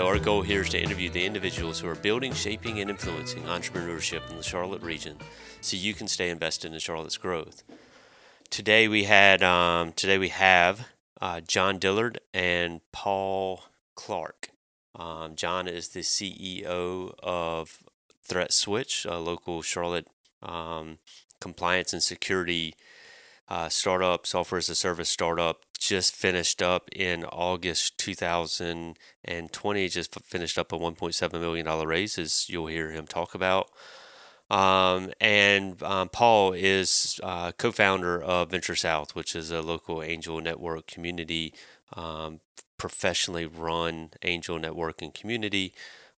know, 0.00 0.08
our 0.08 0.18
goal 0.18 0.42
here 0.42 0.62
is 0.62 0.70
to 0.70 0.82
interview 0.82 1.08
the 1.08 1.24
individuals 1.24 1.78
who 1.78 1.86
are 1.86 1.94
building, 1.94 2.32
shaping, 2.32 2.80
and 2.80 2.90
influencing 2.90 3.44
entrepreneurship 3.44 4.28
in 4.28 4.36
the 4.36 4.42
Charlotte 4.42 4.82
region 4.82 5.16
so 5.60 5.76
you 5.76 5.94
can 5.94 6.08
stay 6.08 6.30
invested 6.30 6.72
in 6.72 6.78
Charlotte's 6.80 7.16
growth. 7.16 7.62
Today 8.50 8.88
we 8.88 9.04
had 9.04 9.44
um, 9.44 9.92
today 9.92 10.18
we 10.18 10.30
have 10.30 10.88
uh, 11.20 11.42
John 11.42 11.78
Dillard 11.78 12.18
and 12.32 12.80
Paul 12.90 13.62
Clark. 13.94 14.48
Um, 14.96 15.36
John 15.36 15.68
is 15.68 15.90
the 15.90 16.00
CEO 16.00 17.14
of 17.22 17.78
Threat 18.24 18.52
Switch, 18.52 19.06
a 19.08 19.18
local 19.18 19.62
Charlotte 19.62 20.08
um, 20.42 20.98
compliance 21.40 21.92
and 21.92 22.02
security 22.02 22.74
uh, 23.48 23.68
startup, 23.68 24.26
software 24.26 24.58
as 24.58 24.68
a 24.68 24.74
service 24.74 25.08
startup. 25.08 25.60
Just 25.78 26.16
finished 26.16 26.62
up 26.62 26.88
in 26.92 27.24
August 27.24 27.98
2020. 27.98 29.88
Just 29.88 30.20
finished 30.24 30.58
up 30.58 30.72
a 30.72 30.78
1.7 30.78 31.40
million 31.40 31.66
dollar 31.66 31.86
raise, 31.86 32.18
as 32.18 32.48
you'll 32.48 32.68
hear 32.68 32.90
him 32.90 33.06
talk 33.06 33.34
about. 33.34 33.70
Um, 34.50 35.12
and 35.20 35.82
um, 35.82 36.08
Paul 36.10 36.52
is 36.52 37.18
uh, 37.22 37.52
co-founder 37.52 38.22
of 38.22 38.50
Venture 38.50 38.76
South, 38.76 39.14
which 39.14 39.34
is 39.34 39.50
a 39.50 39.62
local 39.62 40.02
angel 40.02 40.40
network 40.40 40.86
community, 40.86 41.54
um, 41.94 42.40
professionally 42.78 43.46
run 43.46 44.10
angel 44.22 44.58
networking 44.58 45.14
community 45.14 45.74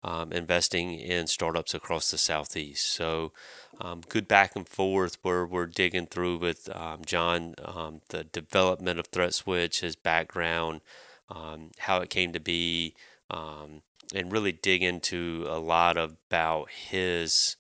um, 0.05 0.33
investing 0.33 0.93
in 0.93 1.27
startups 1.27 1.75
across 1.75 2.11
the 2.11 2.19
southeast. 2.19 2.87
So, 2.91 3.33
um, 3.81 4.03
good 4.09 4.29
back 4.29 4.55
and 4.55 4.69
forth 4.69 5.19
where 5.23 5.45
we're 5.45 5.67
digging 5.67 6.07
through 6.07 6.39
with 6.39 6.69
um, 6.77 7.01
John 7.05 7.55
um, 7.65 8.03
the 8.11 8.23
development 8.25 9.01
of 9.01 9.09
Threat 9.09 9.35
Switch, 9.35 9.81
his 9.81 9.97
background, 9.97 10.83
um, 11.29 11.73
how 11.79 12.01
it 12.01 12.11
came 12.11 12.33
to 12.33 12.41
be, 12.41 12.95
and 14.15 14.31
really 14.31 14.53
dig 14.53 14.83
into 14.83 15.45
a 15.49 15.59
lot 15.59 15.97
about 15.97 16.71
his 16.71 17.57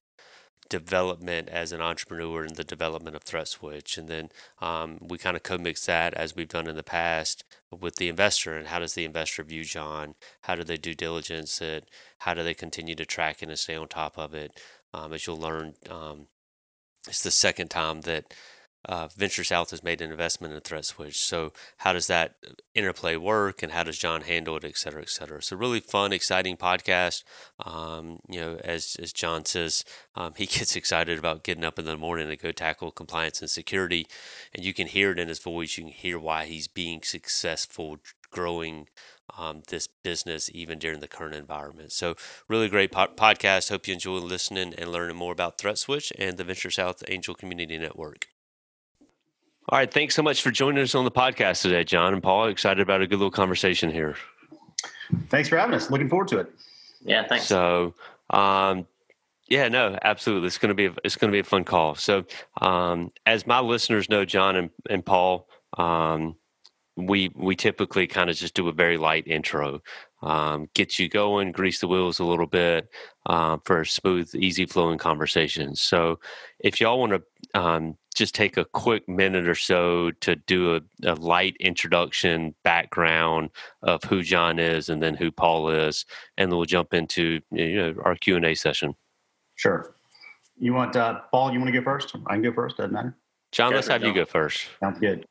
development 0.68 1.48
as 1.48 1.72
an 1.72 1.80
entrepreneur 1.80 2.44
and 2.44 2.56
the 2.56 2.64
development 2.64 3.16
of 3.16 3.22
Threat 3.22 3.48
Switch. 3.48 3.98
And 3.98 4.08
then 4.08 4.28
um, 4.60 4.98
we 5.00 5.18
kind 5.18 5.36
of 5.36 5.42
co-mix 5.42 5.86
that 5.86 6.14
as 6.14 6.36
we've 6.36 6.48
done 6.48 6.66
in 6.66 6.76
the 6.76 6.82
past 6.82 7.44
with 7.80 7.96
the 7.96 8.08
investor 8.08 8.56
and 8.56 8.68
how 8.68 8.78
does 8.78 8.94
the 8.94 9.04
investor 9.04 9.42
view 9.42 9.64
John? 9.64 10.14
How 10.42 10.54
do 10.54 10.64
they 10.64 10.76
do 10.76 10.94
diligence 10.94 11.60
it? 11.60 11.88
How 12.18 12.34
do 12.34 12.42
they 12.42 12.54
continue 12.54 12.94
to 12.94 13.06
track 13.06 13.42
it 13.42 13.48
and 13.48 13.58
stay 13.58 13.76
on 13.76 13.88
top 13.88 14.18
of 14.18 14.34
it? 14.34 14.60
Um, 14.92 15.12
as 15.12 15.26
you'll 15.26 15.38
learn, 15.38 15.74
um, 15.90 16.28
it's 17.06 17.22
the 17.22 17.30
second 17.30 17.68
time 17.68 18.02
that 18.02 18.32
uh, 18.86 19.08
Venture 19.08 19.44
South 19.44 19.70
has 19.70 19.82
made 19.82 20.00
an 20.00 20.10
investment 20.10 20.54
in 20.54 20.60
Threat 20.60 20.84
Switch. 20.84 21.18
So 21.18 21.52
how 21.78 21.92
does 21.92 22.06
that 22.08 22.36
interplay 22.74 23.16
work, 23.16 23.62
and 23.62 23.72
how 23.72 23.84
does 23.84 23.98
John 23.98 24.22
handle 24.22 24.56
it, 24.56 24.64
et 24.64 24.76
cetera, 24.76 25.02
et 25.02 25.08
cetera. 25.08 25.42
So 25.42 25.56
really 25.56 25.80
fun, 25.80 26.12
exciting 26.12 26.56
podcast. 26.56 27.22
Um, 27.64 28.18
you 28.28 28.40
know, 28.40 28.56
as 28.64 28.96
as 29.00 29.12
John 29.12 29.44
says, 29.44 29.84
um, 30.14 30.34
he 30.36 30.46
gets 30.58 30.76
excited 30.76 31.18
about 31.18 31.44
getting 31.44 31.64
up 31.64 31.78
in 31.78 31.84
the 31.84 31.96
morning 31.96 32.28
to 32.28 32.36
go 32.36 32.52
tackle 32.52 32.90
compliance 32.90 33.40
and 33.40 33.50
security, 33.50 34.06
and 34.54 34.64
you 34.64 34.74
can 34.74 34.88
hear 34.88 35.12
it 35.12 35.18
in 35.18 35.28
his 35.28 35.38
voice. 35.38 35.76
You 35.78 35.84
can 35.84 35.92
hear 35.92 36.18
why 36.18 36.46
he's 36.46 36.68
being 36.68 37.02
successful, 37.02 37.98
growing. 38.30 38.88
Um, 39.38 39.62
this 39.68 39.86
business 39.86 40.50
even 40.52 40.78
during 40.78 41.00
the 41.00 41.08
current 41.08 41.34
environment. 41.34 41.92
So, 41.92 42.14
really 42.46 42.68
great 42.68 42.92
po- 42.92 43.06
podcast. 43.16 43.70
Hope 43.70 43.88
you 43.88 43.94
enjoy 43.94 44.18
listening 44.18 44.74
and 44.74 44.92
learning 44.92 45.16
more 45.16 45.32
about 45.32 45.56
Threat 45.56 45.78
Switch 45.78 46.12
and 46.18 46.36
the 46.36 46.44
Venture 46.44 46.70
South 46.70 47.02
Angel 47.08 47.34
Community 47.34 47.78
Network. 47.78 48.33
All 49.70 49.78
right. 49.78 49.90
Thanks 49.90 50.14
so 50.14 50.22
much 50.22 50.42
for 50.42 50.50
joining 50.50 50.82
us 50.82 50.94
on 50.94 51.04
the 51.04 51.10
podcast 51.10 51.62
today, 51.62 51.84
John 51.84 52.12
and 52.12 52.22
Paul. 52.22 52.48
Excited 52.48 52.82
about 52.82 53.00
a 53.00 53.06
good 53.06 53.18
little 53.18 53.30
conversation 53.30 53.90
here. 53.90 54.14
Thanks 55.30 55.48
for 55.48 55.56
having 55.56 55.74
us. 55.74 55.90
Looking 55.90 56.08
forward 56.10 56.28
to 56.28 56.40
it. 56.40 56.52
Yeah, 57.02 57.26
thanks. 57.26 57.46
So, 57.46 57.94
um, 58.28 58.86
yeah, 59.48 59.68
no, 59.68 59.98
absolutely. 60.02 60.48
It's 60.48 60.58
going 60.58 60.68
to 60.68 60.74
be 60.74 60.86
a, 60.86 60.94
it's 61.02 61.16
going 61.16 61.30
to 61.30 61.34
be 61.34 61.40
a 61.40 61.44
fun 61.44 61.64
call. 61.64 61.94
So, 61.94 62.26
um, 62.60 63.10
as 63.24 63.46
my 63.46 63.60
listeners 63.60 64.10
know, 64.10 64.26
John 64.26 64.56
and, 64.56 64.70
and 64.90 65.04
Paul, 65.04 65.48
um, 65.78 66.36
we 66.96 67.32
we 67.34 67.56
typically 67.56 68.06
kind 68.06 68.28
of 68.28 68.36
just 68.36 68.54
do 68.54 68.68
a 68.68 68.72
very 68.72 68.98
light 68.98 69.26
intro, 69.26 69.80
um, 70.22 70.68
get 70.74 70.98
you 70.98 71.08
going, 71.08 71.52
grease 71.52 71.80
the 71.80 71.88
wheels 71.88 72.18
a 72.18 72.24
little 72.24 72.46
bit 72.46 72.88
uh, 73.26 73.56
for 73.64 73.80
a 73.80 73.86
smooth, 73.86 74.34
easy 74.34 74.66
flowing 74.66 74.98
conversation. 74.98 75.74
So, 75.74 76.20
if 76.58 76.80
y'all 76.82 77.00
want 77.00 77.12
to 77.12 77.60
um, 77.60 77.96
just 78.14 78.34
take 78.34 78.56
a 78.56 78.64
quick 78.64 79.08
minute 79.08 79.48
or 79.48 79.54
so 79.54 80.12
to 80.20 80.36
do 80.36 80.76
a, 80.76 80.80
a, 81.04 81.14
light 81.14 81.56
introduction 81.58 82.54
background 82.62 83.50
of 83.82 84.02
who 84.04 84.22
John 84.22 84.58
is 84.58 84.88
and 84.88 85.02
then 85.02 85.14
who 85.14 85.32
Paul 85.32 85.68
is, 85.68 86.06
and 86.38 86.50
then 86.50 86.56
we'll 86.56 86.66
jump 86.66 86.94
into 86.94 87.40
you 87.50 87.76
know, 87.76 87.94
our 88.04 88.14
Q 88.14 88.36
and 88.36 88.44
A 88.44 88.54
session. 88.54 88.94
Sure. 89.56 89.94
You 90.58 90.72
want 90.72 90.94
uh, 90.96 91.20
Paul? 91.32 91.52
You 91.52 91.58
want 91.58 91.72
to 91.72 91.78
go 91.78 91.84
first? 91.84 92.14
I 92.26 92.34
can 92.34 92.42
go 92.42 92.52
first. 92.52 92.76
Doesn't 92.76 92.92
matter. 92.92 93.16
John, 93.50 93.72
let's 93.72 93.88
have 93.88 94.00
John. 94.00 94.10
you 94.10 94.14
go 94.14 94.24
first. 94.24 94.68
Sounds 94.80 94.98
good. 94.98 95.26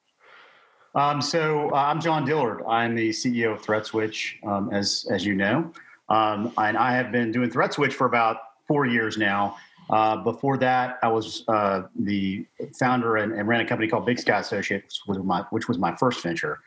Um, 0.96 1.22
so 1.22 1.70
uh, 1.72 1.76
I'm 1.76 2.02
John 2.02 2.26
Dillard. 2.26 2.62
I'm 2.68 2.96
the 2.96 3.10
CEO 3.10 3.54
of 3.54 3.62
Threat 3.62 3.86
Switch, 3.86 4.40
um, 4.46 4.70
as 4.72 5.06
as 5.10 5.26
you 5.26 5.34
know, 5.34 5.72
um, 6.10 6.54
and 6.58 6.78
I 6.78 6.94
have 6.94 7.12
been 7.12 7.32
doing 7.32 7.50
Threat 7.50 7.74
Switch 7.74 7.94
for 7.94 8.06
about 8.06 8.38
four 8.68 8.86
years 8.86 9.18
now. 9.18 9.58
Uh, 9.90 10.18
before 10.18 10.58
that, 10.58 10.98
I 11.04 11.08
was 11.08 11.44
uh, 11.48 11.84
the 11.96 12.46
founder 12.80 13.18
and, 13.18 13.34
and, 13.34 13.48
ran 13.48 13.62
a 13.62 13.68
company 13.68 13.90
called 13.90 14.06
Big 14.06 14.20
Sky 14.20 14.40
Associates, 14.40 15.02
which 15.06 15.18
was 15.18 15.26
my, 15.26 15.44
which 15.50 15.68
was 15.68 15.78
my 15.78 15.96
first 15.96 16.24
venture. 16.24 16.60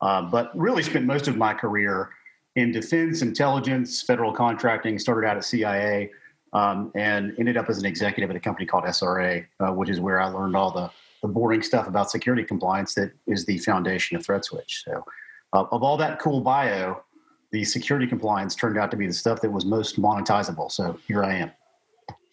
Uh, 0.00 0.22
but 0.22 0.56
really 0.56 0.82
spent 0.82 1.04
most 1.04 1.28
of 1.28 1.36
my 1.36 1.52
career 1.52 2.10
in 2.56 2.72
defense, 2.72 3.22
intelligence, 3.22 4.02
federal 4.02 4.32
contracting. 4.32 4.98
Started 4.98 5.26
out 5.26 5.36
at 5.36 5.44
CIA 5.44 6.10
um, 6.52 6.90
and 6.94 7.34
ended 7.38 7.56
up 7.56 7.68
as 7.68 7.78
an 7.78 7.86
executive 7.86 8.30
at 8.30 8.36
a 8.36 8.40
company 8.40 8.66
called 8.66 8.84
SRA, 8.84 9.44
uh, 9.60 9.72
which 9.72 9.90
is 9.90 10.00
where 10.00 10.20
I 10.20 10.26
learned 10.26 10.56
all 10.56 10.70
the, 10.70 10.90
the 11.22 11.28
boring 11.28 11.62
stuff 11.62 11.86
about 11.86 12.10
security 12.10 12.44
compliance 12.44 12.94
that 12.94 13.12
is 13.26 13.44
the 13.44 13.58
foundation 13.58 14.16
of 14.16 14.24
Threat 14.24 14.44
Switch. 14.44 14.84
So, 14.84 15.04
uh, 15.52 15.64
of 15.70 15.82
all 15.82 15.96
that 15.98 16.18
cool 16.18 16.40
bio, 16.40 17.02
the 17.52 17.64
security 17.64 18.06
compliance 18.06 18.54
turned 18.54 18.78
out 18.78 18.90
to 18.92 18.96
be 18.96 19.06
the 19.06 19.12
stuff 19.12 19.40
that 19.40 19.50
was 19.50 19.64
most 19.64 20.00
monetizable. 20.00 20.70
So 20.70 20.98
here 21.06 21.24
I 21.24 21.34
am. 21.34 21.50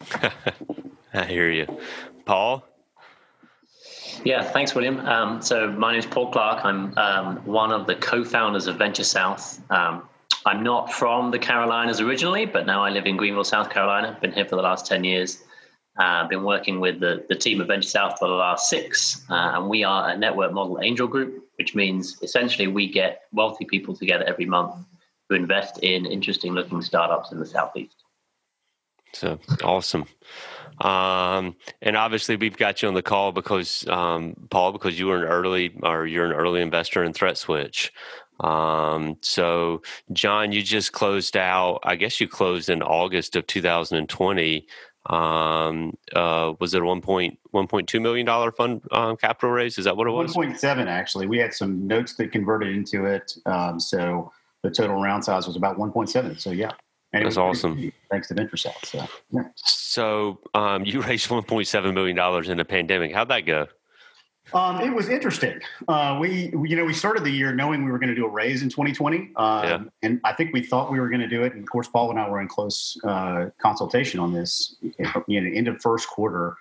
I 1.14 1.26
hear 1.26 1.50
you. 1.50 1.66
Paul? 2.26 2.64
Yeah, 4.24 4.44
thanks, 4.44 4.74
William. 4.76 5.00
Um, 5.02 5.42
so 5.42 5.72
my 5.72 5.92
name 5.92 6.00
is 6.00 6.06
Paul 6.06 6.32
Clark. 6.32 6.66
I'm 6.66 6.98
um, 6.98 7.38
one 7.46 7.72
of 7.72 7.88
the 7.88 7.96
co-founders 7.96 8.68
of 8.68 8.78
Venture 8.78 9.04
South. 9.04 9.62
Um, 9.72 10.08
I'm 10.46 10.64
not 10.64 10.92
from 10.92 11.32
the 11.32 11.40
Carolinas 11.40 12.00
originally, 12.00 12.46
but 12.46 12.66
now 12.66 12.84
I 12.84 12.90
live 12.90 13.06
in 13.06 13.18
Greenville, 13.18 13.44
South 13.44 13.70
Carolina. 13.70 14.18
Been 14.22 14.32
here 14.32 14.46
for 14.46 14.56
the 14.56 14.62
last 14.62 14.86
10 14.86 15.04
years. 15.04 15.44
I've 16.00 16.26
uh, 16.26 16.28
been 16.28 16.44
working 16.44 16.80
with 16.80 17.00
the, 17.00 17.26
the 17.28 17.36
team 17.36 17.60
of 17.60 17.68
Venture 17.68 17.90
South 17.90 18.20
for 18.20 18.28
the 18.28 18.36
last 18.36 18.70
six, 18.70 19.26
uh, 19.32 19.54
and 19.56 19.68
we 19.68 19.84
are 19.84 20.10
a 20.10 20.18
network 20.18 20.54
model 20.54 20.80
angel 20.82 21.08
group, 21.08 21.44
which 21.58 21.74
means 21.74 22.18
essentially 22.22 22.68
we 22.68 22.88
get 22.88 23.24
wealthy 23.32 23.66
people 23.66 23.96
together 23.96 24.24
every 24.26 24.46
month 24.46 24.76
to 25.30 25.36
invest 25.36 25.80
in 25.80 26.06
interesting 26.06 26.54
looking 26.54 26.84
startups 26.84 27.32
in 27.32 27.40
the 27.40 27.46
Southeast. 27.46 27.96
So 29.14 29.40
awesome. 29.64 30.06
Um, 30.82 31.56
and 31.82 31.98
obviously 31.98 32.36
we've 32.36 32.58
got 32.58 32.82
you 32.82 32.88
on 32.88 32.94
the 32.94 33.02
call 33.02 33.32
because 33.32 33.88
um, 33.88 34.36
Paul, 34.50 34.72
because 34.72 35.00
you 35.00 35.08
were 35.08 35.26
an 35.26 35.32
early 35.32 35.74
or 35.82 36.06
you're 36.06 36.26
an 36.26 36.34
early 36.34 36.62
investor 36.62 37.04
in 37.04 37.14
Threat 37.14 37.38
Switch. 37.38 37.92
Um, 38.40 39.18
so 39.22 39.82
John, 40.14 40.52
you 40.52 40.62
just 40.62 40.92
closed 40.92 41.36
out. 41.36 41.80
I 41.84 41.96
guess 41.96 42.22
you 42.22 42.28
closed 42.28 42.70
in 42.70 42.84
August 42.84 43.36
of 43.36 43.48
2020. 43.48 44.68
Um, 45.08 45.98
uh, 46.14 46.54
was 46.60 46.74
it 46.74 46.82
a 46.82 46.86
one 46.86 47.02
point 47.02 47.40
one 47.52 47.66
point 47.66 47.88
two 47.88 48.02
million 48.02 48.26
dollar 48.26 48.52
fund 48.52 48.82
um, 48.92 49.16
capital 49.18 49.52
raise? 49.52 49.78
Is 49.78 49.86
that 49.86 49.96
what 49.96 50.06
it 50.06 50.12
was? 50.12 50.36
One 50.36 50.48
point 50.48 50.60
seven 50.60 50.88
actually. 50.88 51.28
We 51.28 51.38
had 51.38 51.54
some 51.54 51.88
notes 51.88 52.16
that 52.16 52.32
converted 52.32 52.76
into 52.76 53.06
it. 53.06 53.34
Um, 53.46 53.80
so 53.80 54.32
the 54.64 54.70
total 54.70 55.02
round 55.02 55.24
size 55.24 55.48
was 55.48 55.56
about 55.56 55.80
one 55.80 55.92
point 55.92 56.10
seven. 56.10 56.38
So 56.38 56.52
yeah. 56.52 56.72
And 57.14 57.26
That's 57.26 57.38
awesome. 57.38 57.92
Thanks 58.12 58.28
to 58.28 58.34
Venture 58.34 58.58
South. 58.58 58.86
So, 58.86 59.06
yeah. 59.32 59.44
so 59.56 60.40
um, 60.54 60.86
you 60.86 61.02
raised 61.04 61.30
$1.7 61.30 61.94
million 61.94 62.52
in 62.52 62.58
the 62.58 62.66
pandemic. 62.66 63.14
How'd 63.14 63.30
that 63.30 63.46
go? 63.46 63.68
Um, 64.54 64.82
it 64.82 64.94
was 64.94 65.10
interesting. 65.10 65.60
Uh, 65.88 66.18
we, 66.20 66.54
you 66.64 66.76
know, 66.76 66.86
we 66.86 66.94
started 66.94 67.24
the 67.24 67.30
year 67.30 67.54
knowing 67.54 67.84
we 67.84 67.92
were 67.92 68.00
going 68.00 68.10
to 68.10 68.16
do 68.16 68.26
a 68.26 68.30
raise 68.30 68.62
in 68.62 68.70
2020, 68.70 69.18
um, 69.18 69.64
yeah. 69.64 69.80
and 70.04 70.22
I 70.24 70.34
think 70.34 70.54
we 70.54 70.62
thought 70.62 70.92
we 70.92 71.00
were 71.00 71.10
going 71.10 71.22
to 71.22 71.28
do 71.28 71.44
it. 71.44 71.54
And 71.54 71.62
of 71.62 71.70
course, 71.70 71.88
Paul 71.88 72.12
and 72.12 72.20
I 72.20 72.30
were 72.30 72.40
in 72.40 72.48
close 72.48 72.98
uh, 73.04 73.48
consultation 73.62 74.20
on 74.20 74.34
this. 74.34 74.78
You 75.28 75.42
know, 75.42 75.58
end 75.58 75.68
of 75.68 75.82
first 75.82 76.08
quarter, 76.08 76.56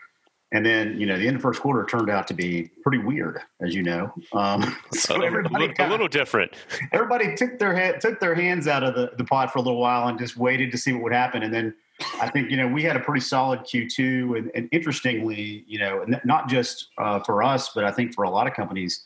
and 0.53 0.65
then, 0.65 0.99
you 0.99 1.07
know, 1.07 1.19
the 1.19 1.27
end 1.27 1.37
of 1.37 1.43
first 1.43 1.61
quarter 1.61 1.85
turned 1.85 2.09
out 2.09 2.29
to 2.29 2.35
be 2.35 2.71
pretty 2.83 2.99
weird, 2.99 3.41
as 3.61 3.75
you 3.75 3.83
know. 3.83 4.13
Um, 4.33 4.77
so 4.93 5.21
everybody 5.23 5.73
a, 5.79 5.89
a 5.89 5.91
little 5.91 6.09
different. 6.09 6.53
Everybody 6.93 7.35
took 7.35 7.59
their 7.59 7.75
head, 7.75 8.01
took 8.01 8.21
their 8.21 8.35
hands 8.35 8.69
out 8.69 8.85
of 8.85 8.95
the, 8.95 9.13
the 9.19 9.25
pot 9.25 9.53
for 9.53 9.59
a 9.59 9.63
little 9.63 9.81
while 9.81 10.09
and 10.09 10.19
just 10.19 10.37
waited 10.37 10.71
to 10.71 10.79
see 10.79 10.93
what 10.93 11.03
would 11.03 11.13
happen. 11.13 11.43
And 11.43 11.53
then 11.53 11.75
I 12.21 12.29
think 12.29 12.51
you 12.51 12.57
know 12.57 12.69
we 12.69 12.83
had 12.83 12.97
a 12.97 13.01
pretty 13.01 13.23
solid 13.23 13.61
Q2, 13.61 14.39
and, 14.39 14.51
and 14.55 14.69
interestingly, 14.71 15.65
you 15.67 15.79
know, 15.79 16.05
not 16.25 16.49
just 16.49 16.89
uh, 16.99 17.21
for 17.21 17.43
us, 17.43 17.71
but 17.75 17.85
I 17.85 17.91
think 17.91 18.15
for 18.15 18.25
a 18.25 18.31
lot 18.31 18.47
of 18.47 18.53
companies, 18.53 19.05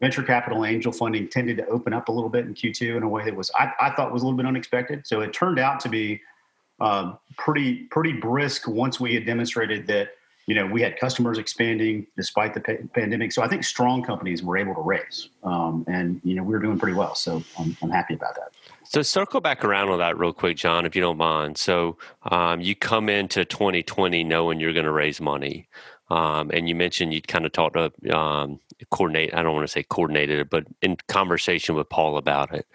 venture 0.00 0.22
capital 0.22 0.64
angel 0.64 0.92
funding 0.92 1.28
tended 1.28 1.56
to 1.58 1.66
open 1.68 1.92
up 1.92 2.08
a 2.08 2.12
little 2.12 2.28
bit 2.28 2.44
in 2.44 2.52
Q2 2.52 2.96
in 2.96 3.02
a 3.02 3.08
way 3.08 3.24
that 3.24 3.34
was 3.34 3.50
I, 3.54 3.72
I 3.80 3.90
thought 3.90 4.12
was 4.12 4.22
a 4.22 4.26
little 4.26 4.36
bit 4.36 4.46
unexpected. 4.46 5.06
So 5.06 5.20
it 5.20 5.32
turned 5.32 5.58
out 5.58 5.78
to 5.80 5.88
be 5.88 6.20
um, 6.80 7.18
pretty 7.38 7.84
pretty 7.84 8.12
brisk 8.12 8.66
once 8.66 8.98
we 8.98 9.14
had 9.14 9.24
demonstrated 9.24 9.86
that 9.86 10.08
you 10.46 10.54
know 10.54 10.66
we 10.66 10.82
had 10.82 10.98
customers 10.98 11.38
expanding 11.38 12.06
despite 12.16 12.54
the 12.54 12.60
pa- 12.60 12.84
pandemic. 12.94 13.32
So 13.32 13.42
I 13.42 13.48
think 13.48 13.64
strong 13.64 14.02
companies 14.02 14.42
were 14.42 14.56
able 14.56 14.74
to 14.74 14.80
raise, 14.80 15.28
um, 15.42 15.84
and 15.88 16.20
you 16.24 16.34
know 16.34 16.42
we 16.42 16.52
were 16.52 16.60
doing 16.60 16.78
pretty 16.78 16.96
well. 16.96 17.14
So 17.14 17.42
I'm, 17.58 17.76
I'm 17.82 17.90
happy 17.90 18.14
about 18.14 18.34
that. 18.36 18.52
So 18.84 19.02
circle 19.02 19.40
back 19.40 19.64
around 19.64 19.88
on 19.88 19.98
that 20.00 20.18
real 20.18 20.32
quick, 20.32 20.56
John, 20.56 20.84
if 20.84 20.94
you 20.94 21.02
don't 21.02 21.16
mind. 21.16 21.56
So 21.56 21.96
um, 22.30 22.60
you 22.60 22.74
come 22.74 23.08
into 23.08 23.44
2020 23.44 24.24
knowing 24.24 24.60
you're 24.60 24.72
going 24.72 24.84
to 24.84 24.92
raise 24.92 25.20
money. 25.20 25.68
Um, 26.10 26.50
and 26.52 26.68
you 26.68 26.74
mentioned 26.74 27.14
you 27.14 27.22
kind 27.22 27.46
of 27.46 27.52
talked 27.52 27.74
to 27.74 28.14
um, 28.14 28.60
coordinate. 28.90 29.34
I 29.34 29.42
don't 29.42 29.54
want 29.54 29.66
to 29.66 29.72
say 29.72 29.82
coordinated, 29.82 30.50
but 30.50 30.66
in 30.82 30.98
conversation 31.08 31.74
with 31.74 31.88
Paul 31.88 32.18
about 32.18 32.52
it. 32.54 32.66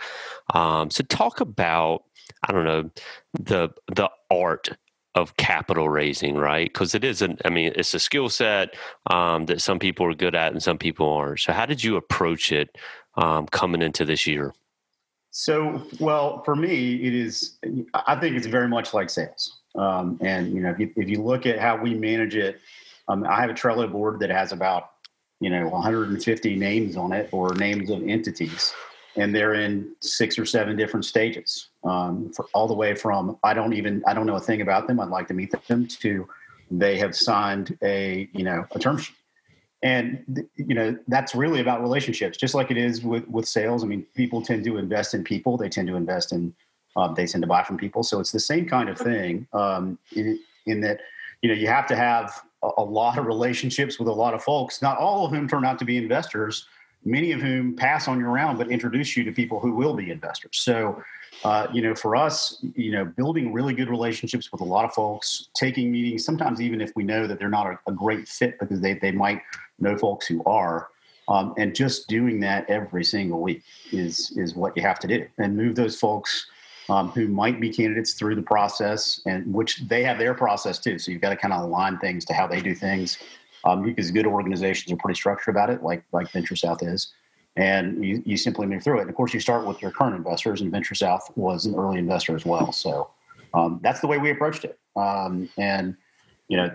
Um, 0.56 0.90
so 0.90 1.04
talk 1.04 1.40
about 1.40 2.04
I 2.44 2.52
don't 2.52 2.66
know 2.66 2.90
the 3.40 3.69
the 3.88 4.10
art 4.31 4.69
of 5.18 5.36
capital 5.38 5.90
raising, 5.90 6.36
right? 6.36 6.72
Because 6.72 6.94
it 6.94 7.04
isn't. 7.04 7.42
I 7.44 7.50
mean, 7.50 7.74
it's 7.75 7.94
a 7.94 8.00
skill 8.00 8.30
set 8.30 8.75
um, 9.08 9.48
that 9.48 9.62
some 9.62 9.80
people 9.80 10.06
are 10.06 10.14
good 10.14 10.36
at 10.36 10.54
and 10.54 10.62
some 10.62 10.78
people 10.78 11.10
aren't. 11.10 11.40
So 11.40 11.54
how 11.54 11.66
did 11.66 11.84
you 11.84 11.98
approach 11.98 12.52
it 12.52 12.69
um, 13.16 13.48
coming 13.48 13.81
into 13.81 14.06
this 14.06 14.28
year? 14.28 14.54
So, 15.31 15.84
well, 16.00 16.44
for 16.44 16.56
me, 16.56 16.96
it 16.96 17.14
is. 17.14 17.58
I 17.94 18.16
think 18.16 18.38
it's 18.38 18.48
very 18.48 18.68
much 18.68 18.94
like 18.94 19.10
sales. 19.10 19.60
Um, 19.75 20.19
and 20.22 20.54
you 20.54 20.62
know, 20.62 20.69
if 20.69 20.80
you, 20.80 20.92
if 20.96 21.10
you 21.10 21.22
look 21.22 21.46
at 21.46 21.60
how 21.60 21.78
we 21.78 21.94
manage 21.96 22.36
it, 22.36 22.60
um, 23.08 23.24
I 23.24 23.42
have 23.42 23.50
a 23.50 23.54
Trello 23.54 23.92
board 23.92 24.19
that 24.19 24.30
has 24.30 24.52
about 24.52 24.92
you 25.40 25.50
know 25.50 25.68
150 25.68 26.56
names 26.56 26.96
on 26.96 27.12
it 27.12 27.30
or 27.31 27.56
names 27.56 27.90
of 27.90 28.08
entities, 28.08 28.74
and 29.18 29.36
they're 29.36 29.56
in 29.56 29.94
six 30.00 30.40
or 30.40 30.46
seven 30.46 30.78
different 30.78 31.06
stages. 31.06 31.69
Um, 31.84 32.31
for 32.34 32.46
all 32.54 32.68
the 32.68 32.74
way 32.74 32.96
from 32.96 33.38
I 33.44 33.54
don't 33.54 33.74
even 33.74 34.04
I 34.08 34.14
don't 34.14 34.25
know 34.25 34.36
a 34.36 34.40
thing 34.40 34.62
about 34.62 34.88
them. 34.88 35.00
I'd 35.00 35.10
like 35.10 35.28
to 35.28 35.34
meet 35.34 35.52
them 35.68 35.88
to 35.88 36.28
they 36.69 36.98
have 36.98 37.16
signed 37.16 37.78
a 37.81 38.30
you 38.34 38.44
know 38.44 38.66
a 38.72 38.80
term 38.80 38.98
sheet. 38.98 39.16
And 39.84 40.48
you 40.56 40.75
know 40.75 40.98
that's 41.08 41.36
really 41.36 41.62
about 41.62 41.81
relationships. 41.81 42.38
Just 42.38 42.56
like 42.56 42.72
it 42.72 42.78
is 42.78 43.04
with 43.04 43.28
with 43.28 43.48
sales 43.48 43.84
i 43.84 43.88
mean 43.88 44.06
people 44.16 44.42
tend 44.42 44.64
to 44.66 44.78
invest 44.78 45.14
in 45.14 45.24
people. 45.24 45.58
They 45.58 45.69
tend 45.69 45.88
to 45.88 45.96
invest 45.96 46.31
in 46.31 46.54
um, 46.96 47.14
they 47.14 47.28
tend 47.28 47.44
to 47.44 47.48
buy 47.48 47.64
from 47.64 47.78
people. 47.78 48.02
So 48.04 48.19
it's 48.19 48.31
the 48.31 48.40
same 48.40 48.68
kind 48.68 48.90
of 48.90 48.98
thing 48.98 49.48
um, 49.54 50.00
in, 50.16 50.40
in, 50.66 50.81
that 50.81 51.02
you 51.44 51.50
know 51.50 51.56
you 51.56 51.68
have 51.68 51.86
to 51.88 51.96
have 51.96 52.42
a, 52.64 52.69
a, 52.78 52.84
lot 52.84 53.19
of 53.19 53.28
relationships 53.28 54.00
with 54.00 54.08
a 54.08 54.12
lot 54.12 54.34
of 54.34 54.44
folks. 54.44 54.81
Not 54.81 54.98
all 54.98 55.25
of 55.25 55.31
whom 55.31 55.48
turn 55.48 55.64
out 55.64 55.78
to 55.80 55.86
be 55.86 55.98
investors 55.98 56.66
many 57.07 57.31
of 57.31 57.42
whom 57.42 57.75
pass 57.75 58.07
on 58.07 58.19
your 58.19 58.30
round 58.30 58.57
but 58.57 58.69
introduce 58.69 59.15
you 59.18 59.24
to 59.24 59.31
people 59.31 59.59
who 59.59 59.74
will 59.74 59.94
be 59.94 60.12
investors. 60.12 60.57
So 60.59 61.01
uh, 61.44 61.68
you 61.71 61.81
know, 61.81 61.94
for 61.94 62.15
us, 62.15 62.57
you 62.75 62.92
know, 62.92 63.06
building 63.06 63.54
really 63.54 63.74
good 63.74 63.89
relationships 63.89 64.51
with 64.51 64.62
a 64.62 64.63
lot 64.63 64.86
of 64.86 64.94
folks, 64.94 65.50
taking 65.54 65.92
meetings, 65.92 66.25
sometimes 66.25 66.62
even 66.62 66.81
if 66.81 66.92
we 66.95 67.04
know 67.04 67.27
that 67.27 67.38
they're 67.38 67.50
not 67.50 67.68
a, 67.68 67.80
a 67.88 67.92
great 67.92 68.27
fit 68.27 68.59
because 68.59 68.81
they, 68.81 68.94
they 68.94 69.12
might 69.12 69.42
know 69.80 69.98
folks 69.98 70.25
who 70.25 70.44
are, 70.45 70.89
um, 71.27 71.54
and 71.57 71.75
just 71.75 72.07
doing 72.07 72.39
that 72.39 72.68
every 72.69 73.04
single 73.04 73.42
week 73.42 73.62
is 73.92 74.31
is 74.38 74.56
what 74.56 74.75
you 74.75 74.81
have 74.81 74.98
to 75.00 75.07
do, 75.07 75.27
and 75.38 75.56
move 75.56 75.75
those 75.75 76.00
folks 76.00 76.48
um, 76.89 77.09
who 77.09 77.27
might 77.27 77.59
be 77.59 77.69
candidates 77.69 78.13
through 78.13 78.36
the 78.36 78.42
process, 78.42 79.21
and 79.25 79.54
which 79.54 79.81
they 79.88 80.04
have 80.04 80.18
their 80.18 80.33
process 80.33 80.80
too. 80.80 80.98
So 80.98 81.12
you've 81.12 81.21
got 81.21 81.31
to 81.31 81.36
kind 81.36 81.54
of 81.54 81.63
align 81.63 82.00
things 82.00 82.24
to 82.25 82.33
how 82.33 82.48
they 82.48 82.62
do 82.62 82.74
things, 82.74 83.19
um, 83.68 83.84
because 83.84 84.12
good 84.12 84.25
organizations 84.25 84.92
are 84.92 84.98
pretty 84.98 85.18
structured 85.18 85.54
about 85.56 85.69
it, 85.69 85.84
like 85.84 86.04
like 86.12 86.31
Venture 86.31 86.56
South 86.56 86.81
is 86.81 87.14
and 87.58 88.06
you, 88.06 88.22
you 88.24 88.38
simply 88.38 88.68
move 88.68 88.84
through 88.84 89.00
it. 89.00 89.02
And 89.02 89.10
of 89.10 89.16
course, 89.16 89.34
you 89.34 89.40
start 89.40 89.66
with 89.66 89.81
your 89.81 89.92
current 89.92 90.16
investors, 90.16 90.62
and 90.62 90.72
Venture 90.72 90.96
South 90.96 91.30
was 91.36 91.66
an 91.66 91.75
early 91.75 91.98
investor 91.98 92.36
as 92.36 92.46
well. 92.46 92.72
So 92.72 93.10
um, 93.54 93.80
that's 93.81 94.00
the 94.00 94.08
way 94.08 94.19
we 94.19 94.30
approached 94.30 94.64
it. 94.64 94.80
Um, 94.96 95.50
and 95.58 95.98
you 96.48 96.56
know, 96.56 96.69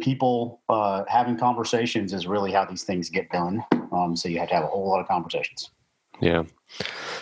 people 0.00 0.60
uh, 0.68 1.04
having 1.08 1.36
conversations 1.36 2.12
is 2.12 2.26
really 2.26 2.52
how 2.52 2.64
these 2.64 2.84
things 2.84 3.08
get 3.08 3.28
done. 3.30 3.64
Um, 3.90 4.14
so 4.14 4.28
you 4.28 4.38
have 4.38 4.48
to 4.50 4.54
have 4.54 4.64
a 4.64 4.68
whole 4.68 4.88
lot 4.88 5.00
of 5.00 5.08
conversations. 5.08 5.70
Yeah. 6.20 6.44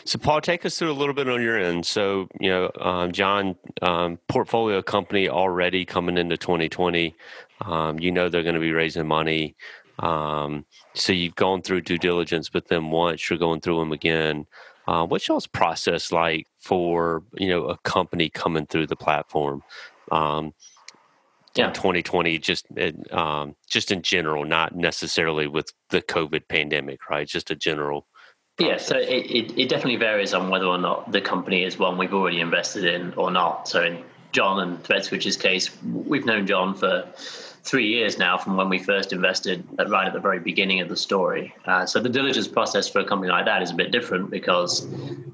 So, 0.04 0.18
Paul, 0.18 0.40
take 0.40 0.64
us 0.64 0.78
through 0.78 0.90
a 0.90 0.94
little 0.94 1.14
bit 1.14 1.28
on 1.28 1.42
your 1.42 1.58
end. 1.58 1.86
So, 1.86 2.28
you 2.40 2.50
know, 2.50 2.70
um, 2.80 3.12
John, 3.12 3.56
um, 3.82 4.18
portfolio 4.28 4.82
company 4.82 5.28
already 5.28 5.84
coming 5.84 6.18
into 6.18 6.36
2020. 6.36 7.14
Um, 7.60 7.98
you 7.98 8.12
know 8.12 8.28
they're 8.28 8.42
going 8.42 8.54
to 8.54 8.60
be 8.60 8.72
raising 8.72 9.06
money. 9.06 9.56
Um, 9.98 10.66
so 10.94 11.12
you've 11.12 11.36
gone 11.36 11.62
through 11.62 11.82
due 11.82 11.98
diligence 11.98 12.52
with 12.52 12.68
them 12.68 12.90
once, 12.90 13.28
you're 13.28 13.38
going 13.38 13.60
through 13.60 13.78
them 13.78 13.92
again. 13.92 14.46
Uh, 14.86 15.04
what's 15.04 15.26
y'all's 15.26 15.46
process 15.46 16.12
like 16.12 16.46
for 16.60 17.22
you 17.34 17.48
know 17.48 17.66
a 17.66 17.78
company 17.78 18.28
coming 18.28 18.66
through 18.66 18.86
the 18.86 18.96
platform? 18.96 19.62
Um, 20.12 20.54
yeah. 21.56 21.72
2020, 21.72 22.38
just 22.38 22.66
um, 23.10 23.56
just 23.66 23.90
in 23.90 24.02
general, 24.02 24.44
not 24.44 24.76
necessarily 24.76 25.46
with 25.46 25.72
the 25.88 26.02
COVID 26.02 26.48
pandemic, 26.48 27.08
right? 27.08 27.26
Just 27.26 27.50
a 27.50 27.56
general. 27.56 28.06
Yeah, 28.58 28.78
so 28.78 28.96
it, 28.96 29.08
it, 29.08 29.58
it, 29.58 29.68
definitely 29.68 29.96
varies 29.96 30.32
on 30.32 30.48
whether 30.48 30.64
or 30.64 30.78
not 30.78 31.12
the 31.12 31.20
company 31.20 31.62
is 31.62 31.78
one 31.78 31.98
we've 31.98 32.14
already 32.14 32.40
invested 32.40 32.84
in 32.84 33.12
or 33.14 33.30
not. 33.30 33.68
So 33.68 33.82
in 33.82 34.02
John 34.32 34.60
and 34.60 34.82
ThreatSwitch's 34.82 35.36
case, 35.36 35.70
we've 35.82 36.24
known 36.24 36.46
John 36.46 36.74
for 36.74 37.06
three 37.66 37.88
years 37.88 38.16
now 38.16 38.38
from 38.38 38.56
when 38.56 38.68
we 38.68 38.78
first 38.78 39.12
invested 39.12 39.66
right 39.88 40.06
at 40.06 40.12
the 40.12 40.20
very 40.20 40.38
beginning 40.38 40.80
of 40.80 40.88
the 40.88 40.96
story. 40.96 41.52
Uh, 41.64 41.84
so 41.84 42.00
the 42.00 42.08
diligence 42.08 42.46
process 42.46 42.88
for 42.88 43.00
a 43.00 43.04
company 43.04 43.30
like 43.30 43.44
that 43.44 43.60
is 43.60 43.70
a 43.72 43.74
bit 43.74 43.90
different 43.90 44.30
because 44.30 44.86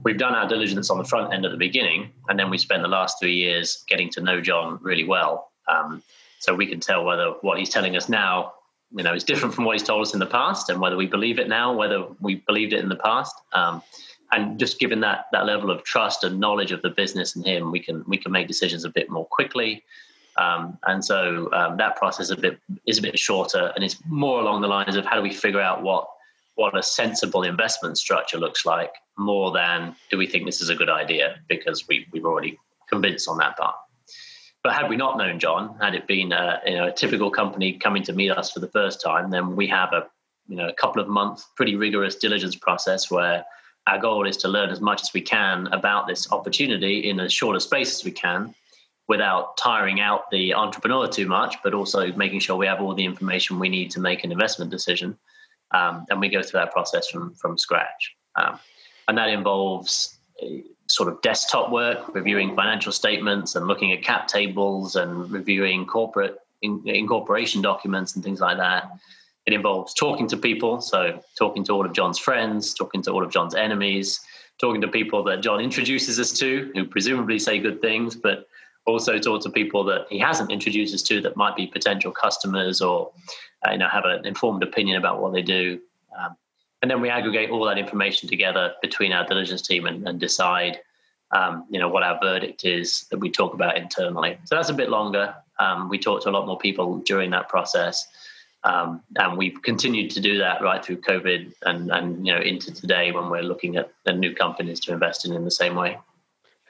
we've 0.03 0.19
done 0.19 0.35
our 0.35 0.49
diligence 0.49 0.89
on 0.91 0.99
the 0.99 1.05
front 1.05 1.33
end 1.33 1.45
at 1.45 1.51
the 1.51 1.59
beginning, 1.59 2.11
and 2.29 2.39
then 2.39 2.49
we 2.51 2.59
spent 2.59 2.83
the 2.83 2.89
last 2.89 3.19
three 3.21 3.35
years 3.35 3.85
getting 3.87 4.11
to 4.11 4.21
know 4.21 4.41
John 4.41 4.79
really 4.83 5.05
well. 5.05 5.53
Um, 5.69 6.03
so 6.39 6.55
we 6.55 6.67
can 6.67 6.81
tell 6.81 7.05
whether 7.05 7.35
what 7.43 7.59
he's 7.59 7.69
telling 7.69 7.97
us 7.97 8.09
now, 8.09 8.55
you 8.97 9.05
know, 9.05 9.15
is 9.15 9.25
different 9.25 9.55
from 9.55 9.65
what 9.65 9.75
he's 9.75 9.87
told 9.87 10.03
us 10.03 10.15
in 10.15 10.19
the 10.19 10.27
past, 10.27 10.71
and 10.71 10.81
whether 10.81 10.97
we 10.97 11.07
believe 11.07 11.39
it 11.39 11.49
now, 11.49 11.73
whether 11.73 12.07
we 12.21 12.37
believed 12.37 12.73
it 12.73 12.81
in 12.81 12.89
the 12.89 12.97
past. 12.97 13.35
Um, 13.53 13.83
and 14.33 14.59
just 14.59 14.81
given 14.81 15.01
that 15.01 15.27
that 15.33 15.45
level 15.45 15.71
of 15.71 15.85
trust 15.85 16.25
and 16.25 16.41
knowledge 16.41 16.73
of 16.73 16.81
the 16.81 16.89
business 16.89 17.37
and 17.37 17.47
him, 17.47 17.71
we 17.71 17.81
can 17.81 18.03
we 18.09 18.17
can 18.17 18.33
make 18.33 18.49
decisions 18.49 18.85
a 18.85 18.91
bit 18.91 19.11
more 19.11 19.27
quickly. 19.27 19.85
Um, 20.37 20.79
and 20.87 21.05
so 21.05 21.53
um, 21.53 21.77
that 21.77 21.97
process 21.97 22.31
a 22.31 22.37
bit 22.37 22.59
is 22.87 22.99
a 22.99 23.03
bit 23.03 23.19
shorter, 23.19 23.73
and 23.75 23.85
it's 23.85 23.97
more 24.07 24.41
along 24.41 24.62
the 24.62 24.69
lines 24.69 24.97
of 24.97 25.05
how 25.05 25.17
do 25.17 25.23
we 25.23 25.33
figure 25.33 25.61
out 25.61 25.83
what 25.83 26.09
what 26.55 26.77
a 26.77 26.83
sensible 26.83 27.43
investment 27.43 27.97
structure 27.97 28.39
looks 28.39 28.67
like, 28.67 28.93
more 29.19 29.53
than 29.53 29.95
do 30.11 30.19
we 30.19 30.27
think 30.27 30.45
this 30.45 30.61
is 30.61 30.69
a 30.69 30.75
good 30.75 30.91
idea 30.91 31.37
because 31.49 31.87
we 31.89 32.07
we've 32.12 32.25
already 32.25 32.59
convinced 32.89 33.29
on 33.29 33.39
that 33.39 33.57
part. 33.57 33.75
But 34.62 34.75
had 34.75 34.89
we 34.89 34.97
not 34.97 35.19
known 35.19 35.39
John, 35.39 35.77
had 35.81 35.95
it 35.95 36.07
been 36.07 36.33
a, 36.33 36.61
you 36.65 36.77
know, 36.77 36.87
a 36.87 36.93
typical 36.93 37.31
company 37.31 37.73
coming 37.73 38.05
to 38.05 38.12
meet 38.12 38.31
us 38.31 38.53
for 38.53 38.61
the 38.61 38.69
first 38.69 39.01
time, 39.01 39.31
then 39.31 39.57
we 39.57 39.67
have 39.67 39.93
a 39.93 40.07
you 40.49 40.57
know 40.57 40.69
a 40.69 40.73
couple 40.73 41.01
of 41.03 41.09
months 41.09 41.49
pretty 41.57 41.77
rigorous 41.77 42.17
diligence 42.17 42.57
process 42.57 43.11
where 43.11 43.45
our 43.87 43.99
goal 43.99 44.27
is 44.27 44.37
to 44.39 44.49
learn 44.49 44.71
as 44.71 44.81
much 44.81 45.03
as 45.03 45.12
we 45.12 45.21
can 45.21 45.67
about 45.69 46.07
this 46.07 46.31
opportunity 46.33 47.11
in 47.11 47.19
as 47.21 47.33
short 47.33 47.57
a 47.57 47.61
space 47.61 47.95
as 47.95 48.05
we 48.05 48.11
can 48.11 48.55
without 49.12 49.59
tiring 49.59 50.00
out 50.00 50.31
the 50.31 50.54
entrepreneur 50.54 51.07
too 51.07 51.28
much, 51.38 51.57
but 51.62 51.75
also 51.75 52.00
making 52.25 52.40
sure 52.40 52.57
we 52.57 52.66
have 52.73 52.81
all 52.81 52.95
the 52.95 53.04
information 53.04 53.59
we 53.59 53.69
need 53.69 53.90
to 53.90 54.00
make 54.00 54.25
an 54.25 54.33
investment 54.33 54.71
decision. 54.71 55.19
Um, 55.78 56.07
and 56.09 56.19
we 56.19 56.28
go 56.31 56.40
through 56.42 56.61
that 56.61 56.73
process 56.73 57.04
from 57.11 57.35
from 57.35 57.59
scratch. 57.59 58.02
Um, 58.40 58.59
and 59.09 59.19
that 59.19 59.28
involves 59.28 60.19
sort 60.88 61.09
of 61.11 61.21
desktop 61.21 61.71
work, 61.71 61.99
reviewing 62.14 62.57
financial 62.57 62.92
statements 62.92 63.54
and 63.57 63.66
looking 63.66 63.92
at 63.92 64.02
cap 64.02 64.28
tables 64.28 64.97
and 64.97 65.31
reviewing 65.31 65.85
corporate 65.85 66.37
in, 66.62 66.83
incorporation 66.87 67.61
documents 67.61 68.14
and 68.14 68.25
things 68.25 68.40
like 68.40 68.57
that. 68.57 68.83
It 69.45 69.52
involves 69.52 69.92
talking 69.92 70.26
to 70.28 70.37
people, 70.37 70.81
so 70.81 71.21
talking 71.38 71.64
to 71.64 71.73
all 71.73 71.85
of 71.85 71.92
John's 71.92 72.19
friends, 72.19 72.73
talking 72.73 73.02
to 73.02 73.11
all 73.11 73.25
of 73.26 73.31
John's 73.31 73.54
enemies, 73.54 74.21
talking 74.59 74.81
to 74.81 74.88
people 74.88 75.23
that 75.25 75.42
John 75.42 75.61
introduces 75.61 76.19
us 76.19 76.33
to, 76.40 76.71
who 76.75 76.85
presumably 76.87 77.38
say 77.38 77.59
good 77.59 77.81
things, 77.83 78.14
but 78.14 78.47
also 78.87 79.19
talk 79.19 79.43
to 79.43 79.51
people 79.51 79.85
that 79.85 80.07
he 80.11 80.19
hasn't 80.19 80.51
introduced 80.51 80.95
us 80.95 81.03
to 81.03 81.21
that 81.21 81.37
might 81.37 81.57
be 81.57 81.67
potential 81.67 82.11
customers 82.11 82.81
or 82.81 83.12
uh, 83.67 83.73
you 83.73 83.79
know 83.79 83.89
have 83.89 84.05
an 84.05 84.27
informed 84.27 84.62
opinion 84.62 84.97
about 84.97 85.23
what 85.23 85.33
they 85.33 85.43
do. 85.43 85.81
Um, 86.19 86.37
and 86.83 86.91
then 86.91 87.01
we 87.01 87.09
aggregate 87.09 87.51
all 87.51 87.65
that 87.65 87.79
information 87.79 88.29
together 88.29 88.73
between 88.83 89.12
our 89.12 89.25
diligence 89.25 89.62
team 89.62 89.87
and, 89.87 90.07
and 90.09 90.19
decide 90.19 90.81
um, 91.31 91.65
you 91.71 91.79
know 91.79 91.89
what 91.89 92.03
our 92.03 92.19
verdict 92.21 92.65
is 92.65 93.07
that 93.11 93.19
we 93.19 93.31
talk 93.31 93.55
about 93.55 93.77
internally. 93.77 94.39
So 94.45 94.57
that's 94.57 94.69
a 94.69 94.75
bit 94.75 94.91
longer. 94.91 95.35
Um, 95.59 95.89
we 95.89 95.99
talk 95.99 96.23
to 96.23 96.31
a 96.31 96.33
lot 96.33 96.47
more 96.47 96.59
people 96.59 96.99
during 96.99 97.31
that 97.31 97.49
process. 97.49 98.07
Um, 98.65 99.03
and 99.17 99.37
we've 99.37 99.61
continued 99.62 100.12
to 100.12 100.21
do 100.21 100.39
that 100.39 100.62
right 100.62 100.85
through 100.85 100.99
covid 100.99 101.53
and, 101.62 101.91
and 101.91 102.25
you 102.25 102.33
know 102.33 102.41
into 102.41 102.73
today 102.73 103.11
when 103.11 103.29
we're 103.29 103.43
looking 103.43 103.75
at, 103.75 103.91
at 104.07 104.17
new 104.17 104.37
companies 104.37 104.79
to 104.81 104.93
invest 104.93 105.27
in 105.27 105.33
in 105.33 105.45
the 105.45 105.51
same 105.51 105.75
way 105.75 105.99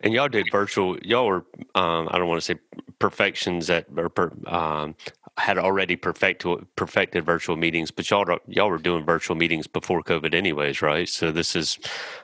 and 0.03 0.13
y'all 0.13 0.29
did 0.29 0.49
virtual. 0.51 0.99
Y'all 1.03 1.27
were, 1.27 1.47
um, 1.75 2.09
I 2.11 2.19
don't 2.19 2.29
want 2.29 2.41
to 2.41 2.45
say 2.45 2.61
perfections 2.99 3.67
that 3.69 3.87
or 3.97 4.09
per, 4.09 4.33
um, 4.47 4.95
had 5.39 5.57
already 5.59 5.97
perfected 5.97 6.59
perfected 6.77 7.25
virtual 7.25 7.57
meetings, 7.57 7.91
but 7.91 8.11
y'all 8.11 8.27
y'all 8.47 8.69
were 8.69 8.79
doing 8.79 9.05
virtual 9.05 9.37
meetings 9.37 9.67
before 9.67 10.03
COVID, 10.03 10.35
anyways, 10.35 10.83
right? 10.83 11.09
So 11.09 11.33
this 11.33 11.57
is, 11.57 11.79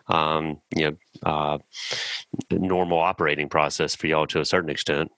um, 0.08 0.60
you 0.74 0.90
know, 0.90 0.96
uh, 1.22 1.58
normal 2.50 2.98
operating 2.98 3.48
process 3.48 3.94
for 3.94 4.06
y'all 4.06 4.26
to 4.26 4.40
a 4.40 4.44
certain 4.44 4.70
extent. 4.70 5.10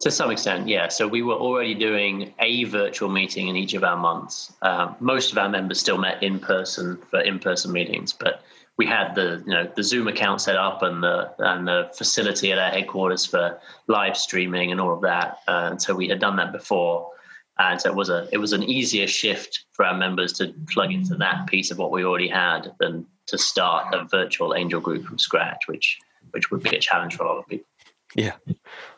To 0.00 0.10
some 0.10 0.30
extent, 0.30 0.68
yeah. 0.68 0.88
So 0.88 1.08
we 1.08 1.22
were 1.22 1.34
already 1.34 1.74
doing 1.74 2.34
a 2.38 2.64
virtual 2.64 3.08
meeting 3.08 3.48
in 3.48 3.56
each 3.56 3.72
of 3.72 3.82
our 3.82 3.96
months. 3.96 4.52
Uh, 4.60 4.92
most 5.00 5.32
of 5.32 5.38
our 5.38 5.48
members 5.48 5.80
still 5.80 5.96
met 5.96 6.22
in 6.22 6.38
person 6.38 6.98
for 7.10 7.20
in 7.20 7.38
person 7.38 7.72
meetings, 7.72 8.12
but 8.12 8.42
we 8.78 8.86
had 8.86 9.14
the 9.14 9.42
you 9.46 9.52
know 9.52 9.70
the 9.74 9.82
Zoom 9.82 10.08
account 10.08 10.40
set 10.40 10.56
up 10.56 10.82
and 10.82 11.02
the 11.02 11.32
and 11.38 11.66
the 11.66 11.90
facility 11.94 12.52
at 12.52 12.58
our 12.58 12.70
headquarters 12.70 13.24
for 13.24 13.58
live 13.86 14.16
streaming 14.16 14.70
and 14.70 14.80
all 14.80 14.92
of 14.92 15.00
that. 15.02 15.38
Uh, 15.48 15.68
and 15.70 15.82
so 15.82 15.94
we 15.94 16.08
had 16.08 16.20
done 16.20 16.36
that 16.36 16.52
before, 16.52 17.10
and 17.58 17.80
so 17.80 17.90
it 17.90 17.96
was 17.96 18.10
a 18.10 18.28
it 18.32 18.38
was 18.38 18.52
an 18.52 18.62
easier 18.62 19.06
shift 19.06 19.64
for 19.72 19.84
our 19.84 19.96
members 19.96 20.32
to 20.34 20.54
plug 20.70 20.92
into 20.92 21.14
that 21.16 21.46
piece 21.46 21.70
of 21.70 21.78
what 21.78 21.90
we 21.90 22.04
already 22.04 22.28
had 22.28 22.72
than 22.78 23.06
to 23.26 23.38
start 23.38 23.94
a 23.94 24.04
virtual 24.04 24.54
angel 24.54 24.80
group 24.80 25.04
from 25.04 25.18
scratch, 25.18 25.66
which 25.66 25.98
which 26.32 26.50
would 26.50 26.62
be 26.62 26.76
a 26.76 26.80
challenge 26.80 27.16
for 27.16 27.24
a 27.24 27.28
lot 27.28 27.38
of 27.38 27.46
people. 27.46 27.66
Yeah, 28.14 28.34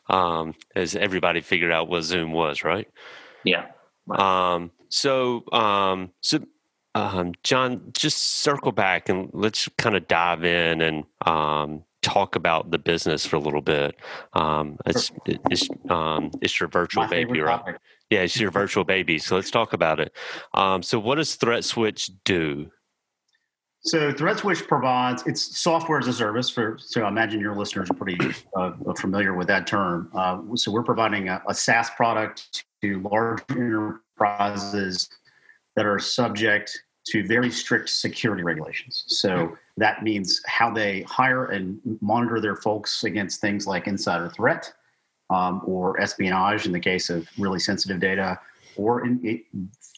um, 0.08 0.54
as 0.74 0.96
everybody 0.96 1.40
figured 1.40 1.72
out 1.72 1.88
what 1.88 2.02
Zoom 2.02 2.32
was, 2.32 2.64
right? 2.64 2.88
Yeah. 3.44 3.66
Right. 4.06 4.18
Um, 4.18 4.72
so 4.88 5.44
um, 5.52 6.10
so 6.20 6.40
um, 6.94 7.32
John, 7.42 7.92
just 7.92 8.40
circle 8.42 8.72
back 8.72 9.08
and 9.08 9.30
let's 9.32 9.68
kind 9.78 9.96
of 9.96 10.08
dive 10.08 10.44
in 10.44 10.80
and 10.80 11.04
um, 11.26 11.84
talk 12.02 12.36
about 12.36 12.70
the 12.70 12.78
business 12.78 13.26
for 13.26 13.36
a 13.36 13.40
little 13.40 13.60
bit. 13.60 13.96
Um, 14.32 14.78
it's 14.86 15.10
it's 15.26 15.68
um, 15.90 16.30
it's 16.40 16.58
your 16.58 16.68
virtual 16.68 17.04
My 17.04 17.10
baby, 17.10 17.40
right? 17.40 17.58
Topic. 17.58 17.76
Yeah, 18.10 18.20
it's 18.20 18.38
your 18.38 18.50
virtual 18.62 18.84
baby. 18.84 19.18
So 19.18 19.36
let's 19.36 19.50
talk 19.50 19.72
about 19.72 20.00
it. 20.00 20.12
Um, 20.54 20.82
so, 20.82 20.98
what 20.98 21.16
does 21.16 21.34
Threat 21.34 21.64
Switch 21.64 22.10
do? 22.24 22.70
So, 23.80 24.12
Threat 24.12 24.38
Switch 24.38 24.66
provides 24.66 25.24
it's 25.26 25.58
software 25.58 25.98
as 25.98 26.08
a 26.08 26.12
service 26.12 26.50
for. 26.50 26.78
So, 26.80 27.02
I 27.02 27.08
imagine 27.08 27.40
your 27.40 27.56
listeners 27.56 27.90
are 27.90 27.94
pretty 27.94 28.18
uh, 28.56 28.72
familiar 28.98 29.34
with 29.34 29.46
that 29.48 29.66
term. 29.66 30.10
Uh, 30.14 30.40
so, 30.54 30.72
we're 30.72 30.82
providing 30.82 31.28
a, 31.28 31.42
a 31.48 31.54
SaaS 31.54 31.90
product 31.90 32.64
to 32.82 33.00
large 33.00 33.42
enterprises 33.50 35.08
that 35.78 35.86
are 35.86 36.00
subject 36.00 36.82
to 37.06 37.24
very 37.24 37.52
strict 37.52 37.88
security 37.88 38.42
regulations. 38.42 39.04
So 39.06 39.56
that 39.76 40.02
means 40.02 40.42
how 40.44 40.72
they 40.72 41.02
hire 41.02 41.46
and 41.46 41.78
monitor 42.00 42.40
their 42.40 42.56
folks 42.56 43.04
against 43.04 43.40
things 43.40 43.64
like 43.64 43.86
insider 43.86 44.28
threat 44.28 44.72
um, 45.30 45.62
or 45.64 46.00
espionage 46.00 46.66
in 46.66 46.72
the 46.72 46.80
case 46.80 47.10
of 47.10 47.28
really 47.38 47.60
sensitive 47.60 48.00
data, 48.00 48.40
or 48.76 49.06
in, 49.06 49.44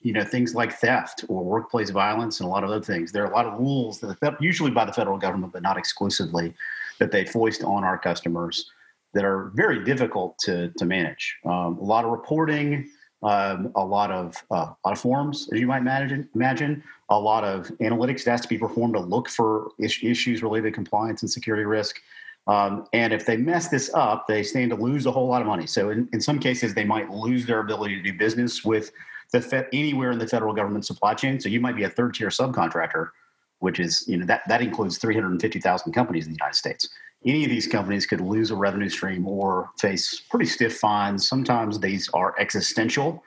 you 0.02 0.12
know 0.12 0.22
things 0.22 0.54
like 0.54 0.74
theft 0.74 1.24
or 1.28 1.42
workplace 1.42 1.88
violence 1.88 2.40
and 2.40 2.46
a 2.46 2.50
lot 2.50 2.62
of 2.62 2.68
other 2.68 2.84
things. 2.84 3.10
There 3.10 3.24
are 3.24 3.30
a 3.30 3.34
lot 3.34 3.46
of 3.46 3.58
rules 3.58 4.00
that 4.00 4.36
usually 4.38 4.70
by 4.70 4.84
the 4.84 4.92
federal 4.92 5.16
government, 5.16 5.54
but 5.54 5.62
not 5.62 5.78
exclusively, 5.78 6.52
that 6.98 7.10
they 7.10 7.24
foist 7.24 7.64
on 7.64 7.84
our 7.84 7.96
customers 7.96 8.70
that 9.14 9.24
are 9.24 9.50
very 9.54 9.82
difficult 9.82 10.36
to 10.40 10.70
to 10.76 10.84
manage. 10.84 11.38
Um, 11.46 11.78
a 11.78 11.84
lot 11.84 12.04
of 12.04 12.10
reporting 12.10 12.90
um, 13.22 13.70
a 13.74 13.84
lot 13.84 14.10
of 14.10 14.36
uh, 14.50 14.72
a 14.72 14.88
lot 14.88 14.92
of 14.92 14.98
forms, 14.98 15.48
as 15.52 15.60
you 15.60 15.66
might 15.66 15.78
imagine, 15.78 16.28
imagine 16.34 16.82
a 17.10 17.18
lot 17.18 17.44
of 17.44 17.66
analytics 17.80 18.24
that 18.24 18.32
has 18.32 18.40
to 18.42 18.48
be 18.48 18.56
performed 18.56 18.94
to 18.94 19.00
look 19.00 19.28
for 19.28 19.70
is- 19.78 19.98
issues 20.02 20.42
related 20.42 20.68
to 20.68 20.72
compliance 20.72 21.22
and 21.22 21.30
security 21.30 21.64
risk. 21.64 22.00
Um, 22.46 22.86
and 22.94 23.12
if 23.12 23.26
they 23.26 23.36
mess 23.36 23.68
this 23.68 23.92
up, 23.94 24.26
they 24.26 24.42
stand 24.42 24.70
to 24.70 24.76
lose 24.76 25.04
a 25.06 25.12
whole 25.12 25.28
lot 25.28 25.42
of 25.42 25.46
money. 25.46 25.66
So 25.66 25.90
in, 25.90 26.08
in 26.12 26.20
some 26.20 26.38
cases, 26.38 26.72
they 26.72 26.84
might 26.84 27.10
lose 27.10 27.44
their 27.44 27.60
ability 27.60 27.96
to 27.96 28.02
do 28.02 28.16
business 28.16 28.64
with 28.64 28.90
the 29.32 29.68
anywhere 29.72 30.10
in 30.10 30.18
the 30.18 30.26
federal 30.26 30.54
government 30.54 30.86
supply 30.86 31.14
chain. 31.14 31.38
So 31.38 31.48
you 31.48 31.60
might 31.60 31.76
be 31.76 31.84
a 31.84 31.90
third 31.90 32.14
tier 32.14 32.28
subcontractor, 32.28 33.10
which 33.58 33.78
is 33.78 34.04
you 34.08 34.16
know 34.16 34.26
that 34.26 34.42
that 34.48 34.62
includes 34.62 34.96
350,000 34.98 35.92
companies 35.92 36.26
in 36.26 36.32
the 36.32 36.38
United 36.40 36.56
States 36.56 36.88
any 37.24 37.44
of 37.44 37.50
these 37.50 37.66
companies 37.66 38.06
could 38.06 38.20
lose 38.20 38.50
a 38.50 38.56
revenue 38.56 38.88
stream 38.88 39.26
or 39.28 39.70
face 39.78 40.22
pretty 40.30 40.46
stiff 40.46 40.78
fines. 40.78 41.28
Sometimes 41.28 41.78
these 41.78 42.08
are 42.14 42.34
existential 42.38 43.22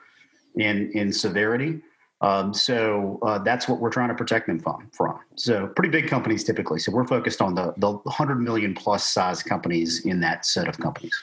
in 0.56 0.90
in 0.92 1.12
severity. 1.12 1.80
Um, 2.20 2.54
so 2.54 3.18
uh, 3.22 3.38
that's 3.38 3.68
what 3.68 3.80
we're 3.80 3.90
trying 3.90 4.08
to 4.08 4.14
protect 4.14 4.46
them 4.46 4.58
from. 4.58 4.88
From 4.92 5.18
so 5.36 5.66
pretty 5.68 5.90
big 5.90 6.08
companies 6.08 6.42
typically. 6.42 6.78
So 6.78 6.90
we're 6.90 7.06
focused 7.06 7.42
on 7.42 7.54
the 7.54 7.74
the 7.76 7.98
hundred 8.10 8.40
million 8.40 8.74
plus 8.74 9.04
size 9.04 9.42
companies 9.42 10.04
in 10.06 10.20
that 10.20 10.46
set 10.46 10.68
of 10.68 10.78
companies. 10.78 11.14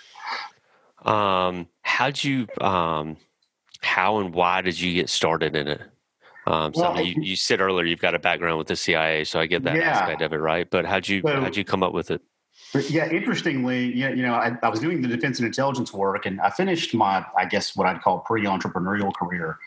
Um, 1.03 1.67
how'd 1.81 2.23
you? 2.23 2.47
Um, 2.59 3.17
how 3.81 4.19
and 4.19 4.33
why 4.33 4.61
did 4.61 4.79
you 4.79 4.93
get 4.93 5.09
started 5.09 5.55
in 5.55 5.67
it? 5.67 5.81
Um, 6.47 6.73
so 6.73 6.81
well, 6.81 7.01
you, 7.01 7.15
you 7.21 7.35
said 7.35 7.61
earlier 7.61 7.85
you've 7.85 7.99
got 7.99 8.15
a 8.15 8.19
background 8.19 8.57
with 8.57 8.67
the 8.67 8.75
CIA, 8.75 9.23
so 9.23 9.39
I 9.39 9.45
get 9.45 9.63
that 9.63 9.75
yeah. 9.75 9.89
aspect 9.89 10.21
of 10.21 10.33
it, 10.33 10.37
right? 10.37 10.69
But 10.69 10.85
how'd 10.85 11.07
you 11.07 11.21
so, 11.25 11.41
how'd 11.41 11.55
you 11.55 11.63
come 11.63 11.83
up 11.83 11.93
with 11.93 12.11
it? 12.11 12.21
Yeah, 12.73 13.09
interestingly, 13.09 13.93
yeah, 13.93 14.09
you 14.09 14.23
know, 14.23 14.33
I, 14.33 14.55
I, 14.63 14.69
was 14.69 14.79
doing 14.79 15.01
the 15.01 15.07
defense 15.07 15.39
and 15.39 15.45
intelligence 15.45 15.91
work, 15.91 16.25
and 16.25 16.39
I 16.39 16.49
finished 16.49 16.93
my, 16.93 17.25
I 17.37 17.45
guess, 17.45 17.75
what 17.75 17.85
I'd 17.85 18.01
call 18.01 18.19
pre-entrepreneurial 18.19 19.13
career 19.13 19.57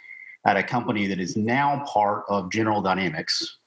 at 0.47 0.57
a 0.57 0.63
company 0.63 1.07
that 1.09 1.21
is 1.21 1.37
now 1.37 1.85
part 1.87 2.25
of 2.29 2.51
General 2.51 2.81
Dynamics, 2.81 3.59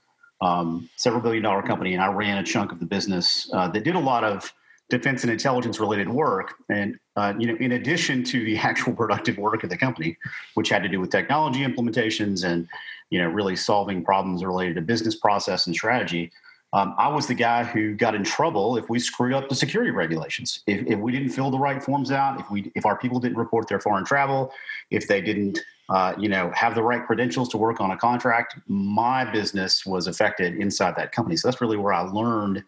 um, 0.41 0.89
several 0.95 1.21
billion 1.21 1.43
dollar 1.43 1.61
company, 1.61 1.93
and 1.93 2.01
I 2.01 2.11
ran 2.11 2.39
a 2.39 2.43
chunk 2.43 2.71
of 2.71 2.79
the 2.79 2.85
business 2.85 3.49
uh, 3.53 3.67
that 3.69 3.83
did 3.83 3.95
a 3.95 3.99
lot 3.99 4.23
of 4.23 4.51
defense 4.89 5.23
and 5.23 5.31
intelligence 5.31 5.79
related 5.79 6.09
work. 6.09 6.55
And 6.69 6.97
uh, 7.15 7.33
you 7.37 7.47
know, 7.47 7.55
in 7.59 7.73
addition 7.73 8.23
to 8.25 8.43
the 8.43 8.57
actual 8.69 8.93
productive 8.93 9.37
work 9.37 9.63
of 9.63 9.69
the 9.69 9.77
company, 9.77 10.17
which 10.55 10.69
had 10.69 10.81
to 10.81 10.89
do 10.89 10.99
with 10.99 11.11
technology 11.11 11.63
implementations 11.63 12.43
and 12.43 12.67
you 13.09 13.19
know, 13.19 13.27
really 13.27 13.55
solving 13.55 14.03
problems 14.03 14.43
related 14.43 14.75
to 14.75 14.81
business 14.81 15.15
process 15.15 15.67
and 15.67 15.75
strategy 15.75 16.31
um, 16.73 16.95
I 16.97 17.07
was 17.07 17.27
the 17.27 17.33
guy 17.33 17.63
who 17.63 17.95
got 17.95 18.13
in 18.13 18.23
trouble 18.23 18.77
if 18.77 18.89
we 18.89 18.99
screwed 18.99 19.33
up 19.33 19.47
the 19.47 19.55
security 19.55 19.91
regulations. 19.91 20.63
If, 20.67 20.85
if, 20.85 20.99
we 20.99 21.13
didn't 21.13 21.29
fill 21.29 21.49
the 21.49 21.57
right 21.57 21.81
forms 21.81 22.11
out, 22.11 22.39
if 22.39 22.51
we 22.51 22.71
if 22.75 22.85
our 22.85 22.97
people 22.97 23.19
didn't 23.19 23.37
report 23.37 23.69
their 23.69 23.79
foreign 23.79 24.03
travel, 24.03 24.51
if 24.91 25.07
they 25.07 25.21
didn't 25.21 25.59
uh, 25.89 26.13
you 26.17 26.27
know 26.27 26.51
have 26.53 26.75
the 26.75 26.83
right 26.83 27.05
credentials 27.05 27.47
to 27.49 27.57
work 27.57 27.79
on 27.79 27.91
a 27.91 27.97
contract, 27.97 28.55
my 28.67 29.23
business 29.31 29.85
was 29.85 30.07
affected 30.07 30.55
inside 30.55 30.95
that 30.97 31.13
company. 31.13 31.37
So 31.37 31.47
that's 31.47 31.61
really 31.61 31.77
where 31.77 31.93
I 31.93 32.01
learned 32.01 32.63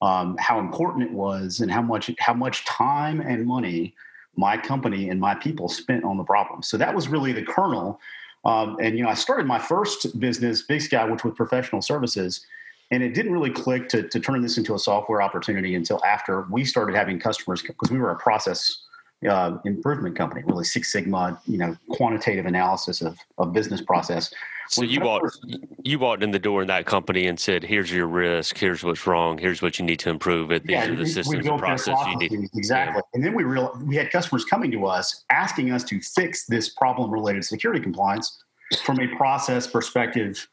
um, 0.00 0.36
how 0.38 0.58
important 0.58 1.04
it 1.04 1.12
was 1.12 1.60
and 1.60 1.70
how 1.70 1.82
much 1.82 2.10
how 2.18 2.34
much 2.34 2.64
time 2.64 3.20
and 3.20 3.46
money 3.46 3.94
my 4.36 4.56
company 4.56 5.10
and 5.10 5.20
my 5.20 5.34
people 5.34 5.68
spent 5.68 6.02
on 6.02 6.16
the 6.16 6.24
problem. 6.24 6.62
So 6.62 6.76
that 6.78 6.94
was 6.94 7.08
really 7.08 7.32
the 7.32 7.44
kernel. 7.44 8.00
Um, 8.44 8.76
and 8.80 8.96
you 8.96 9.04
know, 9.04 9.10
I 9.10 9.14
started 9.14 9.46
my 9.46 9.58
first 9.58 10.18
business, 10.18 10.62
Big 10.62 10.80
Sky, 10.80 11.04
which 11.04 11.24
was 11.24 11.34
professional 11.34 11.82
services 11.82 12.44
and 12.90 13.02
it 13.02 13.14
didn't 13.14 13.32
really 13.32 13.50
click 13.50 13.88
to, 13.88 14.08
to 14.08 14.20
turn 14.20 14.42
this 14.42 14.58
into 14.58 14.74
a 14.74 14.78
software 14.78 15.22
opportunity 15.22 15.74
until 15.74 16.04
after 16.04 16.42
we 16.50 16.64
started 16.64 16.94
having 16.94 17.18
customers 17.18 17.62
because 17.62 17.90
we 17.90 17.98
were 17.98 18.10
a 18.10 18.16
process 18.16 18.84
uh, 19.28 19.58
improvement 19.64 20.16
company, 20.16 20.42
really 20.46 20.64
Six 20.64 20.92
Sigma, 20.92 21.40
you 21.46 21.58
know, 21.58 21.76
quantitative 21.90 22.46
analysis 22.46 23.00
of, 23.00 23.18
of 23.38 23.52
business 23.52 23.80
process. 23.80 24.32
So 24.68 24.82
when 24.82 24.90
you 24.90 25.00
walked 25.00 25.38
you 25.82 25.98
walked 25.98 26.22
in 26.22 26.30
the 26.30 26.38
door 26.38 26.62
in 26.62 26.68
that 26.68 26.86
company 26.86 27.26
and 27.26 27.38
said, 27.38 27.62
"Here's 27.62 27.92
your 27.92 28.06
risk. 28.06 28.56
Here's 28.56 28.82
what's 28.82 29.06
wrong. 29.06 29.36
Here's 29.36 29.60
what 29.60 29.78
you 29.78 29.84
need 29.84 29.98
to 30.00 30.10
improve 30.10 30.50
it. 30.50 30.62
These 30.62 30.72
yeah, 30.72 30.88
are 30.88 30.96
the 30.96 31.06
systems 31.06 31.46
and 31.46 31.58
processes 31.58 32.06
you 32.06 32.16
need." 32.16 32.50
Exactly. 32.54 32.96
Yeah. 32.96 33.10
And 33.14 33.24
then 33.24 33.34
we 33.34 33.44
real 33.44 33.78
we 33.84 33.96
had 33.96 34.10
customers 34.10 34.44
coming 34.44 34.70
to 34.70 34.86
us 34.86 35.24
asking 35.30 35.70
us 35.70 35.84
to 35.84 36.00
fix 36.00 36.46
this 36.46 36.70
problem 36.70 37.10
related 37.10 37.42
to 37.42 37.48
security 37.48 37.80
compliance 37.80 38.42
from 38.84 39.00
a 39.00 39.06
process 39.16 39.66
perspective 39.66 40.48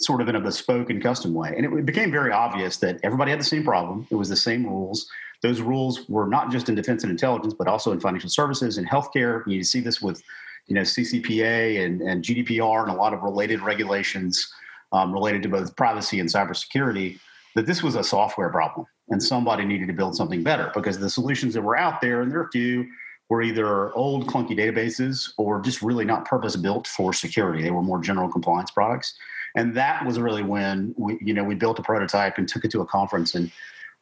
sort 0.00 0.22
of 0.22 0.28
in 0.28 0.36
a 0.36 0.40
bespoke 0.40 0.90
and 0.90 1.02
custom 1.02 1.34
way. 1.34 1.52
And 1.54 1.78
it 1.78 1.86
became 1.86 2.10
very 2.10 2.32
obvious 2.32 2.78
that 2.78 2.98
everybody 3.02 3.30
had 3.30 3.40
the 3.40 3.44
same 3.44 3.62
problem. 3.62 4.06
It 4.10 4.14
was 4.14 4.28
the 4.28 4.36
same 4.36 4.64
rules. 4.64 5.08
Those 5.42 5.60
rules 5.60 6.08
were 6.08 6.26
not 6.26 6.50
just 6.50 6.68
in 6.68 6.74
defense 6.74 7.02
and 7.02 7.10
intelligence, 7.10 7.54
but 7.54 7.68
also 7.68 7.92
in 7.92 8.00
financial 8.00 8.30
services 8.30 8.78
and 8.78 8.88
healthcare. 8.88 9.46
You 9.46 9.62
see 9.62 9.80
this 9.80 10.00
with, 10.00 10.22
you 10.66 10.74
know, 10.74 10.82
CCPA 10.82 11.84
and, 11.84 12.00
and 12.00 12.24
GDPR 12.24 12.82
and 12.82 12.90
a 12.90 12.94
lot 12.94 13.12
of 13.12 13.22
related 13.22 13.60
regulations 13.60 14.52
um, 14.92 15.12
related 15.12 15.42
to 15.42 15.48
both 15.48 15.76
privacy 15.76 16.18
and 16.18 16.28
cybersecurity. 16.28 17.18
That 17.54 17.66
this 17.66 17.82
was 17.82 17.96
a 17.96 18.04
software 18.04 18.48
problem, 18.48 18.86
and 19.08 19.20
somebody 19.20 19.64
needed 19.64 19.88
to 19.88 19.92
build 19.92 20.14
something 20.14 20.42
better 20.42 20.70
because 20.72 20.98
the 20.98 21.10
solutions 21.10 21.52
that 21.54 21.62
were 21.62 21.76
out 21.76 22.00
there, 22.00 22.22
and 22.22 22.30
there 22.30 22.38
are 22.38 22.44
a 22.44 22.50
few, 22.50 22.86
were 23.28 23.42
either 23.42 23.92
old 23.94 24.28
clunky 24.28 24.56
databases 24.56 25.32
or 25.36 25.60
just 25.60 25.82
really 25.82 26.04
not 26.04 26.24
purpose 26.24 26.54
built 26.54 26.86
for 26.86 27.12
security. 27.12 27.62
They 27.62 27.70
were 27.70 27.82
more 27.82 28.00
general 28.00 28.28
compliance 28.28 28.70
products 28.70 29.14
and 29.56 29.74
that 29.76 30.04
was 30.06 30.18
really 30.18 30.42
when 30.42 30.94
we 30.96 31.18
you 31.20 31.34
know 31.34 31.44
we 31.44 31.54
built 31.54 31.78
a 31.78 31.82
prototype 31.82 32.38
and 32.38 32.48
took 32.48 32.64
it 32.64 32.70
to 32.70 32.80
a 32.80 32.86
conference 32.86 33.34
and 33.34 33.50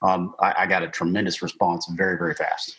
um, 0.00 0.35
I, 0.40 0.55
I, 0.59 0.67
got 0.67 0.85
a 0.85 0.88
tremendous 0.88 1.43
response 1.43 1.88
very 1.90 2.17
very 2.17 2.35
fast. 2.35 2.76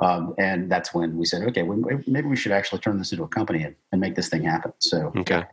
Um, 0.00 0.34
and 0.38 0.70
that's 0.70 0.94
when 0.94 1.16
we 1.16 1.24
said 1.24 1.42
okay 1.42 1.62
maybe 1.62 2.28
we 2.28 2.36
should 2.36 2.52
actually 2.52 2.80
turn 2.80 2.98
this 2.98 3.12
into 3.12 3.24
a 3.24 3.28
company 3.28 3.62
and, 3.62 3.74
and 3.92 4.00
make 4.00 4.14
this 4.14 4.28
thing 4.28 4.44
happen. 4.44 4.72
So 4.78 5.12
okay. 5.16 5.44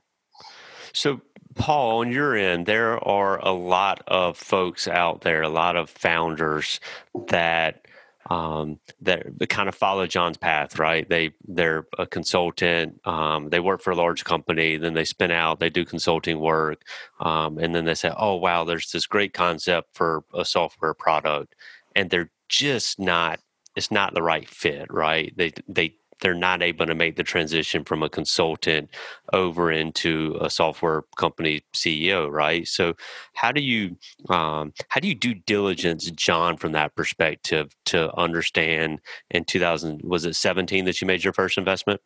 So 0.94 1.22
paul 1.56 2.00
on 2.00 2.12
your 2.12 2.36
end 2.36 2.66
there 2.66 3.02
are 3.08 3.40
a 3.40 3.52
lot 3.52 4.02
of 4.08 4.38
folks 4.38 4.90
out 4.90 5.22
there 5.22 5.42
a 5.42 5.50
lot 5.50 5.78
of 5.78 5.90
founders 5.90 6.82
that 7.30 7.85
um, 8.30 8.80
that 9.02 9.26
kind 9.50 9.70
of 9.70 9.76
follow 9.76 10.08
John's 10.08 10.38
path, 10.38 10.80
right? 10.80 11.08
They 11.08 11.32
they're 11.48 11.86
a 11.98 12.08
consultant. 12.08 13.00
Um, 13.06 13.50
they 13.50 13.60
work 13.60 13.82
for 13.82 13.92
a 13.92 13.96
large 13.96 14.24
company, 14.24 14.78
then 14.78 14.94
they 14.94 15.06
spin 15.06 15.32
out. 15.32 15.60
They 15.60 15.70
do 15.70 15.86
consulting 15.86 16.40
work, 16.40 16.82
um, 17.20 17.58
and 17.60 17.76
then 17.76 17.86
they 17.86 17.96
say, 17.96 18.12
"Oh 18.18 18.36
wow, 18.36 18.64
there's 18.64 18.92
this 18.92 19.06
great 19.06 19.34
concept 19.34 19.90
for 19.94 20.24
a 20.34 20.44
software 20.46 20.94
product," 20.94 21.56
and 21.96 22.10
they're 22.10 22.32
just 22.50 23.00
not. 23.00 23.40
It's 23.76 23.92
not 23.92 24.14
the 24.14 24.24
right 24.24 24.48
fit, 24.50 24.88
right? 24.92 25.34
They 25.38 25.52
they 25.68 25.96
they're 26.22 26.34
not 26.34 26.62
able 26.62 26.86
to 26.86 26.96
make 26.96 27.16
the 27.16 27.24
transition 27.24 27.84
from 27.84 28.04
a 28.04 28.10
consultant 28.10 28.90
over 29.34 29.72
into 29.72 30.38
a 30.42 30.50
software 30.50 31.04
company 31.18 31.64
CEO, 31.74 32.32
right? 32.32 32.68
So, 32.68 32.94
how 33.34 33.52
do 33.52 33.62
you 33.62 33.98
um, 34.30 34.74
how 34.90 35.00
do 35.00 35.08
you 35.08 35.16
do 35.16 35.34
diligence, 35.34 36.10
John, 36.12 36.58
from 36.58 36.72
that 36.74 36.96
perspective 36.96 37.76
to 37.86 38.16
understand? 38.18 39.02
In 39.32 39.44
2000, 39.46 40.02
was 40.04 40.26
it 40.26 40.36
17 40.36 40.86
that 40.86 41.02
you 41.02 41.08
made 41.08 41.24
your 41.24 41.34
first 41.34 41.58
investment? 41.58 42.02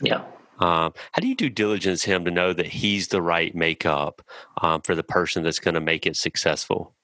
Yeah. 0.00 0.24
Um, 0.60 0.92
how 1.12 1.20
do 1.20 1.28
you 1.28 1.36
do 1.36 1.48
diligence 1.48 2.02
him 2.02 2.24
to 2.24 2.30
know 2.30 2.52
that 2.52 2.66
he's 2.66 3.08
the 3.08 3.22
right 3.22 3.54
makeup 3.54 4.22
um, 4.60 4.80
for 4.82 4.94
the 4.94 5.04
person 5.04 5.42
that's 5.42 5.60
going 5.60 5.74
to 5.74 5.80
make 5.80 6.06
it 6.06 6.16
successful? 6.16 6.94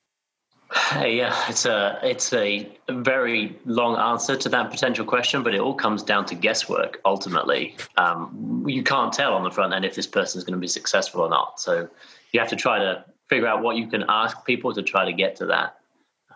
Yeah, 0.97 1.35
it's 1.49 1.67
a 1.67 1.99
it's 2.03 2.33
a 2.33 2.69
very 2.89 3.57
long 3.65 3.97
answer 3.97 4.37
to 4.37 4.49
that 4.49 4.71
potential 4.71 5.05
question, 5.05 5.43
but 5.43 5.55
it 5.55 5.61
all 5.61 5.75
comes 5.75 6.03
down 6.03 6.27
to 6.27 6.35
guesswork. 6.35 7.01
Ultimately, 7.05 7.77
um, 7.97 8.65
you 8.67 8.83
can't 8.83 9.13
tell 9.13 9.35
on 9.35 9.45
the 9.45 9.51
front 9.51 9.73
end 9.73 9.85
if 9.85 9.95
this 9.95 10.07
person 10.07 10.39
is 10.39 10.45
going 10.45 10.55
to 10.55 10.61
be 10.61 10.69
successful 10.69 11.21
or 11.23 11.29
not. 11.29 11.61
So 11.61 11.89
you 12.33 12.41
have 12.41 12.49
to 12.51 12.57
try 12.57 12.79
to 12.79 13.05
figure 13.29 13.47
out 13.47 13.63
what 13.63 13.77
you 13.77 13.87
can 13.87 14.05
ask 14.09 14.45
people 14.45 14.75
to 14.75 14.83
try 14.83 15.05
to 15.05 15.13
get 15.13 15.37
to 15.37 15.47
that. 15.47 15.77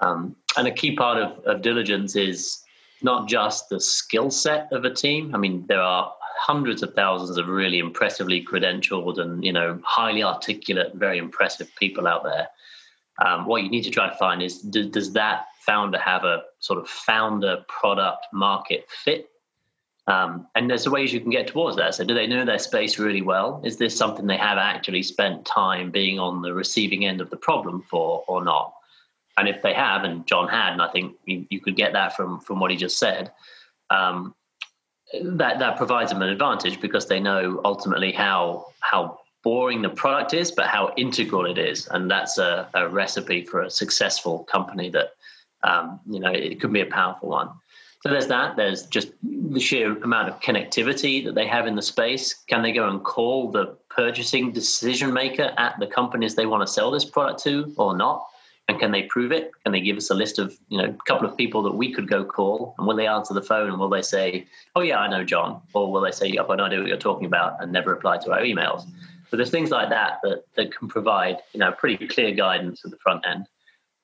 Um, 0.01 0.37
and 0.57 0.69
a 0.69 0.73
key 0.73 0.95
part 0.95 1.19
of, 1.19 1.45
of 1.45 1.63
diligence 1.63 2.15
is 2.15 2.63
not 3.03 3.29
just 3.29 3.69
the 3.69 3.81
skill 3.81 4.31
set 4.31 4.73
of 4.73 4.85
a 4.85 4.95
team. 4.95 5.35
I 5.35 5.39
mean, 5.39 5.67
there 5.67 5.83
are 5.83 6.13
hundreds 6.41 6.83
of 6.85 6.95
thousands 6.95 7.39
of 7.39 7.49
really 7.49 7.81
impressively 7.81 8.45
credentialed 8.45 9.19
and 9.19 9.43
you 9.43 9.53
know 9.53 9.81
highly 9.85 10.23
articulate, 10.23 10.95
very 10.95 11.19
impressive 11.19 11.69
people 11.77 12.07
out 12.07 12.23
there 12.23 12.49
um, 13.25 13.47
what 13.47 13.63
you 13.63 13.71
need 13.71 13.83
to 13.83 13.91
try 13.91 14.09
to 14.09 14.17
find 14.17 14.43
is 14.43 14.59
do, 14.59 14.89
does 14.89 15.13
that 15.13 15.47
founder 15.61 15.99
have 15.99 16.25
a 16.25 16.43
sort 16.61 16.79
of 16.79 16.89
founder 16.89 17.65
product 17.69 18.27
market 18.33 18.87
fit? 18.89 19.29
Um, 20.07 20.47
and 20.55 20.71
there's 20.71 20.89
ways 20.89 21.13
you 21.13 21.21
can 21.21 21.31
get 21.31 21.49
towards 21.49 21.77
that. 21.77 21.95
So, 21.95 22.05
do 22.05 22.15
they 22.15 22.27
know 22.27 22.45
their 22.45 22.59
space 22.59 22.99
really 22.99 23.21
well? 23.21 23.61
Is 23.63 23.77
this 23.77 23.95
something 23.95 24.27
they 24.27 24.39
have 24.39 24.57
actually 24.57 25.03
spent 25.03 25.45
time 25.45 25.91
being 25.91 26.19
on 26.19 26.41
the 26.41 26.55
receiving 26.55 27.05
end 27.05 27.21
of 27.21 27.29
the 27.29 27.37
problem 27.37 27.83
for, 27.83 28.25
or 28.27 28.43
not? 28.43 28.73
And 29.37 29.49
if 29.49 29.61
they 29.63 29.75
have, 29.75 30.05
and 30.05 30.27
John 30.27 30.49
had, 30.49 30.73
and 30.73 30.81
I 30.81 30.89
think 30.89 31.15
you, 31.27 31.47
you 31.51 31.61
could 31.61 31.77
get 31.77 31.93
that 31.93 32.17
from 32.17 32.41
from 32.41 32.59
what 32.59 32.71
he 32.71 32.77
just 32.79 32.99
said, 32.99 33.33
um, 33.91 34.35
that 35.23 35.59
that 35.59 35.77
provides 35.77 36.11
them 36.11 36.23
an 36.23 36.31
advantage 36.31 36.81
because 36.81 37.07
they 37.07 37.21
know 37.21 37.61
ultimately 37.65 38.13
how 38.13 38.67
how 38.81 39.19
boring 39.43 39.83
the 39.83 39.89
product 39.89 40.35
is, 40.35 40.51
but 40.51 40.67
how 40.67 40.93
integral 40.97 41.47
it 41.47 41.59
is. 41.59 41.87
And 41.89 42.11
that's 42.11 42.39
a, 42.39 42.69
a 42.75 42.89
recipe 42.89 43.45
for 43.45 43.63
a 43.63 43.71
successful 43.71 44.45
company 44.45 44.91
that, 44.91 45.11
um, 45.63 46.01
you 46.09 46.21
know, 46.21 46.31
it 46.31 46.61
could 46.61 46.73
be 46.73 46.81
a 46.81 46.87
powerful 46.87 47.29
one. 47.29 47.51
So 48.03 48.11
there's 48.11 48.29
that. 48.29 48.57
There's 48.57 48.87
just 48.87 49.11
the 49.23 49.59
sheer 49.59 49.97
amount 50.03 50.29
of 50.29 50.39
connectivity 50.41 51.25
that 51.25 51.35
they 51.35 51.47
have 51.47 51.67
in 51.67 51.75
the 51.75 51.83
space. 51.83 52.33
Can 52.33 52.63
they 52.63 52.73
go 52.73 52.89
and 52.89 53.03
call 53.03 53.51
the 53.51 53.77
purchasing 53.91 54.53
decision 54.53 55.13
maker 55.13 55.53
at 55.57 55.79
the 55.81 55.87
companies 55.87 56.37
they 56.37 56.47
want 56.47 56.65
to 56.65 56.73
sell 56.73 56.93
this 56.93 57.05
product 57.05 57.43
to 57.45 57.73
or 57.77 57.97
not? 57.97 58.25
And 58.69 58.79
can 58.79 58.93
they 58.93 59.05
prove 59.05 59.33
it? 59.33 59.51
Can 59.65 59.73
they 59.73 59.81
give 59.81 59.97
us 59.97 60.11
a 60.11 60.15
list 60.15 60.39
of, 60.39 60.57
you 60.69 60.79
know, 60.79 60.85
a 60.85 61.05
couple 61.07 61.27
of 61.27 61.37
people 61.37 61.63
that 61.63 61.75
we 61.75 61.93
could 61.93 62.07
go 62.07 62.25
call? 62.25 62.75
And 62.79 62.87
will 62.87 62.95
they 62.95 63.07
answer 63.07 63.35
the 63.35 63.43
phone 63.43 63.71
and 63.71 63.81
will 63.81 63.89
they 63.89 64.03
say, 64.03 64.47
oh, 64.77 64.83
yeah, 64.83 64.99
I 64.99 65.09
know 65.09 65.25
John? 65.25 65.63
Or 65.73 65.91
will 65.91 66.03
they 66.03 66.11
say, 66.13 66.29
yep, 66.29 66.47
I 66.51 66.57
know 66.57 66.65
what 66.65 66.87
you're 66.87 66.99
talking 66.99 67.27
about 67.27 67.61
and 67.61 67.73
never 67.73 67.91
reply 67.91 68.19
to 68.19 68.33
our 68.33 68.43
emails? 68.43 68.87
So 69.31 69.37
there's 69.37 69.51
things 69.51 69.71
like 69.71 69.91
that 69.91 70.21
that, 70.23 70.45
that 70.57 70.77
can 70.77 70.89
provide 70.89 71.39
you 71.53 71.61
know 71.61 71.73
pretty 71.73 72.07
clear 72.07 72.33
guidance 72.33 72.83
at 72.85 72.91
the 72.91 72.99
front 72.99 73.25
end. 73.29 73.47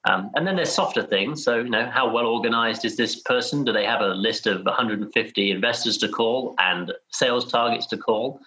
Um, 0.07 0.31
and 0.35 0.47
then 0.47 0.57
there's 0.57 0.73
softer 0.73 1.03
things. 1.03 1.43
So 1.43 1.57
you 1.57 1.71
know 1.71 1.89
how 1.91 2.11
well 2.11 2.27
organized 2.27 2.85
is 2.85 2.97
this 2.97 3.21
person? 3.23 3.65
Do 3.65 3.73
they 3.73 3.87
have 3.87 4.03
a 4.03 4.09
list 4.09 4.47
of 4.47 4.65
150 4.65 5.51
investors 5.51 5.97
to 5.99 6.09
call 6.09 6.55
and 6.59 6.93
sales 7.11 7.51
targets 7.51 7.87
to 7.87 7.97
call? 7.97 8.41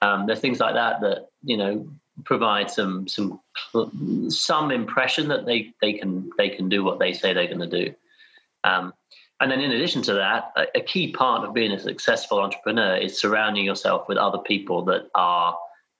Um, 0.00 0.26
there's 0.26 0.40
things 0.40 0.60
like 0.60 0.74
that 0.74 1.00
that 1.02 1.28
you 1.42 1.56
know 1.56 1.88
provide 2.24 2.70
some 2.70 3.06
some 3.08 3.40
some 4.28 4.70
impression 4.70 5.28
that 5.28 5.46
they 5.46 5.72
they 5.80 5.92
can 5.92 6.30
they 6.38 6.48
can 6.48 6.68
do 6.68 6.84
what 6.84 6.98
they 6.98 7.12
say 7.12 7.32
they're 7.32 7.46
going 7.46 7.68
to 7.70 7.84
do. 7.84 7.94
Um, 8.64 8.94
and 9.40 9.50
then 9.50 9.60
in 9.60 9.72
addition 9.72 10.00
to 10.02 10.14
that, 10.14 10.52
a, 10.56 10.78
a 10.78 10.80
key 10.80 11.12
part 11.12 11.46
of 11.46 11.52
being 11.52 11.72
a 11.72 11.78
successful 11.78 12.40
entrepreneur 12.40 12.96
is 12.96 13.20
surrounding 13.20 13.64
yourself 13.64 14.08
with 14.08 14.16
other 14.16 14.38
people 14.38 14.84
that 14.86 15.10
are 15.14 15.56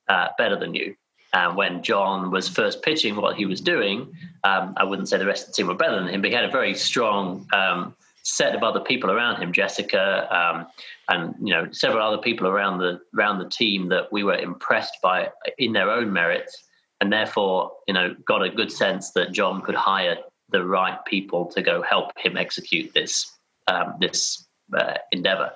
uh, 0.08 0.28
better 0.38 0.58
than 0.58 0.74
you. 0.74 0.94
And 1.32 1.56
when 1.56 1.82
John 1.82 2.30
was 2.30 2.48
first 2.48 2.82
pitching 2.82 3.16
what 3.16 3.36
he 3.36 3.44
was 3.44 3.60
doing, 3.60 4.12
um, 4.44 4.74
I 4.76 4.84
wouldn't 4.84 5.08
say 5.08 5.18
the 5.18 5.26
rest 5.26 5.48
of 5.48 5.48
the 5.48 5.54
team 5.54 5.66
were 5.66 5.74
better 5.74 5.98
than 5.98 6.08
him, 6.08 6.20
but 6.20 6.30
he 6.30 6.36
had 6.36 6.44
a 6.44 6.50
very 6.50 6.74
strong 6.74 7.46
um, 7.52 7.94
set 8.22 8.54
of 8.54 8.62
other 8.62 8.80
people 8.80 9.10
around 9.10 9.40
him, 9.40 9.52
Jessica, 9.52 10.28
um, 10.34 10.66
and 11.08 11.34
you 11.40 11.52
know 11.52 11.68
several 11.72 12.06
other 12.06 12.22
people 12.22 12.46
around 12.46 12.78
the 12.78 13.00
around 13.16 13.38
the 13.38 13.48
team 13.48 13.88
that 13.88 14.12
we 14.12 14.24
were 14.24 14.36
impressed 14.36 14.98
by 15.02 15.30
in 15.58 15.72
their 15.72 15.90
own 15.90 16.12
merits, 16.12 16.64
and 17.00 17.12
therefore 17.12 17.72
you 17.86 17.94
know 17.94 18.14
got 18.26 18.42
a 18.42 18.48
good 18.48 18.72
sense 18.72 19.10
that 19.12 19.32
John 19.32 19.60
could 19.60 19.74
hire 19.74 20.16
the 20.50 20.64
right 20.64 21.04
people 21.04 21.46
to 21.46 21.62
go 21.62 21.82
help 21.82 22.12
him 22.18 22.36
execute 22.36 22.92
this 22.94 23.30
um, 23.66 23.94
this 24.00 24.46
uh, 24.72 24.94
endeavor. 25.12 25.52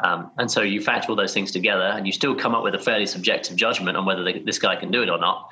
Um, 0.00 0.30
and 0.38 0.50
so 0.50 0.62
you 0.62 0.80
factor 0.80 1.10
all 1.10 1.16
those 1.16 1.34
things 1.34 1.50
together, 1.50 1.82
and 1.82 2.06
you 2.06 2.12
still 2.12 2.34
come 2.34 2.54
up 2.54 2.62
with 2.62 2.74
a 2.74 2.78
fairly 2.78 3.06
subjective 3.06 3.56
judgment 3.56 3.96
on 3.96 4.04
whether 4.06 4.22
they, 4.22 4.38
this 4.38 4.58
guy 4.58 4.76
can 4.76 4.90
do 4.90 5.02
it 5.02 5.08
or 5.08 5.18
not. 5.18 5.48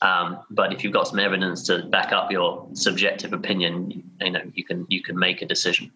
Um, 0.00 0.40
but 0.50 0.72
if 0.72 0.82
you've 0.82 0.92
got 0.92 1.06
some 1.06 1.18
evidence 1.20 1.62
to 1.64 1.84
back 1.84 2.12
up 2.12 2.30
your 2.32 2.66
subjective 2.72 3.32
opinion, 3.32 4.02
you 4.20 4.30
know 4.30 4.40
you 4.54 4.64
can 4.64 4.86
you 4.88 5.02
can 5.02 5.16
make 5.18 5.42
a 5.42 5.46
decision. 5.46 5.92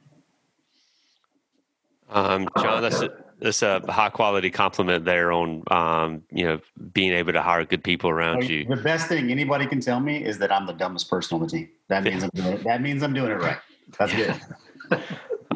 Um, 2.09 2.49
John, 2.61 2.83
that's 2.83 3.01
a, 3.01 3.11
that's 3.41 3.63
a 3.63 3.81
high 3.91 4.11
quality 4.11 4.51
compliment 4.51 5.05
there 5.05 5.33
on 5.33 5.65
um, 5.73 6.23
you 6.31 6.47
know 6.47 6.61
being 6.93 7.13
able 7.13 7.33
to 7.33 7.43
hire 7.43 7.65
good 7.65 7.83
people 7.83 8.11
around 8.11 8.49
you. 8.49 8.65
The 8.67 8.77
best 8.77 9.09
thing 9.09 9.31
anybody 9.31 9.67
can 9.67 9.81
tell 9.81 9.99
me 10.01 10.23
is 10.23 10.39
that 10.39 10.53
I'm 10.53 10.67
the 10.67 10.73
dumbest 10.75 11.11
person 11.11 11.37
on 11.37 11.41
the 11.43 11.49
team. 11.49 11.69
That 11.89 12.05
means 12.05 12.23
I'm 12.23 12.31
doing 12.35 12.53
it. 12.53 12.65
That 12.65 12.83
means 12.83 13.03
I'm 13.03 13.15
doing 13.15 13.33
it 13.33 13.41
right. 13.41 13.59
That's 13.99 14.15
good. 14.15 14.41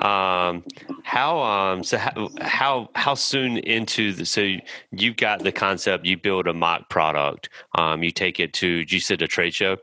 Um, 0.00 0.64
how 1.02 1.42
um, 1.42 1.84
so 1.84 1.98
how, 1.98 2.30
how 2.40 2.88
how 2.94 3.14
soon 3.14 3.58
into 3.58 4.12
the 4.12 4.24
so 4.24 4.54
you've 4.92 5.16
got 5.16 5.42
the 5.42 5.52
concept 5.52 6.06
you 6.06 6.16
build 6.16 6.46
a 6.46 6.54
mock 6.54 6.88
product. 6.88 7.50
Um, 7.74 8.02
you 8.02 8.10
take 8.10 8.40
it 8.40 8.54
to 8.54 8.84
you 8.88 9.00
said 9.00 9.20
a 9.20 9.28
trade 9.28 9.52
show? 9.52 9.76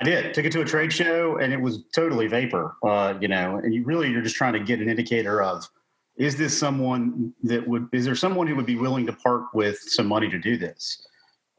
I 0.00 0.04
did. 0.04 0.34
Took 0.34 0.46
it 0.46 0.52
to 0.52 0.62
a 0.62 0.64
trade 0.64 0.92
show 0.92 1.36
and 1.36 1.52
it 1.52 1.60
was 1.60 1.84
totally 1.94 2.26
vapor 2.26 2.74
uh, 2.82 3.14
you 3.20 3.28
know 3.28 3.58
and 3.58 3.72
you 3.72 3.84
really 3.84 4.10
you're 4.10 4.22
just 4.22 4.36
trying 4.36 4.54
to 4.54 4.60
get 4.60 4.80
an 4.80 4.88
indicator 4.88 5.40
of 5.40 5.68
is 6.16 6.36
this 6.36 6.58
someone 6.58 7.32
that 7.44 7.66
would 7.66 7.88
is 7.92 8.04
there 8.04 8.16
someone 8.16 8.48
who 8.48 8.56
would 8.56 8.66
be 8.66 8.76
willing 8.76 9.06
to 9.06 9.12
part 9.12 9.44
with 9.54 9.78
some 9.78 10.06
money 10.06 10.28
to 10.30 10.38
do 10.38 10.56
this? 10.56 11.06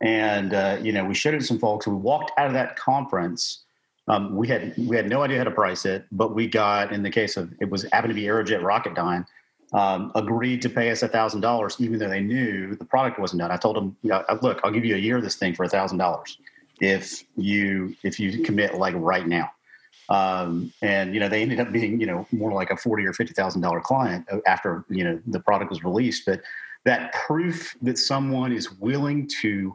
And 0.01 0.53
uh, 0.53 0.79
you 0.81 0.91
know 0.91 1.05
we 1.05 1.13
showed 1.13 1.33
it 1.33 1.39
to 1.39 1.45
some 1.45 1.59
folks 1.59 1.87
and 1.87 1.95
we 1.95 2.01
walked 2.01 2.31
out 2.37 2.47
of 2.47 2.53
that 2.53 2.75
conference 2.75 3.63
um, 4.11 4.35
we 4.35 4.45
had 4.45 4.73
we 4.77 4.97
had 4.97 5.09
no 5.09 5.23
idea 5.23 5.37
how 5.37 5.45
to 5.45 5.51
price 5.51 5.85
it, 5.85 6.05
but 6.11 6.35
we 6.35 6.45
got 6.45 6.91
in 6.91 7.01
the 7.01 7.09
case 7.09 7.37
of 7.37 7.53
it 7.61 7.69
was 7.69 7.83
happened 7.93 8.09
to 8.09 8.13
be 8.13 8.23
Aerojet 8.23 8.61
Rocketdyne, 8.61 9.25
um, 9.71 10.11
agreed 10.15 10.61
to 10.63 10.69
pay 10.69 10.91
us 10.91 10.99
thousand 10.99 11.39
dollars, 11.39 11.77
even 11.79 11.97
though 11.97 12.09
they 12.09 12.19
knew 12.19 12.75
the 12.75 12.83
product 12.83 13.19
wasn't 13.19 13.39
done. 13.39 13.51
I 13.51 13.57
told 13.57 13.77
them, 13.77 13.95
you 14.03 14.19
look, 14.41 14.59
I'll 14.65 14.71
give 14.71 14.83
you 14.83 14.95
a 14.95 14.99
year 14.99 15.15
of 15.15 15.23
this 15.23 15.37
thing 15.37 15.55
for 15.55 15.65
thousand 15.65 15.97
dollars 15.97 16.37
if 16.81 17.23
you 17.37 17.95
if 18.03 18.19
you 18.19 18.43
commit 18.43 18.75
like 18.75 18.95
right 18.97 19.25
now. 19.25 19.49
Um, 20.09 20.73
and 20.81 21.13
you 21.13 21.21
know 21.21 21.29
they 21.29 21.41
ended 21.41 21.61
up 21.61 21.71
being 21.71 22.01
you 22.01 22.05
know 22.05 22.27
more 22.33 22.51
like 22.51 22.69
a 22.69 22.75
forty 22.75 23.05
or 23.05 23.13
fifty 23.13 23.33
thousand 23.33 23.61
dollar 23.61 23.79
client 23.79 24.27
after 24.45 24.83
you 24.89 25.05
know 25.05 25.21
the 25.25 25.39
product 25.39 25.69
was 25.69 25.85
released. 25.85 26.25
But 26.25 26.41
that 26.83 27.13
proof 27.13 27.77
that 27.81 27.97
someone 27.97 28.51
is 28.51 28.73
willing 28.73 29.29
to 29.41 29.73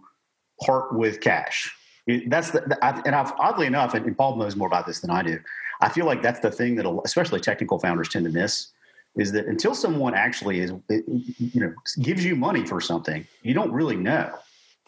part 0.60 0.94
with 0.94 1.22
cash 1.22 1.74
it, 2.06 2.30
that's 2.30 2.50
the, 2.50 2.60
the 2.60 3.02
and 3.04 3.14
I've, 3.14 3.32
oddly 3.38 3.66
enough, 3.66 3.94
and, 3.94 4.06
and, 4.06 4.16
Paul 4.16 4.36
knows 4.36 4.56
more 4.56 4.68
about 4.68 4.86
this 4.86 5.00
than 5.00 5.10
I 5.10 5.22
do. 5.22 5.38
I 5.80 5.88
feel 5.88 6.06
like 6.06 6.22
that's 6.22 6.40
the 6.40 6.50
thing 6.50 6.76
that 6.76 7.00
especially 7.04 7.40
technical 7.40 7.78
founders 7.78 8.08
tend 8.08 8.24
to 8.24 8.30
miss 8.30 8.68
is 9.16 9.32
that 9.32 9.46
until 9.46 9.74
someone 9.74 10.14
actually 10.14 10.60
is, 10.60 10.72
you 10.88 11.60
know, 11.60 11.72
gives 12.02 12.24
you 12.24 12.36
money 12.36 12.64
for 12.64 12.80
something, 12.80 13.26
you 13.42 13.54
don't 13.54 13.72
really 13.72 13.96
know 13.96 14.32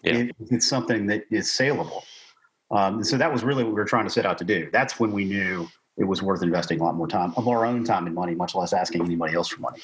yeah. 0.03 0.15
it, 0.15 0.37
it's 0.51 0.69
something 0.69 1.07
that 1.07 1.25
is 1.31 1.51
saleable. 1.51 2.05
Um, 2.71 3.03
so 3.03 3.17
that 3.17 3.33
was 3.33 3.43
really 3.43 3.65
what 3.65 3.71
we 3.71 3.81
were 3.81 3.87
trying 3.87 4.05
to 4.05 4.11
set 4.11 4.27
out 4.27 4.39
to 4.39 4.45
do. 4.45 4.69
That's 4.73 5.01
when 5.01 5.13
we 5.13 5.25
knew 5.25 5.69
it 5.97 6.05
was 6.05 6.23
worth 6.23 6.43
investing 6.43 6.81
a 6.81 6.85
lot 6.85 6.95
more 6.95 7.09
time 7.09 7.33
of 7.37 7.49
our 7.49 7.65
own 7.65 7.85
time 7.85 8.07
and 8.07 8.15
money, 8.15 8.35
much 8.35 8.55
less 8.55 8.73
asking 8.73 9.03
anybody 9.03 9.35
else 9.35 9.49
for 9.49 9.61
money. 9.61 9.81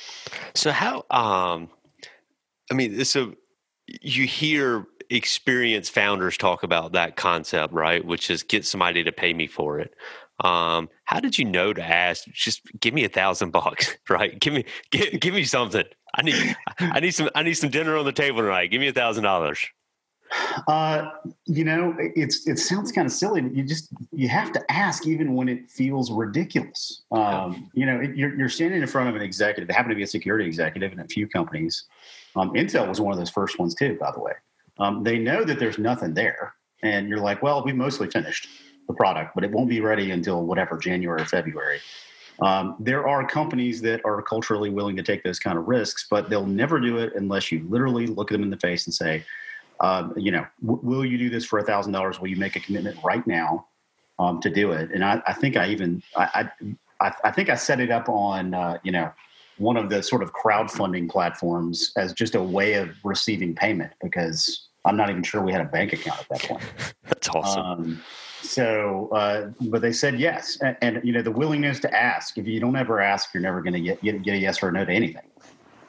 So 0.54 0.70
how? 0.70 1.04
Um, 1.10 1.70
I 2.70 2.74
mean, 2.74 3.04
so 3.04 3.34
you 3.86 4.26
hear 4.26 4.86
experienced 5.10 5.92
founders 5.92 6.36
talk 6.36 6.62
about 6.62 6.92
that 6.92 7.16
concept, 7.16 7.72
right? 7.72 8.04
Which 8.04 8.30
is 8.30 8.42
get 8.42 8.64
somebody 8.64 9.04
to 9.04 9.12
pay 9.12 9.32
me 9.32 9.46
for 9.46 9.80
it. 9.80 9.94
Um, 10.42 10.88
how 11.04 11.20
did 11.20 11.38
you 11.38 11.44
know 11.44 11.72
to 11.72 11.82
ask? 11.82 12.24
Just 12.32 12.62
give 12.80 12.94
me 12.94 13.04
a 13.04 13.08
thousand 13.08 13.50
bucks, 13.50 13.96
right? 14.08 14.38
Give 14.38 14.52
me 14.52 14.64
give, 14.90 15.20
give 15.20 15.34
me 15.34 15.44
something. 15.44 15.84
I 16.14 16.22
need 16.22 16.56
I 16.78 17.00
need 17.00 17.12
some 17.12 17.30
I 17.34 17.42
need 17.42 17.54
some 17.54 17.70
dinner 17.70 17.96
on 17.96 18.04
the 18.04 18.12
table 18.12 18.42
tonight. 18.42 18.68
Give 18.68 18.80
me 18.80 18.88
a 18.88 18.92
thousand 18.92 19.24
dollars. 19.24 19.64
Uh, 20.66 21.10
you 21.46 21.64
know, 21.64 21.94
it's 21.98 22.46
it 22.46 22.58
sounds 22.58 22.90
kind 22.90 23.06
of 23.06 23.12
silly, 23.12 23.40
but 23.40 23.54
you 23.54 23.62
just 23.62 23.92
you 24.12 24.28
have 24.28 24.52
to 24.52 24.72
ask 24.72 25.06
even 25.06 25.34
when 25.34 25.48
it 25.48 25.70
feels 25.70 26.10
ridiculous. 26.10 27.02
Um, 27.12 27.70
you 27.74 27.86
know, 27.86 28.00
it, 28.00 28.16
you're 28.16 28.34
you're 28.36 28.48
standing 28.48 28.80
in 28.80 28.88
front 28.88 29.08
of 29.08 29.16
an 29.16 29.22
executive. 29.22 29.68
It 29.68 29.72
happened 29.72 29.92
to 29.92 29.96
be 29.96 30.02
a 30.02 30.08
security 30.08 30.46
executive 30.46 30.92
in 30.92 31.00
a 31.00 31.06
few 31.06 31.28
companies. 31.28 31.84
Um, 32.36 32.50
Intel 32.54 32.88
was 32.88 33.00
one 33.00 33.12
of 33.12 33.18
those 33.18 33.30
first 33.30 33.58
ones 33.58 33.74
too, 33.74 33.96
by 34.00 34.10
the 34.12 34.20
way. 34.20 34.32
Um, 34.78 35.04
they 35.04 35.18
know 35.18 35.44
that 35.44 35.58
there's 35.58 35.78
nothing 35.78 36.14
there, 36.14 36.54
and 36.82 37.08
you're 37.08 37.20
like, 37.20 37.42
well, 37.42 37.64
we 37.64 37.72
mostly 37.72 38.08
finished 38.08 38.48
the 38.88 38.94
product, 38.94 39.34
but 39.34 39.44
it 39.44 39.50
won't 39.50 39.68
be 39.68 39.80
ready 39.80 40.10
until 40.10 40.44
whatever 40.44 40.76
January 40.76 41.22
or 41.22 41.24
February. 41.24 41.80
Um, 42.40 42.76
there 42.80 43.06
are 43.06 43.26
companies 43.26 43.80
that 43.82 44.04
are 44.04 44.20
culturally 44.20 44.70
willing 44.70 44.96
to 44.96 45.02
take 45.02 45.22
those 45.22 45.38
kind 45.38 45.56
of 45.56 45.68
risks, 45.68 46.06
but 46.10 46.28
they'll 46.28 46.46
never 46.46 46.80
do 46.80 46.98
it 46.98 47.12
unless 47.14 47.52
you 47.52 47.64
literally 47.68 48.06
look 48.06 48.28
them 48.28 48.42
in 48.42 48.50
the 48.50 48.56
face 48.58 48.86
and 48.86 48.94
say, 48.94 49.24
um, 49.80 50.12
you 50.16 50.32
know, 50.32 50.44
w- 50.64 50.80
will 50.82 51.04
you 51.04 51.16
do 51.16 51.30
this 51.30 51.44
for 51.44 51.58
a 51.58 51.62
thousand 51.62 51.92
dollars? 51.92 52.20
Will 52.20 52.28
you 52.28 52.36
make 52.36 52.56
a 52.56 52.60
commitment 52.60 52.98
right 53.04 53.24
now 53.26 53.66
um, 54.18 54.40
to 54.40 54.50
do 54.50 54.72
it? 54.72 54.90
And 54.92 55.04
I, 55.04 55.22
I 55.26 55.32
think 55.32 55.56
I 55.56 55.68
even 55.68 56.02
I, 56.16 56.50
I, 57.00 57.12
I 57.24 57.30
think 57.30 57.50
I 57.50 57.54
set 57.54 57.80
it 57.80 57.90
up 57.90 58.08
on 58.08 58.54
uh, 58.54 58.78
you 58.82 58.92
know 58.92 59.12
one 59.58 59.76
of 59.76 59.88
the 59.88 60.02
sort 60.02 60.22
of 60.22 60.32
crowdfunding 60.32 61.08
platforms 61.08 61.92
as 61.96 62.12
just 62.12 62.34
a 62.34 62.42
way 62.42 62.74
of 62.74 62.90
receiving 63.04 63.54
payment 63.54 63.92
because 64.02 64.68
I'm 64.84 64.96
not 64.96 65.10
even 65.10 65.22
sure 65.22 65.42
we 65.42 65.52
had 65.52 65.60
a 65.60 65.66
bank 65.66 65.92
account 65.92 66.20
at 66.20 66.28
that 66.28 66.42
point. 66.42 66.62
That's 67.04 67.28
awesome. 67.28 67.62
Um, 67.62 68.02
so, 68.42 69.08
uh, 69.12 69.50
but 69.62 69.80
they 69.80 69.92
said 69.92 70.20
yes, 70.20 70.58
and, 70.60 70.76
and, 70.82 71.00
you 71.02 71.12
know 71.12 71.22
the 71.22 71.30
willingness 71.30 71.80
to 71.80 71.94
ask. 71.94 72.36
If 72.36 72.46
you 72.46 72.60
don't 72.60 72.76
ever 72.76 73.00
ask, 73.00 73.32
you're 73.32 73.42
never 73.42 73.62
going 73.62 73.72
to 73.72 73.80
get, 73.80 74.02
get, 74.02 74.34
a 74.34 74.38
yes 74.38 74.62
or 74.62 74.68
a 74.68 74.72
no 74.72 74.84
to 74.84 74.92
anything. 74.92 75.22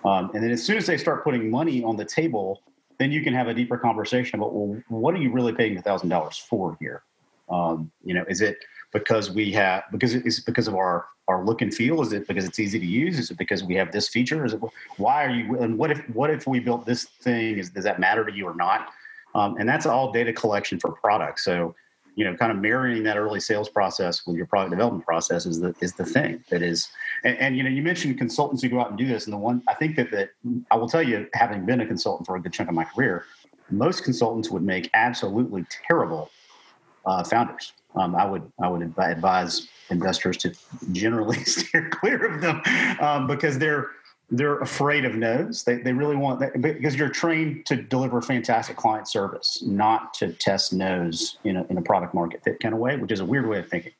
Um, 0.05 0.31
and 0.33 0.41
then 0.41 0.51
as 0.51 0.63
soon 0.63 0.77
as 0.77 0.85
they 0.85 0.97
start 0.97 1.23
putting 1.23 1.49
money 1.49 1.83
on 1.83 1.97
the 1.97 2.05
table, 2.05 2.61
then 2.97 3.11
you 3.11 3.21
can 3.21 3.33
have 3.33 3.47
a 3.49 3.53
deeper 3.53 3.77
conversation 3.77 4.39
about 4.39 4.53
well, 4.53 4.81
what 4.87 5.13
are 5.13 5.17
you 5.17 5.31
really 5.31 5.51
paying 5.51 5.77
a 5.77 5.81
thousand 5.81 6.07
dollars 6.07 6.37
for 6.37 6.77
here? 6.79 7.03
Um, 7.49 7.91
you 8.03 8.13
know, 8.13 8.23
is 8.29 8.39
it 8.39 8.57
because 8.95 9.29
we 9.29 9.51
have 9.51 9.83
because 9.91 10.15
it's 10.15 10.39
because 10.39 10.69
of 10.69 10.73
our 10.73 11.05
our 11.27 11.43
look 11.43 11.61
and 11.61 11.73
feel? 11.73 12.01
Is 12.01 12.13
it 12.13 12.27
because 12.29 12.45
it's 12.45 12.59
easy 12.59 12.79
to 12.79 12.85
use? 12.85 13.19
Is 13.19 13.29
it 13.29 13.37
because 13.37 13.61
we 13.61 13.75
have 13.75 13.91
this 13.91 14.07
feature? 14.07 14.45
Is 14.45 14.53
it 14.53 14.61
why 14.95 15.25
are 15.25 15.29
you 15.29 15.59
and 15.59 15.77
what 15.77 15.91
if 15.91 15.99
what 16.11 16.29
if 16.29 16.47
we 16.47 16.61
built 16.61 16.85
this 16.85 17.03
thing? 17.03 17.57
Is 17.57 17.69
does 17.71 17.83
that 17.83 17.99
matter 17.99 18.23
to 18.23 18.31
you 18.31 18.45
or 18.45 18.55
not? 18.55 18.91
Um, 19.35 19.57
and 19.57 19.67
that's 19.67 19.85
all 19.85 20.13
data 20.13 20.31
collection 20.31 20.79
for 20.79 20.93
products. 20.93 21.43
So 21.43 21.75
you 22.15 22.23
know, 22.23 22.33
kind 22.37 22.53
of 22.53 22.59
marrying 22.59 23.03
that 23.03 23.17
early 23.17 23.41
sales 23.41 23.67
process 23.67 24.25
with 24.25 24.37
your 24.37 24.45
product 24.45 24.71
development 24.71 25.03
process 25.03 25.45
is 25.45 25.59
the 25.59 25.75
is 25.81 25.91
the 25.91 26.05
thing 26.05 26.41
that 26.49 26.61
is. 26.61 26.87
And, 27.25 27.37
and, 27.39 27.57
you 27.57 27.63
know, 27.63 27.69
you 27.69 27.81
mentioned 27.81 28.17
consultants 28.17 28.63
who 28.63 28.69
go 28.69 28.79
out 28.79 28.89
and 28.89 28.97
do 28.97 29.05
this, 29.05 29.25
and 29.25 29.33
the 29.33 29.37
one 29.37 29.61
I 29.67 29.73
think 29.73 29.97
that 29.97 30.09
that 30.11 30.29
I 30.71 30.77
will 30.77 30.87
tell 30.87 31.03
you, 31.03 31.27
having 31.33 31.65
been 31.65 31.81
a 31.81 31.85
consultant 31.85 32.25
for 32.25 32.37
a 32.37 32.41
good 32.41 32.53
chunk 32.53 32.69
of 32.69 32.75
my 32.75 32.85
career, 32.85 33.25
most 33.69 34.05
consultants 34.05 34.49
would 34.49 34.63
make 34.63 34.89
absolutely 34.93 35.65
terrible 35.85 36.31
uh, 37.05 37.25
founders. 37.25 37.73
Um, 37.95 38.15
I 38.15 38.25
would 38.25 38.51
I 38.61 38.69
would 38.69 38.81
advise 38.81 39.67
investors 39.89 40.37
to 40.37 40.53
generally 40.91 41.37
steer 41.45 41.89
clear 41.89 42.25
of 42.25 42.41
them 42.41 42.61
um, 42.99 43.27
because 43.27 43.57
they're 43.57 43.89
they're 44.31 44.59
afraid 44.59 45.05
of 45.05 45.15
no's. 45.15 45.63
They, 45.63 45.77
they 45.77 45.93
really 45.93 46.15
want 46.15 46.39
that 46.39 46.59
because 46.59 46.95
you're 46.95 47.09
trained 47.09 47.65
to 47.67 47.75
deliver 47.75 48.21
fantastic 48.21 48.75
client 48.75 49.07
service, 49.07 49.61
not 49.65 50.13
to 50.15 50.33
test 50.33 50.73
no's 50.73 51.37
in 51.43 51.57
a, 51.57 51.63
in 51.65 51.77
a 51.77 51.81
product 51.81 52.13
market 52.13 52.43
fit 52.43 52.59
kind 52.59 52.73
of 52.73 52.79
way, 52.79 52.97
which 52.97 53.11
is 53.11 53.19
a 53.19 53.25
weird 53.25 53.47
way 53.47 53.59
of 53.59 53.69
thinking. 53.69 53.91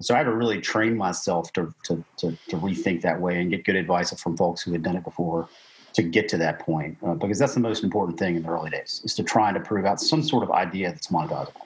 So 0.00 0.14
I 0.14 0.18
had 0.18 0.24
to 0.24 0.34
really 0.34 0.60
train 0.60 0.96
myself 0.96 1.52
to, 1.54 1.72
to, 1.84 2.04
to, 2.18 2.36
to 2.48 2.56
rethink 2.56 3.00
that 3.02 3.20
way 3.20 3.40
and 3.40 3.50
get 3.50 3.64
good 3.64 3.76
advice 3.76 4.12
from 4.20 4.36
folks 4.36 4.62
who 4.62 4.72
had 4.72 4.82
done 4.82 4.96
it 4.96 5.04
before 5.04 5.48
to 5.94 6.02
get 6.02 6.28
to 6.28 6.36
that 6.38 6.58
point, 6.58 6.96
uh, 7.06 7.14
because 7.14 7.38
that's 7.38 7.54
the 7.54 7.60
most 7.60 7.84
important 7.84 8.18
thing 8.18 8.34
in 8.34 8.42
the 8.42 8.48
early 8.48 8.70
days 8.70 9.00
is 9.04 9.14
to 9.14 9.22
try 9.22 9.52
to 9.52 9.60
prove 9.60 9.86
out 9.86 10.00
some 10.00 10.22
sort 10.22 10.42
of 10.42 10.50
idea 10.50 10.90
that's 10.90 11.06
monetizable. 11.06 11.62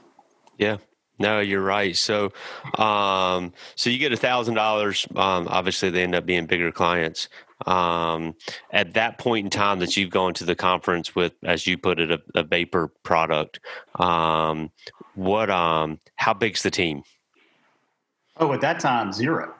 Yeah, 0.59 0.77
no, 1.19 1.41
you're 1.41 1.63
right. 1.63 1.97
So, 1.97 2.33
um, 2.77 3.53
so 3.75 3.91
you 3.91 3.99
get 3.99 4.13
a 4.13 4.17
thousand 4.17 4.55
dollars. 4.55 5.07
Um, 5.17 5.49
obviously, 5.49 5.91
they 5.91 6.03
end 6.03 6.15
up 6.15 6.27
being 6.27 6.47
bigger 6.47 6.73
clients. 6.73 7.29
Um, 7.67 8.37
at 8.71 8.95
that 8.95 9.19
point 9.19 9.47
in 9.47 9.51
time 9.51 9.81
that 9.81 9.97
you've 9.97 10.11
gone 10.11 10.33
to 10.35 10.45
the 10.45 10.55
conference 10.55 11.17
with, 11.17 11.33
as 11.43 11.67
you 11.67 11.77
put 11.77 11.99
it, 11.99 12.13
a, 12.13 12.21
a 12.37 12.43
vapor 12.45 12.89
product. 13.03 13.61
Um, 13.97 14.71
what? 15.15 15.51
Um, 15.51 15.99
how 16.17 16.35
big's 16.35 16.63
the 16.63 16.71
team? 16.71 17.03
Oh, 18.37 18.53
at 18.53 18.61
that 18.61 18.79
time, 18.79 19.13
zero. 19.13 19.55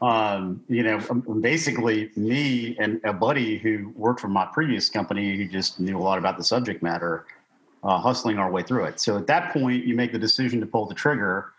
Um, 0.00 0.62
you 0.68 0.82
know, 0.82 1.00
um, 1.10 1.40
basically 1.40 2.10
me 2.16 2.76
and 2.78 3.00
a 3.04 3.12
buddy 3.12 3.58
who 3.58 3.92
worked 3.96 4.20
for 4.20 4.28
my 4.28 4.46
previous 4.46 4.88
company 4.88 5.36
who 5.36 5.48
just 5.48 5.80
knew 5.80 5.98
a 5.98 6.02
lot 6.02 6.18
about 6.18 6.38
the 6.38 6.44
subject 6.44 6.82
matter 6.82 7.26
uh, 7.82 7.98
hustling 7.98 8.38
our 8.38 8.50
way 8.50 8.62
through 8.62 8.84
it. 8.84 9.00
So 9.00 9.16
at 9.16 9.26
that 9.26 9.52
point, 9.52 9.84
you 9.84 9.94
make 9.94 10.12
the 10.12 10.18
decision 10.18 10.60
to 10.60 10.66
pull 10.66 10.86
the 10.86 10.94
trigger. 10.94 11.52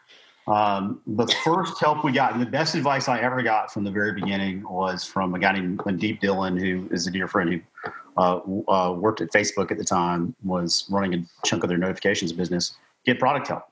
Um, 0.47 1.01
the 1.05 1.27
first 1.43 1.79
help 1.79 2.03
we 2.03 2.11
got, 2.11 2.33
and 2.33 2.41
the 2.41 2.45
best 2.45 2.73
advice 2.73 3.07
I 3.07 3.19
ever 3.19 3.43
got 3.43 3.71
from 3.71 3.83
the 3.83 3.91
very 3.91 4.13
beginning 4.13 4.67
was 4.67 5.05
from 5.05 5.35
a 5.35 5.39
guy 5.39 5.53
named 5.53 5.79
Deep 5.99 6.21
Dillon, 6.21 6.57
who 6.57 6.89
is 6.91 7.05
a 7.05 7.11
dear 7.11 7.27
friend 7.27 7.53
who 7.53 7.91
uh, 8.17 8.39
uh, 8.71 8.91
worked 8.93 9.21
at 9.21 9.31
Facebook 9.31 9.71
at 9.71 9.77
the 9.77 9.83
time, 9.83 10.35
was 10.43 10.87
running 10.89 11.13
a 11.13 11.47
chunk 11.47 11.63
of 11.63 11.69
their 11.69 11.77
notifications 11.77 12.33
business. 12.33 12.73
Get 13.05 13.19
product 13.19 13.47
help. 13.47 13.63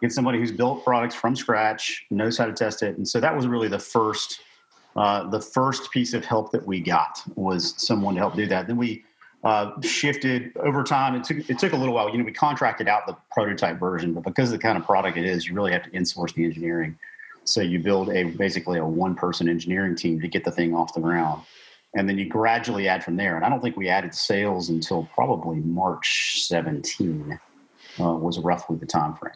Get 0.00 0.12
somebody 0.12 0.38
who's 0.38 0.52
built 0.52 0.84
products 0.84 1.14
from 1.14 1.36
scratch, 1.36 2.06
knows 2.10 2.38
how 2.38 2.46
to 2.46 2.52
test 2.52 2.82
it, 2.82 2.96
and 2.96 3.06
so 3.06 3.20
that 3.20 3.36
was 3.36 3.46
really 3.46 3.68
the 3.68 3.78
first, 3.78 4.40
uh, 4.96 5.28
the 5.28 5.40
first 5.40 5.90
piece 5.90 6.14
of 6.14 6.24
help 6.24 6.52
that 6.52 6.66
we 6.66 6.80
got 6.80 7.22
was 7.34 7.74
someone 7.76 8.14
to 8.14 8.20
help 8.20 8.34
do 8.34 8.46
that. 8.46 8.66
Then 8.66 8.76
we 8.76 9.04
uh, 9.44 9.80
shifted 9.82 10.56
over 10.56 10.82
time. 10.82 11.14
It 11.14 11.24
took 11.24 11.48
it 11.50 11.58
took 11.58 11.72
a 11.72 11.76
little 11.76 11.94
while. 11.94 12.10
You 12.10 12.18
know, 12.18 12.24
we 12.24 12.32
contracted 12.32 12.88
out 12.88 13.06
the 13.06 13.16
prototype 13.30 13.78
version, 13.78 14.12
but 14.12 14.24
because 14.24 14.52
of 14.52 14.58
the 14.58 14.62
kind 14.62 14.76
of 14.76 14.84
product 14.84 15.16
it 15.16 15.24
is, 15.24 15.46
you 15.46 15.54
really 15.54 15.72
have 15.72 15.84
to 15.84 15.90
insource 15.90 16.34
the 16.34 16.44
engineering. 16.44 16.98
So 17.44 17.60
you 17.60 17.78
build 17.78 18.10
a 18.10 18.24
basically 18.24 18.78
a 18.78 18.84
one 18.84 19.14
person 19.14 19.48
engineering 19.48 19.96
team 19.96 20.20
to 20.20 20.28
get 20.28 20.44
the 20.44 20.50
thing 20.50 20.74
off 20.74 20.92
the 20.92 21.00
ground, 21.00 21.42
and 21.94 22.08
then 22.08 22.18
you 22.18 22.28
gradually 22.28 22.88
add 22.88 23.04
from 23.04 23.16
there. 23.16 23.36
And 23.36 23.44
I 23.44 23.48
don't 23.48 23.60
think 23.62 23.76
we 23.76 23.88
added 23.88 24.14
sales 24.14 24.68
until 24.68 25.08
probably 25.14 25.58
March 25.58 26.42
17 26.46 27.38
uh, 28.00 28.12
was 28.12 28.38
roughly 28.38 28.76
the 28.76 28.86
time 28.86 29.14
frame. 29.14 29.34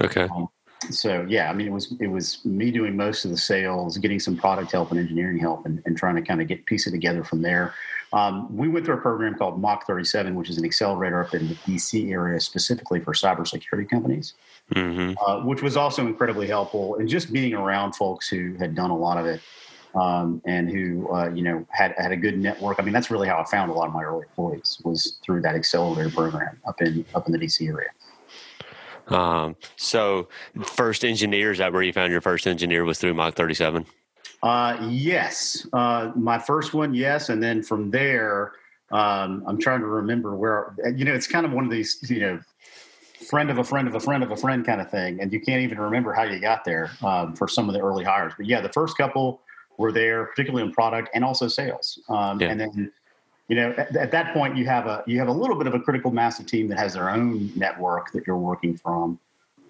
Okay. 0.00 0.28
Um, 0.34 0.48
so 0.90 1.26
yeah, 1.28 1.50
I 1.50 1.54
mean, 1.54 1.66
it 1.66 1.72
was 1.72 1.94
it 2.00 2.06
was 2.06 2.44
me 2.44 2.70
doing 2.70 2.96
most 2.96 3.24
of 3.24 3.30
the 3.30 3.36
sales, 3.36 3.98
getting 3.98 4.20
some 4.20 4.36
product 4.36 4.72
help 4.72 4.90
and 4.90 5.00
engineering 5.00 5.38
help, 5.38 5.66
and, 5.66 5.82
and 5.86 5.96
trying 5.96 6.14
to 6.16 6.22
kind 6.22 6.40
of 6.40 6.46
get 6.48 6.66
piece 6.66 6.86
it 6.86 6.92
together 6.92 7.24
from 7.24 7.42
there. 7.42 7.74
Um, 8.12 8.54
we 8.56 8.68
went 8.68 8.86
through 8.86 8.96
a 8.96 9.00
program 9.00 9.34
called 9.34 9.60
Mach 9.60 9.86
37, 9.86 10.34
which 10.34 10.48
is 10.48 10.58
an 10.58 10.64
accelerator 10.64 11.22
up 11.22 11.34
in 11.34 11.48
the 11.48 11.54
DC 11.54 12.10
area 12.10 12.40
specifically 12.40 13.00
for 13.00 13.12
cybersecurity 13.12 13.88
companies, 13.88 14.34
mm-hmm. 14.74 15.12
uh, 15.24 15.44
which 15.44 15.62
was 15.62 15.76
also 15.76 16.06
incredibly 16.06 16.46
helpful. 16.46 16.96
And 16.96 17.08
just 17.08 17.32
being 17.32 17.54
around 17.54 17.94
folks 17.94 18.28
who 18.28 18.54
had 18.54 18.74
done 18.74 18.90
a 18.90 18.96
lot 18.96 19.18
of 19.18 19.26
it 19.26 19.40
um, 19.94 20.40
and 20.46 20.70
who 20.70 21.12
uh, 21.12 21.30
you 21.30 21.42
know 21.42 21.66
had 21.70 21.94
had 21.98 22.12
a 22.12 22.16
good 22.16 22.38
network. 22.38 22.80
I 22.80 22.82
mean, 22.82 22.92
that's 22.92 23.10
really 23.10 23.28
how 23.28 23.38
I 23.38 23.44
found 23.44 23.70
a 23.70 23.74
lot 23.74 23.88
of 23.88 23.94
my 23.94 24.02
early 24.02 24.24
employees 24.28 24.80
was 24.84 25.18
through 25.24 25.42
that 25.42 25.54
accelerator 25.54 26.10
program 26.10 26.58
up 26.66 26.80
in 26.80 27.04
up 27.14 27.26
in 27.26 27.32
the 27.32 27.38
DC 27.38 27.68
area. 27.68 27.90
Um, 29.08 29.56
so, 29.76 30.28
first 30.64 31.04
engineer 31.04 31.52
is 31.52 31.58
that 31.58 31.72
where 31.72 31.82
you 31.82 31.92
found 31.92 32.12
your 32.12 32.20
first 32.20 32.46
engineer 32.46 32.84
was 32.84 32.98
through 32.98 33.14
Mach 33.14 33.34
37? 33.34 33.86
Uh, 34.42 34.76
yes, 34.88 35.66
uh, 35.72 36.12
my 36.14 36.38
first 36.38 36.72
one, 36.72 36.94
yes, 36.94 37.28
and 37.28 37.42
then 37.42 37.62
from 37.62 37.90
there, 37.90 38.52
um, 38.90 39.42
I'm 39.46 39.58
trying 39.58 39.80
to 39.80 39.86
remember 39.86 40.36
where. 40.36 40.74
You 40.94 41.04
know, 41.04 41.12
it's 41.12 41.26
kind 41.26 41.44
of 41.44 41.52
one 41.52 41.64
of 41.64 41.70
these, 41.70 41.98
you 42.08 42.20
know, 42.20 42.40
friend 43.28 43.50
of 43.50 43.58
a 43.58 43.64
friend 43.64 43.88
of 43.88 43.94
a 43.94 44.00
friend 44.00 44.22
of 44.22 44.30
a 44.30 44.36
friend 44.36 44.64
kind 44.64 44.80
of 44.80 44.90
thing, 44.90 45.20
and 45.20 45.32
you 45.32 45.40
can't 45.40 45.62
even 45.62 45.78
remember 45.78 46.12
how 46.12 46.22
you 46.22 46.38
got 46.38 46.64
there 46.64 46.90
um, 47.04 47.34
for 47.34 47.48
some 47.48 47.68
of 47.68 47.74
the 47.74 47.80
early 47.80 48.04
hires. 48.04 48.32
But 48.36 48.46
yeah, 48.46 48.60
the 48.60 48.68
first 48.68 48.96
couple 48.96 49.40
were 49.76 49.92
there, 49.92 50.26
particularly 50.26 50.66
in 50.66 50.72
product 50.72 51.10
and 51.14 51.24
also 51.24 51.48
sales, 51.48 51.98
um, 52.08 52.40
yeah. 52.40 52.48
and 52.50 52.60
then. 52.60 52.92
You 53.50 53.56
know, 53.56 53.70
at, 53.78 53.96
at 53.96 54.10
that 54.10 54.34
point, 54.34 54.58
you 54.58 54.66
have 54.66 54.84
a 54.84 55.02
you 55.06 55.18
have 55.20 55.28
a 55.28 55.32
little 55.32 55.56
bit 55.56 55.66
of 55.66 55.72
a 55.72 55.80
critical 55.80 56.10
mass 56.10 56.38
of 56.38 56.44
team 56.44 56.68
that 56.68 56.78
has 56.78 56.92
their 56.92 57.08
own 57.08 57.50
network 57.56 58.12
that 58.12 58.26
you're 58.26 58.36
working 58.36 58.76
from, 58.76 59.18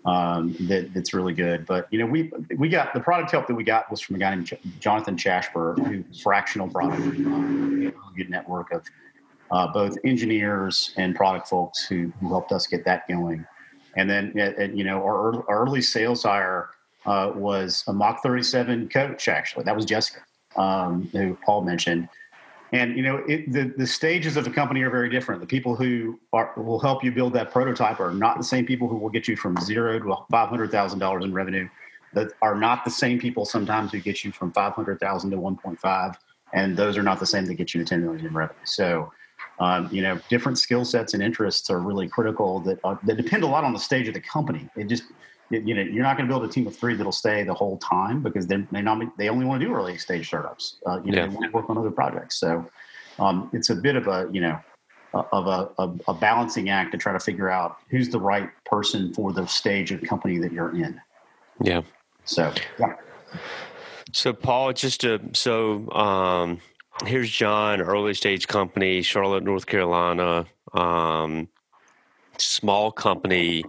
um, 0.04 0.54
that, 0.60 0.92
that's 0.94 1.12
really 1.12 1.34
good. 1.34 1.66
But 1.66 1.86
you 1.90 1.98
know, 1.98 2.06
we 2.06 2.30
we 2.56 2.68
got 2.68 2.94
the 2.94 3.00
product 3.00 3.30
help 3.30 3.46
that 3.46 3.54
we 3.54 3.64
got 3.64 3.90
was 3.90 4.00
from 4.00 4.16
a 4.16 4.18
guy 4.18 4.34
named 4.34 4.56
Jonathan 4.80 5.16
Chashper, 5.16 5.78
who 5.86 6.04
fractional 6.22 6.68
product, 6.68 7.00
um, 7.00 7.92
good 8.16 8.30
network 8.30 8.72
of 8.72 8.84
uh, 9.50 9.66
both 9.72 9.96
engineers 10.04 10.92
and 10.96 11.14
product 11.14 11.48
folks 11.48 11.84
who 11.84 12.12
who 12.20 12.28
helped 12.28 12.52
us 12.52 12.66
get 12.66 12.84
that 12.84 13.08
going. 13.08 13.46
And 13.96 14.08
then 14.08 14.38
at, 14.38 14.56
at, 14.58 14.76
you 14.76 14.84
know, 14.84 15.02
our, 15.02 15.44
our 15.48 15.64
early 15.64 15.82
sales 15.82 16.22
hire 16.22 16.70
uh, 17.06 17.32
was 17.34 17.84
a 17.88 17.92
Mach 17.92 18.22
37 18.22 18.88
coach. 18.90 19.28
Actually, 19.28 19.64
that 19.64 19.74
was 19.74 19.84
Jessica, 19.84 20.20
um, 20.56 21.08
who 21.12 21.36
Paul 21.44 21.62
mentioned. 21.62 22.08
And 22.72 22.96
you 22.96 23.02
know, 23.02 23.22
it, 23.26 23.50
the 23.52 23.72
the 23.76 23.86
stages 23.86 24.36
of 24.36 24.44
the 24.44 24.50
company 24.50 24.82
are 24.82 24.90
very 24.90 25.08
different. 25.08 25.40
The 25.40 25.46
people 25.46 25.74
who 25.74 26.18
are, 26.32 26.52
will 26.56 26.78
help 26.78 27.02
you 27.02 27.10
build 27.10 27.32
that 27.32 27.50
prototype 27.50 27.98
are 28.00 28.12
not 28.12 28.36
the 28.36 28.44
same 28.44 28.66
people 28.66 28.88
who 28.88 28.96
will 28.96 29.08
get 29.08 29.26
you 29.26 29.36
from 29.36 29.56
zero 29.60 29.98
to 29.98 30.16
five 30.30 30.48
hundred 30.48 30.70
thousand 30.70 30.98
dollars 30.98 31.24
in 31.24 31.32
revenue. 31.32 31.68
that 32.14 32.32
are 32.42 32.54
not 32.54 32.84
the 32.84 32.90
same 32.90 33.18
people 33.18 33.44
sometimes 33.44 33.92
who 33.92 34.00
get 34.00 34.24
you 34.24 34.32
from 34.32 34.52
500,000 34.52 35.30
to 35.30 35.36
1.5, 35.36 36.14
and 36.52 36.76
those 36.76 36.96
are 36.96 37.02
not 37.02 37.20
the 37.20 37.26
same 37.26 37.44
that 37.46 37.54
get 37.54 37.74
you 37.74 37.84
to 37.84 37.88
10 37.88 38.02
million 38.02 38.26
in 38.26 38.32
revenue. 38.34 38.58
So, 38.64 39.12
um, 39.60 39.88
you 39.92 40.02
know, 40.02 40.18
different 40.28 40.58
skill 40.58 40.84
sets 40.84 41.14
and 41.14 41.22
interests 41.22 41.68
are 41.70 41.80
really 41.80 42.08
critical 42.08 42.60
that, 42.60 42.78
uh, 42.84 42.96
that 43.04 43.16
depend 43.16 43.42
a 43.42 43.46
lot 43.46 43.64
on 43.64 43.72
the 43.72 43.78
stage 43.78 44.08
of 44.08 44.14
the 44.14 44.20
company. 44.20 44.68
It 44.76 44.84
just, 44.88 45.04
you 45.50 45.74
know, 45.74 45.82
you're 45.82 46.02
not 46.02 46.16
going 46.16 46.28
to 46.28 46.32
build 46.32 46.44
a 46.44 46.52
team 46.52 46.66
of 46.66 46.76
three 46.76 46.94
that'll 46.94 47.12
stay 47.12 47.42
the 47.42 47.54
whole 47.54 47.78
time 47.78 48.22
because 48.22 48.46
they 48.46 48.64
may 48.70 48.82
not, 48.82 49.00
they 49.16 49.28
only 49.28 49.46
want 49.46 49.60
to 49.60 49.66
do 49.66 49.74
early 49.74 49.96
stage 49.96 50.26
startups. 50.26 50.76
Uh, 50.86 51.00
you 51.04 51.12
know, 51.12 51.18
yeah. 51.18 51.26
they 51.26 51.34
want 51.34 51.46
to 51.46 51.50
work 51.52 51.70
on 51.70 51.78
other 51.78 51.90
projects. 51.90 52.38
So 52.38 52.68
um, 53.18 53.50
it's 53.52 53.70
a 53.70 53.74
bit 53.74 53.96
of 53.96 54.06
a, 54.08 54.28
you 54.30 54.40
know, 54.40 54.58
of 55.14 55.46
a, 55.46 55.70
a, 55.82 55.90
a, 56.08 56.14
balancing 56.14 56.68
act 56.68 56.92
to 56.92 56.98
try 56.98 57.14
to 57.14 57.20
figure 57.20 57.48
out 57.48 57.78
who's 57.88 58.10
the 58.10 58.20
right 58.20 58.50
person 58.66 59.12
for 59.14 59.32
the 59.32 59.46
stage 59.46 59.90
of 59.90 60.02
company 60.02 60.38
that 60.38 60.52
you're 60.52 60.76
in. 60.76 61.00
Yeah. 61.62 61.80
So, 62.24 62.52
yeah. 62.78 62.94
So, 64.12 64.34
Paul, 64.34 64.74
just 64.74 65.00
to, 65.00 65.18
so 65.32 65.90
um, 65.92 66.60
here's 67.06 67.30
John, 67.30 67.80
early 67.80 68.14
stage 68.14 68.48
company, 68.48 69.00
Charlotte, 69.00 69.44
North 69.44 69.66
Carolina, 69.66 70.46
um, 70.74 71.48
small 72.36 72.92
company, 72.92 73.64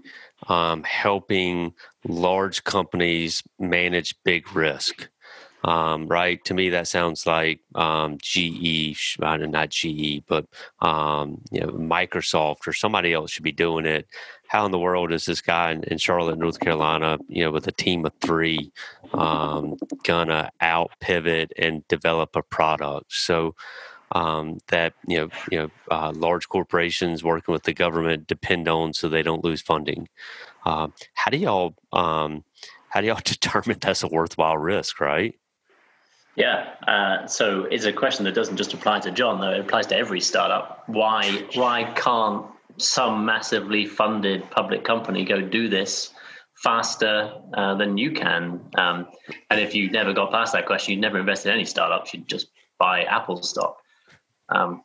um, 0.50 0.84
helping 0.84 1.74
large 2.06 2.64
companies 2.64 3.44
manage 3.60 4.16
big 4.24 4.54
risk 4.54 5.08
um, 5.64 6.08
right? 6.08 6.44
To 6.46 6.54
me, 6.54 6.70
that 6.70 6.88
sounds 6.88 7.26
like 7.28 7.60
um, 7.76 8.18
GE, 8.22 9.18
not 9.20 9.70
GE, 9.70 10.24
but 10.28 10.46
um, 10.80 11.42
you 11.52 11.60
know, 11.60 11.68
Microsoft 11.68 12.68
or 12.68 12.74
somebody 12.74 13.14
else 13.14 13.32
should 13.32 13.44
be 13.44 13.52
doing 13.52 13.86
it. 13.86 14.08
How 14.48 14.66
in 14.66 14.72
the 14.72 14.80
world 14.80 15.12
is 15.12 15.26
this 15.26 15.42
guy 15.42 15.72
in, 15.72 15.84
in 15.84 15.98
Charlotte, 15.98 16.40
North 16.40 16.60
Carolina, 16.60 17.20
you 17.28 17.44
know, 17.44 17.52
with 17.52 17.68
a 17.68 17.72
team 17.72 18.06
of 18.06 18.14
three, 18.22 18.72
um, 19.14 19.76
gonna 20.04 20.50
out 20.62 20.92
pivot 21.02 21.52
and 21.58 21.88
develop 21.88 22.36
a 22.36 22.42
product? 22.42 23.12
So 23.14 23.56
um, 24.12 24.60
that 24.68 24.94
you 25.08 25.18
know, 25.18 25.30
you 25.52 25.58
know, 25.58 25.70
uh, 25.92 26.12
large 26.16 26.50
corporations 26.50 27.24
working 27.24 27.52
with 27.52 27.64
the 27.64 27.74
government 27.74 28.28
depend 28.28 28.68
on 28.68 28.94
so 28.94 29.08
they 29.08 29.24
don't 29.24 29.44
lose 29.44 29.62
funding. 29.62 30.08
Uh, 30.66 30.88
how 31.14 31.32
do 31.32 31.38
y'all? 31.38 31.76
Um, 31.94 32.44
how 32.90 33.02
do 33.02 33.08
y'all 33.08 33.20
determine 33.24 33.78
that's 33.80 34.04
a 34.04 34.08
worthwhile 34.08 34.58
risk, 34.58 35.00
right? 35.00 35.36
Yeah. 36.36 36.74
Uh, 36.88 37.28
so 37.28 37.66
it's 37.66 37.86
a 37.86 37.92
question 37.92 38.24
that 38.26 38.34
doesn't 38.34 38.58
just 38.58 38.74
apply 38.74 39.02
to 39.02 39.12
John, 39.12 39.42
though. 39.42 39.52
It 39.52 39.60
applies 39.60 39.88
to 39.88 39.98
every 39.98 40.22
startup. 40.22 40.84
Why 40.88 41.46
why 41.54 41.84
can't 41.96 42.46
some 42.78 43.26
massively 43.26 43.86
funded 43.86 44.50
public 44.50 44.86
company 44.86 45.26
go 45.26 45.42
do 45.42 45.68
this 45.68 46.12
faster 46.64 47.34
uh, 47.56 47.76
than 47.76 47.98
you 47.98 48.12
can? 48.12 48.62
Um, 48.76 49.08
and 49.50 49.60
if 49.60 49.76
you 49.76 49.92
never 49.92 50.14
got 50.14 50.32
past 50.32 50.54
that 50.54 50.66
question, 50.66 50.94
you'd 50.94 51.02
never 51.02 51.20
invest 51.20 51.46
in 51.46 51.52
any 51.52 51.66
startups. 51.66 52.14
You'd 52.14 52.28
just 52.28 52.48
buy 52.78 53.04
Apple 53.04 53.44
stock. 53.44 53.78
Um, 54.50 54.84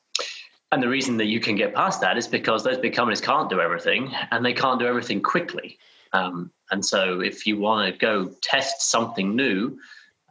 and 0.73 0.83
the 0.83 0.89
reason 0.89 1.17
that 1.19 1.27
you 1.27 1.41
can 1.41 1.55
get 1.55 1.75
past 1.75 2.01
that 2.01 2.17
is 2.17 2.27
because 2.27 2.65
those 2.65 2.79
big 2.79 2.95
companies 2.95 3.21
can't 3.21 3.49
do 3.49 3.61
everything, 3.61 4.13
and 4.31 4.45
they 4.45 4.53
can't 4.53 4.81
do 4.81 4.87
everything 4.87 5.23
quickly. 5.23 5.79
Um, 6.13 6.51
and 6.71 6.85
so, 6.85 7.21
if 7.21 7.47
you 7.47 7.59
want 7.59 7.93
to 7.93 7.99
go 7.99 8.33
test 8.43 8.91
something 8.91 9.37
new, 9.37 9.79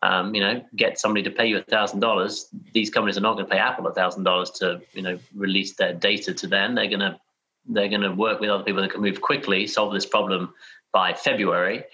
um, 0.04 0.36
you 0.36 0.42
know, 0.42 0.62
get 0.76 1.00
somebody 1.00 1.24
to 1.24 1.32
pay 1.32 1.48
you 1.48 1.62
thousand 1.62 2.02
dollars. 2.02 2.50
These 2.74 2.90
companies 2.90 3.18
are 3.18 3.22
not 3.22 3.36
going 3.36 3.46
to 3.46 3.52
pay 3.52 3.58
Apple 3.58 3.90
thousand 3.92 4.24
dollars 4.24 4.52
to, 4.52 4.82
you 4.92 5.02
know, 5.02 5.18
release 5.34 5.76
their 5.76 5.94
data 5.94 6.34
to 6.34 6.48
them. 6.48 6.76
They're 6.76 6.90
going 6.90 7.00
to 7.00 7.18
they're 7.66 7.88
going 7.88 8.02
to 8.02 8.12
work 8.12 8.42
with 8.42 8.50
other 8.50 8.66
people 8.66 8.82
that 8.82 8.92
can 8.92 9.02
move 9.02 9.22
quickly, 9.22 9.66
solve 9.66 9.94
this 9.94 10.06
problem 10.06 10.54
by 10.92 11.14
February, 11.14 11.86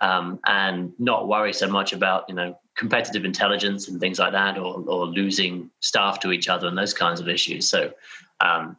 um, 0.00 0.40
and 0.46 0.94
not 0.98 1.28
worry 1.28 1.52
so 1.52 1.68
much 1.68 1.92
about 1.92 2.24
you 2.28 2.34
know 2.34 2.58
competitive 2.80 3.24
intelligence 3.24 3.88
and 3.88 4.00
things 4.00 4.18
like 4.18 4.32
that, 4.32 4.58
or 4.58 4.72
or 4.86 5.06
losing 5.06 5.70
staff 5.80 6.18
to 6.20 6.32
each 6.32 6.48
other 6.48 6.66
and 6.66 6.76
those 6.76 6.94
kinds 6.94 7.20
of 7.20 7.28
issues. 7.28 7.68
So. 7.68 7.92
Um, 8.40 8.76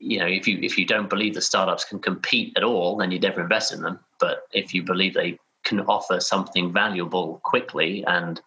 you 0.00 0.18
know, 0.18 0.26
if 0.26 0.46
you 0.46 0.58
if 0.60 0.76
you 0.76 0.84
don't 0.84 1.08
believe 1.08 1.34
the 1.34 1.40
startups 1.40 1.84
can 1.84 1.98
compete 1.98 2.52
at 2.56 2.64
all, 2.64 2.96
then 2.96 3.10
you'd 3.10 3.22
never 3.22 3.40
invest 3.40 3.72
in 3.72 3.80
them. 3.80 3.98
But 4.20 4.42
if 4.52 4.74
you 4.74 4.82
believe 4.82 5.14
they 5.14 5.38
can 5.64 5.80
offer 5.80 6.20
something 6.20 6.72
valuable 6.72 7.40
quickly 7.42 8.04
and 8.06 8.40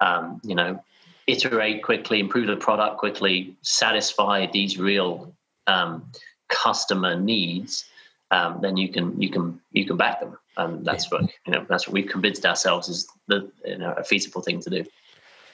um, 0.00 0.40
you 0.42 0.54
know 0.54 0.82
iterate 1.26 1.82
quickly 1.82 2.18
improve 2.20 2.46
the 2.46 2.56
product 2.56 2.98
quickly 2.98 3.54
satisfy 3.62 4.46
these 4.46 4.78
real 4.78 5.34
um, 5.66 6.10
customer 6.48 7.18
needs 7.18 7.84
um, 8.30 8.60
then 8.62 8.76
you 8.76 8.88
can 8.88 9.20
you 9.20 9.28
can 9.28 9.60
you 9.72 9.84
can 9.84 9.96
back 9.96 10.20
them 10.20 10.36
and 10.56 10.84
that's 10.84 11.10
what 11.10 11.22
you 11.46 11.52
know 11.52 11.64
that's 11.68 11.86
what 11.86 11.94
we've 11.94 12.08
convinced 12.08 12.44
ourselves 12.44 12.88
is 12.88 13.08
the 13.28 13.50
you 13.64 13.78
know 13.78 13.92
a 13.96 14.04
feasible 14.04 14.42
thing 14.42 14.60
to 14.60 14.70
do. 14.70 14.84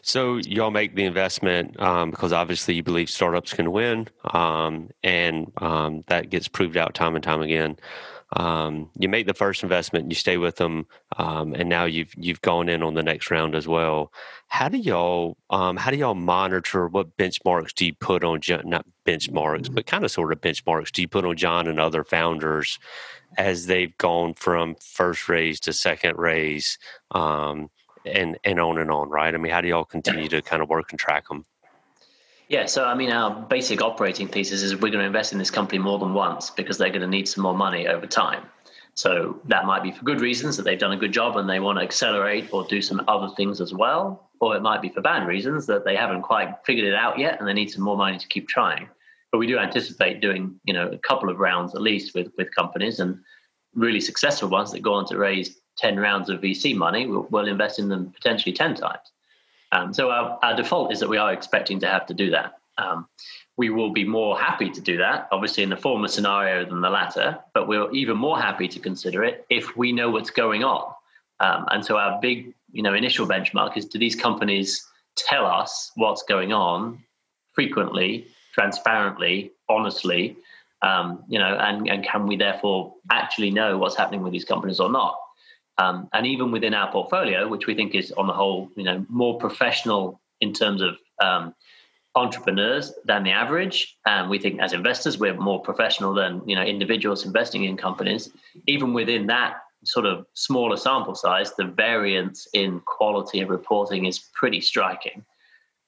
So 0.00 0.36
y'all 0.36 0.70
make 0.70 0.94
the 0.94 1.04
investment 1.04 1.78
um, 1.80 2.10
because 2.10 2.32
obviously 2.32 2.74
you 2.74 2.82
believe 2.82 3.10
startups 3.10 3.52
can 3.52 3.72
win, 3.72 4.08
um, 4.32 4.90
and 5.02 5.50
um, 5.58 6.04
that 6.06 6.30
gets 6.30 6.48
proved 6.48 6.76
out 6.76 6.94
time 6.94 7.14
and 7.14 7.24
time 7.24 7.42
again 7.42 7.76
um, 8.36 8.90
you 8.98 9.08
make 9.08 9.26
the 9.26 9.34
first 9.34 9.62
investment, 9.62 10.10
you 10.10 10.14
stay 10.14 10.36
with 10.36 10.56
them, 10.56 10.86
um, 11.16 11.54
and 11.54 11.68
now 11.68 11.84
you've 11.84 12.12
you've 12.16 12.42
gone 12.42 12.68
in 12.68 12.82
on 12.82 12.94
the 12.94 13.02
next 13.02 13.30
round 13.30 13.54
as 13.54 13.66
well. 13.66 14.12
How 14.48 14.68
do 14.68 14.76
y'all 14.76 15.38
um, 15.48 15.76
how 15.78 15.90
do 15.90 15.96
y'all 15.96 16.14
monitor 16.14 16.88
what 16.88 17.16
benchmarks 17.16 17.72
do 17.74 17.86
you 17.86 17.94
put 17.94 18.24
on 18.24 18.40
not 18.64 18.84
benchmarks, 19.06 19.72
but 19.72 19.86
kind 19.86 20.04
of 20.04 20.10
sort 20.10 20.32
of 20.32 20.40
benchmarks 20.42 20.92
do 20.92 21.00
you 21.00 21.08
put 21.08 21.24
on 21.24 21.36
John 21.36 21.66
and 21.66 21.80
other 21.80 22.04
founders 22.04 22.78
as 23.38 23.66
they've 23.66 23.96
gone 23.98 24.34
from 24.34 24.74
first 24.76 25.28
raise 25.28 25.58
to 25.60 25.72
second 25.72 26.18
raise, 26.18 26.78
um, 27.12 27.70
and 28.04 28.36
and 28.44 28.60
on 28.60 28.76
and 28.76 28.90
on, 28.90 29.08
right? 29.08 29.34
I 29.34 29.38
mean, 29.38 29.52
how 29.52 29.62
do 29.62 29.68
y'all 29.68 29.84
continue 29.84 30.28
to 30.28 30.42
kind 30.42 30.62
of 30.62 30.68
work 30.68 30.92
and 30.92 31.00
track 31.00 31.28
them? 31.28 31.46
Yeah, 32.48 32.64
so 32.64 32.84
I 32.84 32.94
mean, 32.94 33.10
our 33.10 33.30
basic 33.42 33.82
operating 33.82 34.26
thesis 34.26 34.62
is 34.62 34.74
we're 34.74 34.90
going 34.90 35.00
to 35.00 35.04
invest 35.04 35.32
in 35.32 35.38
this 35.38 35.50
company 35.50 35.78
more 35.78 35.98
than 35.98 36.14
once 36.14 36.50
because 36.50 36.78
they're 36.78 36.88
going 36.88 37.02
to 37.02 37.06
need 37.06 37.28
some 37.28 37.42
more 37.42 37.54
money 37.54 37.86
over 37.86 38.06
time. 38.06 38.44
So 38.94 39.38
that 39.44 39.66
might 39.66 39.82
be 39.82 39.92
for 39.92 40.02
good 40.02 40.20
reasons 40.20 40.56
that 40.56 40.64
they've 40.64 40.78
done 40.78 40.92
a 40.92 40.96
good 40.96 41.12
job 41.12 41.36
and 41.36 41.48
they 41.48 41.60
want 41.60 41.78
to 41.78 41.84
accelerate 41.84 42.48
or 42.52 42.64
do 42.64 42.82
some 42.82 43.04
other 43.06 43.28
things 43.36 43.60
as 43.60 43.72
well. 43.72 44.30
Or 44.40 44.56
it 44.56 44.62
might 44.62 44.82
be 44.82 44.88
for 44.88 45.02
bad 45.02 45.28
reasons 45.28 45.66
that 45.66 45.84
they 45.84 45.94
haven't 45.94 46.22
quite 46.22 46.54
figured 46.64 46.86
it 46.86 46.94
out 46.94 47.18
yet 47.18 47.38
and 47.38 47.46
they 47.46 47.52
need 47.52 47.70
some 47.70 47.84
more 47.84 47.96
money 47.96 48.18
to 48.18 48.26
keep 48.26 48.48
trying. 48.48 48.88
But 49.30 49.38
we 49.38 49.46
do 49.46 49.58
anticipate 49.58 50.20
doing, 50.20 50.58
you 50.64 50.72
know, 50.72 50.88
a 50.88 50.98
couple 50.98 51.28
of 51.28 51.38
rounds 51.38 51.74
at 51.74 51.82
least 51.82 52.14
with 52.14 52.32
with 52.38 52.54
companies 52.54 52.98
and 52.98 53.18
really 53.74 54.00
successful 54.00 54.48
ones 54.48 54.72
that 54.72 54.80
go 54.80 54.94
on 54.94 55.06
to 55.06 55.18
raise 55.18 55.60
10 55.78 55.98
rounds 55.98 56.28
of 56.28 56.40
VC 56.40 56.74
money, 56.74 57.06
we'll, 57.06 57.26
we'll 57.30 57.46
invest 57.46 57.78
in 57.78 57.88
them 57.88 58.10
potentially 58.10 58.52
10 58.52 58.74
times. 58.74 59.12
Um, 59.72 59.92
so 59.92 60.10
our, 60.10 60.38
our, 60.42 60.56
default 60.56 60.92
is 60.92 61.00
that 61.00 61.08
we 61.08 61.18
are 61.18 61.32
expecting 61.32 61.80
to 61.80 61.86
have 61.86 62.06
to 62.06 62.14
do 62.14 62.30
that. 62.30 62.58
Um, 62.78 63.06
we 63.56 63.70
will 63.70 63.90
be 63.90 64.04
more 64.04 64.38
happy 64.38 64.70
to 64.70 64.80
do 64.80 64.96
that, 64.98 65.28
obviously 65.32 65.62
in 65.62 65.68
the 65.68 65.76
former 65.76 66.08
scenario 66.08 66.64
than 66.64 66.80
the 66.80 66.88
latter, 66.88 67.38
but 67.52 67.68
we're 67.68 67.90
even 67.92 68.16
more 68.16 68.40
happy 68.40 68.68
to 68.68 68.78
consider 68.78 69.24
it 69.24 69.44
if 69.50 69.76
we 69.76 69.92
know 69.92 70.10
what's 70.10 70.30
going 70.30 70.64
on. 70.64 70.92
Um, 71.40 71.66
and 71.70 71.84
so 71.84 71.96
our 71.96 72.20
big, 72.20 72.54
you 72.72 72.82
know, 72.82 72.94
initial 72.94 73.26
benchmark 73.26 73.76
is: 73.76 73.84
do 73.84 73.98
these 73.98 74.16
companies 74.16 74.86
tell 75.16 75.44
us 75.44 75.90
what's 75.96 76.22
going 76.22 76.52
on 76.52 77.02
frequently, 77.52 78.28
transparently, 78.54 79.52
honestly? 79.68 80.36
Um, 80.80 81.24
you 81.28 81.40
know, 81.40 81.56
and, 81.56 81.88
and 81.88 82.04
can 82.04 82.26
we 82.26 82.36
therefore 82.36 82.94
actually 83.10 83.50
know 83.50 83.78
what's 83.78 83.96
happening 83.96 84.22
with 84.22 84.32
these 84.32 84.44
companies 84.44 84.78
or 84.78 84.90
not? 84.90 85.18
Um, 85.78 86.08
and 86.12 86.26
even 86.26 86.50
within 86.50 86.74
our 86.74 86.90
portfolio, 86.90 87.46
which 87.46 87.66
we 87.66 87.74
think 87.74 87.94
is 87.94 88.12
on 88.12 88.26
the 88.26 88.32
whole, 88.32 88.68
you 88.76 88.82
know, 88.82 89.06
more 89.08 89.38
professional 89.38 90.20
in 90.40 90.52
terms 90.52 90.82
of 90.82 90.96
um, 91.22 91.54
entrepreneurs 92.14 92.92
than 93.04 93.22
the 93.22 93.30
average, 93.30 93.96
and 94.06 94.28
we 94.28 94.38
think 94.38 94.60
as 94.60 94.72
investors 94.72 95.18
we're 95.18 95.34
more 95.34 95.62
professional 95.62 96.12
than 96.14 96.42
you 96.46 96.56
know 96.56 96.62
individuals 96.62 97.24
investing 97.24 97.64
in 97.64 97.76
companies. 97.76 98.30
Even 98.66 98.92
within 98.92 99.26
that 99.28 99.62
sort 99.84 100.06
of 100.06 100.26
smaller 100.34 100.76
sample 100.76 101.14
size, 101.14 101.54
the 101.54 101.64
variance 101.64 102.48
in 102.52 102.80
quality 102.80 103.40
of 103.40 103.48
reporting 103.48 104.06
is 104.06 104.18
pretty 104.34 104.60
striking. 104.60 105.24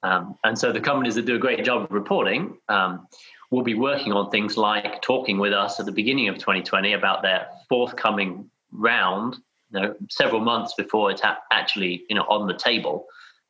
Um, 0.03 0.37
and 0.45 0.59
so 0.59 0.73
the 0.73 0.81
companies 0.81 1.17
that 1.17 1.27
do 1.27 1.35
a 1.35 1.39
great 1.39 1.65
job 1.65 1.83
of 1.83 1.91
reporting 1.91 2.57
um, 2.69 3.07
will 3.51 3.63
be 3.63 3.75
working 3.75 4.13
on 4.13 4.31
things 4.31 4.57
like 4.57 5.03
talking 5.03 5.39
with 5.39 5.53
us 5.53 5.81
at 5.81 5.87
the 5.87 5.93
beginning 5.93 6.29
of 6.29 6.37
2020 6.37 6.93
about 6.93 7.23
their 7.23 7.49
forthcoming 7.69 8.49
round 8.73 9.37
you 9.73 9.81
know, 9.81 9.95
several 10.11 10.41
months 10.41 10.75
before 10.77 11.11
it's 11.11 11.23
actually 11.53 12.05
you 12.09 12.17
know 12.17 12.25
on 12.29 12.47
the 12.47 12.55
table. 12.55 13.07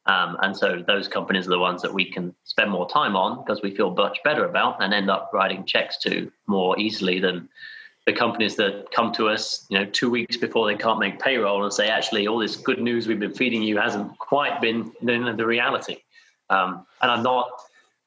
Um, 0.07 0.39
and 0.43 0.57
so 0.57 0.83
those 0.87 1.09
companies 1.09 1.47
are 1.47 1.51
the 1.51 1.59
ones 1.59 1.83
that 1.83 1.93
we 1.93 2.11
can 2.11 2.35
spend 2.45 2.71
more 2.71 2.89
time 2.89 3.15
on 3.17 3.45
because 3.45 3.61
we 3.63 3.71
feel 3.75 3.91
much 3.91 4.19
better 4.25 4.47
about 4.47 4.83
and 4.83 4.95
end 4.95 5.11
up 5.11 5.31
writing 5.33 5.65
checks 5.67 5.99
to 5.99 6.33
more 6.47 6.79
easily 6.81 7.21
than 7.21 7.49
the 8.07 8.13
companies 8.13 8.57
that 8.57 8.91
come 8.93 9.13
to 9.13 9.29
us, 9.29 9.67
you 9.69 9.79
know, 9.79 9.85
two 9.85 10.11
weeks 10.11 10.37
before 10.37 10.67
they 10.67 10.77
can't 10.77 10.99
make 10.99 11.21
payroll 11.21 11.63
and 11.63 11.73
say, 11.73 11.89
actually, 11.89 12.27
all 12.27 12.39
this 12.39 12.57
good 12.57 12.81
news 12.81 13.07
we've 13.07 13.21
been 13.21 13.35
feeding 13.35 13.63
you 13.63 13.79
hasn't 13.79 14.19
quite 14.19 14.61
been 14.61 14.91
the 15.03 15.47
reality. 15.47 15.99
Um, 16.49 16.87
and 17.03 17.11
I'm 17.11 17.23
not, 17.23 17.49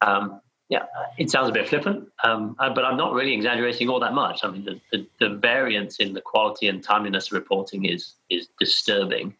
um, 0.02 0.42
Yeah, 0.70 0.86
it 1.18 1.30
sounds 1.30 1.50
a 1.50 1.52
bit 1.52 1.68
flippant, 1.68 2.10
um, 2.24 2.56
uh, 2.58 2.74
but 2.74 2.86
I'm 2.86 2.98
not 2.98 3.14
really 3.14 3.34
exaggerating 3.34 3.90
all 3.90 4.00
that 4.00 4.14
much. 4.14 4.44
I 4.44 4.50
mean, 4.50 4.64
the, 4.64 4.82
the, 4.92 5.06
the, 5.20 5.30
variance 5.36 5.98
in 5.98 6.14
the 6.14 6.22
quality 6.22 6.68
and 6.68 6.82
timeliness 6.82 7.28
of 7.28 7.34
reporting 7.34 7.86
is 7.86 8.14
is 8.30 8.48
disturbing. 8.60 9.36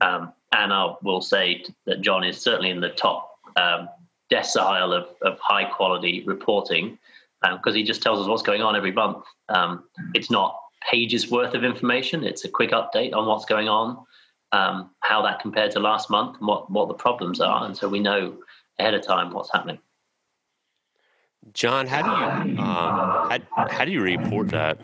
Um, 0.00 0.32
and 0.52 0.72
I 0.72 0.94
will 1.02 1.20
say 1.20 1.64
that 1.86 2.00
John 2.00 2.24
is 2.24 2.40
certainly 2.40 2.70
in 2.70 2.80
the 2.80 2.90
top 2.90 3.38
um, 3.56 3.88
decile 4.30 4.92
of, 4.92 5.06
of 5.22 5.38
high 5.40 5.64
quality 5.64 6.24
reporting 6.26 6.98
because 7.40 7.72
um, 7.72 7.74
he 7.74 7.82
just 7.82 8.02
tells 8.02 8.20
us 8.20 8.26
what's 8.26 8.42
going 8.42 8.62
on 8.62 8.74
every 8.74 8.92
month. 8.92 9.24
Um, 9.48 9.84
it's 10.14 10.30
not 10.30 10.58
pages 10.90 11.30
worth 11.30 11.54
of 11.54 11.64
information; 11.64 12.24
it's 12.24 12.44
a 12.44 12.48
quick 12.48 12.70
update 12.70 13.14
on 13.14 13.26
what's 13.26 13.44
going 13.44 13.68
on, 13.68 14.04
um, 14.52 14.90
how 15.00 15.22
that 15.22 15.40
compared 15.40 15.70
to 15.72 15.80
last 15.80 16.10
month, 16.10 16.38
and 16.38 16.48
what 16.48 16.70
what 16.70 16.88
the 16.88 16.94
problems 16.94 17.40
are, 17.40 17.64
and 17.64 17.76
so 17.76 17.88
we 17.88 18.00
know 18.00 18.36
ahead 18.78 18.94
of 18.94 19.06
time 19.06 19.32
what's 19.32 19.52
happening. 19.52 19.78
John, 21.52 21.86
how 21.86 22.02
do 22.02 22.50
you 22.50 22.58
um, 22.58 23.40
how, 23.54 23.68
how 23.70 23.84
do 23.84 23.92
you 23.92 24.00
report 24.00 24.48
that? 24.48 24.78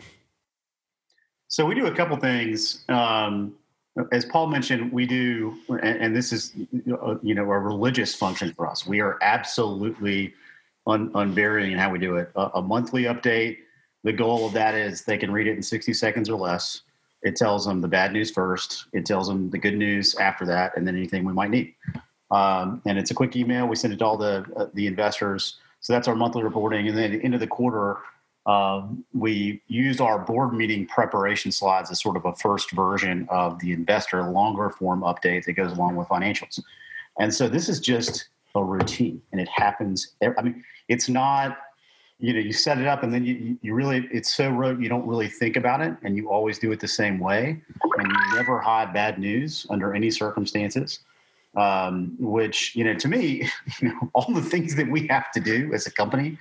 So 1.47 1.65
we 1.65 1.75
do 1.75 1.87
a 1.87 1.95
couple 1.95 2.15
things. 2.17 2.85
Um, 2.87 3.55
as 4.11 4.23
Paul 4.23 4.47
mentioned, 4.47 4.91
we 4.91 5.05
do, 5.05 5.57
and, 5.67 6.01
and, 6.01 6.15
this 6.15 6.31
is 6.31 6.53
you 6.55 7.35
know 7.35 7.51
a 7.51 7.59
religious 7.59 8.15
function 8.15 8.53
for 8.53 8.69
us. 8.69 8.87
We 8.87 9.01
are 9.01 9.17
absolutely 9.21 10.33
un, 10.87 11.11
unvarying 11.13 11.73
in 11.73 11.77
how 11.77 11.91
we 11.91 11.99
do 11.99 12.15
it. 12.15 12.31
A, 12.35 12.51
a, 12.55 12.61
monthly 12.61 13.03
update. 13.03 13.57
The 14.03 14.13
goal 14.13 14.45
of 14.45 14.53
that 14.53 14.75
is 14.75 15.03
they 15.03 15.17
can 15.17 15.31
read 15.31 15.47
it 15.47 15.57
in 15.57 15.61
60 15.61 15.93
seconds 15.93 16.29
or 16.29 16.39
less. 16.39 16.83
It 17.21 17.35
tells 17.35 17.65
them 17.65 17.81
the 17.81 17.87
bad 17.87 18.13
news 18.13 18.31
first. 18.31 18.85
It 18.93 19.05
tells 19.05 19.27
them 19.27 19.49
the 19.49 19.57
good 19.57 19.75
news 19.75 20.15
after 20.15 20.45
that, 20.45 20.75
and 20.77 20.87
then 20.87 20.95
anything 20.95 21.25
we 21.25 21.33
might 21.33 21.51
need. 21.51 21.75
Um, 22.31 22.81
and 22.85 22.97
it's 22.97 23.11
a 23.11 23.13
quick 23.13 23.35
email. 23.35 23.67
We 23.67 23.75
send 23.75 23.93
it 23.93 23.97
to 23.97 24.05
all 24.05 24.17
the 24.17 24.45
uh, 24.55 24.67
the 24.73 24.87
investors. 24.87 25.57
So 25.81 25.93
that's 25.93 26.07
our 26.07 26.15
monthly 26.15 26.43
reporting. 26.43 26.87
And 26.87 26.97
then 26.97 27.05
at 27.05 27.19
the 27.19 27.25
end 27.25 27.33
of 27.33 27.39
the 27.39 27.47
quarter, 27.47 27.97
um, 28.45 29.03
we 29.13 29.61
used 29.67 30.01
our 30.01 30.17
board 30.17 30.53
meeting 30.53 30.87
preparation 30.87 31.51
slides 31.51 31.91
as 31.91 32.01
sort 32.01 32.15
of 32.15 32.25
a 32.25 32.33
first 32.35 32.71
version 32.71 33.27
of 33.29 33.59
the 33.59 33.71
investor 33.71 34.23
longer 34.23 34.69
form 34.69 35.01
update 35.01 35.45
that 35.45 35.53
goes 35.53 35.71
along 35.71 35.95
with 35.95 36.07
financials. 36.07 36.59
And 37.19 37.33
so 37.33 37.47
this 37.47 37.69
is 37.69 37.79
just 37.79 38.29
a 38.55 38.63
routine 38.63 39.21
and 39.31 39.39
it 39.39 39.47
happens. 39.47 40.15
I 40.21 40.41
mean, 40.41 40.63
it's 40.87 41.07
not, 41.07 41.57
you 42.19 42.33
know, 42.33 42.39
you 42.39 42.53
set 42.53 42.79
it 42.79 42.87
up 42.87 43.03
and 43.03 43.13
then 43.13 43.25
you, 43.25 43.57
you 43.61 43.73
really, 43.73 44.07
it's 44.11 44.35
so 44.35 44.49
rote, 44.49 44.79
you 44.79 44.89
don't 44.89 45.07
really 45.07 45.27
think 45.27 45.55
about 45.55 45.81
it 45.81 45.95
and 46.03 46.15
you 46.15 46.29
always 46.29 46.57
do 46.57 46.71
it 46.71 46.79
the 46.79 46.87
same 46.87 47.19
way. 47.19 47.61
And 47.97 48.07
you 48.07 48.35
never 48.35 48.59
hide 48.59 48.93
bad 48.93 49.19
news 49.19 49.67
under 49.69 49.93
any 49.93 50.09
circumstances 50.09 50.99
um, 51.55 52.15
which 52.19 52.75
you 52.75 52.83
know 52.83 52.93
to 52.93 53.07
me 53.07 53.49
you 53.81 53.89
know, 53.89 54.09
all 54.13 54.33
the 54.33 54.41
things 54.41 54.75
that 54.75 54.89
we 54.89 55.07
have 55.07 55.31
to 55.31 55.39
do 55.39 55.73
as 55.73 55.85
a 55.85 55.91
company 55.91 56.37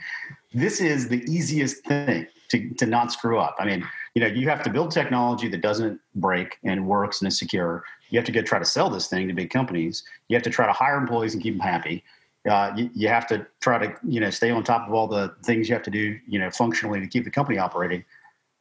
this 0.52 0.80
is 0.80 1.08
the 1.08 1.22
easiest 1.30 1.84
thing 1.84 2.26
to, 2.48 2.68
to 2.70 2.84
not 2.84 3.12
screw 3.12 3.38
up. 3.38 3.56
I 3.58 3.64
mean 3.64 3.86
you 4.14 4.20
know 4.20 4.28
you 4.28 4.48
have 4.48 4.62
to 4.64 4.70
build 4.70 4.90
technology 4.90 5.48
that 5.48 5.60
doesn't 5.60 6.00
break 6.16 6.58
and 6.64 6.86
works 6.86 7.20
and 7.20 7.28
is 7.28 7.38
secure. 7.38 7.84
You 8.10 8.18
have 8.18 8.26
to 8.26 8.32
go 8.32 8.42
try 8.42 8.58
to 8.58 8.64
sell 8.64 8.90
this 8.90 9.06
thing 9.06 9.28
to 9.28 9.34
big 9.34 9.50
companies. 9.50 10.02
You 10.28 10.36
have 10.36 10.42
to 10.44 10.50
try 10.50 10.66
to 10.66 10.72
hire 10.72 10.96
employees 10.96 11.34
and 11.34 11.42
keep 11.42 11.54
them 11.54 11.60
happy. 11.60 12.02
Uh, 12.48 12.72
you, 12.74 12.90
you 12.94 13.06
have 13.06 13.26
to 13.28 13.46
try 13.60 13.78
to 13.78 13.94
you 14.06 14.20
know 14.20 14.30
stay 14.30 14.50
on 14.50 14.64
top 14.64 14.88
of 14.88 14.94
all 14.94 15.06
the 15.06 15.34
things 15.44 15.68
you 15.68 15.74
have 15.74 15.84
to 15.84 15.90
do 15.90 16.18
you 16.26 16.38
know 16.38 16.50
functionally 16.50 17.00
to 17.00 17.06
keep 17.06 17.24
the 17.24 17.30
company 17.30 17.58
operating. 17.58 18.04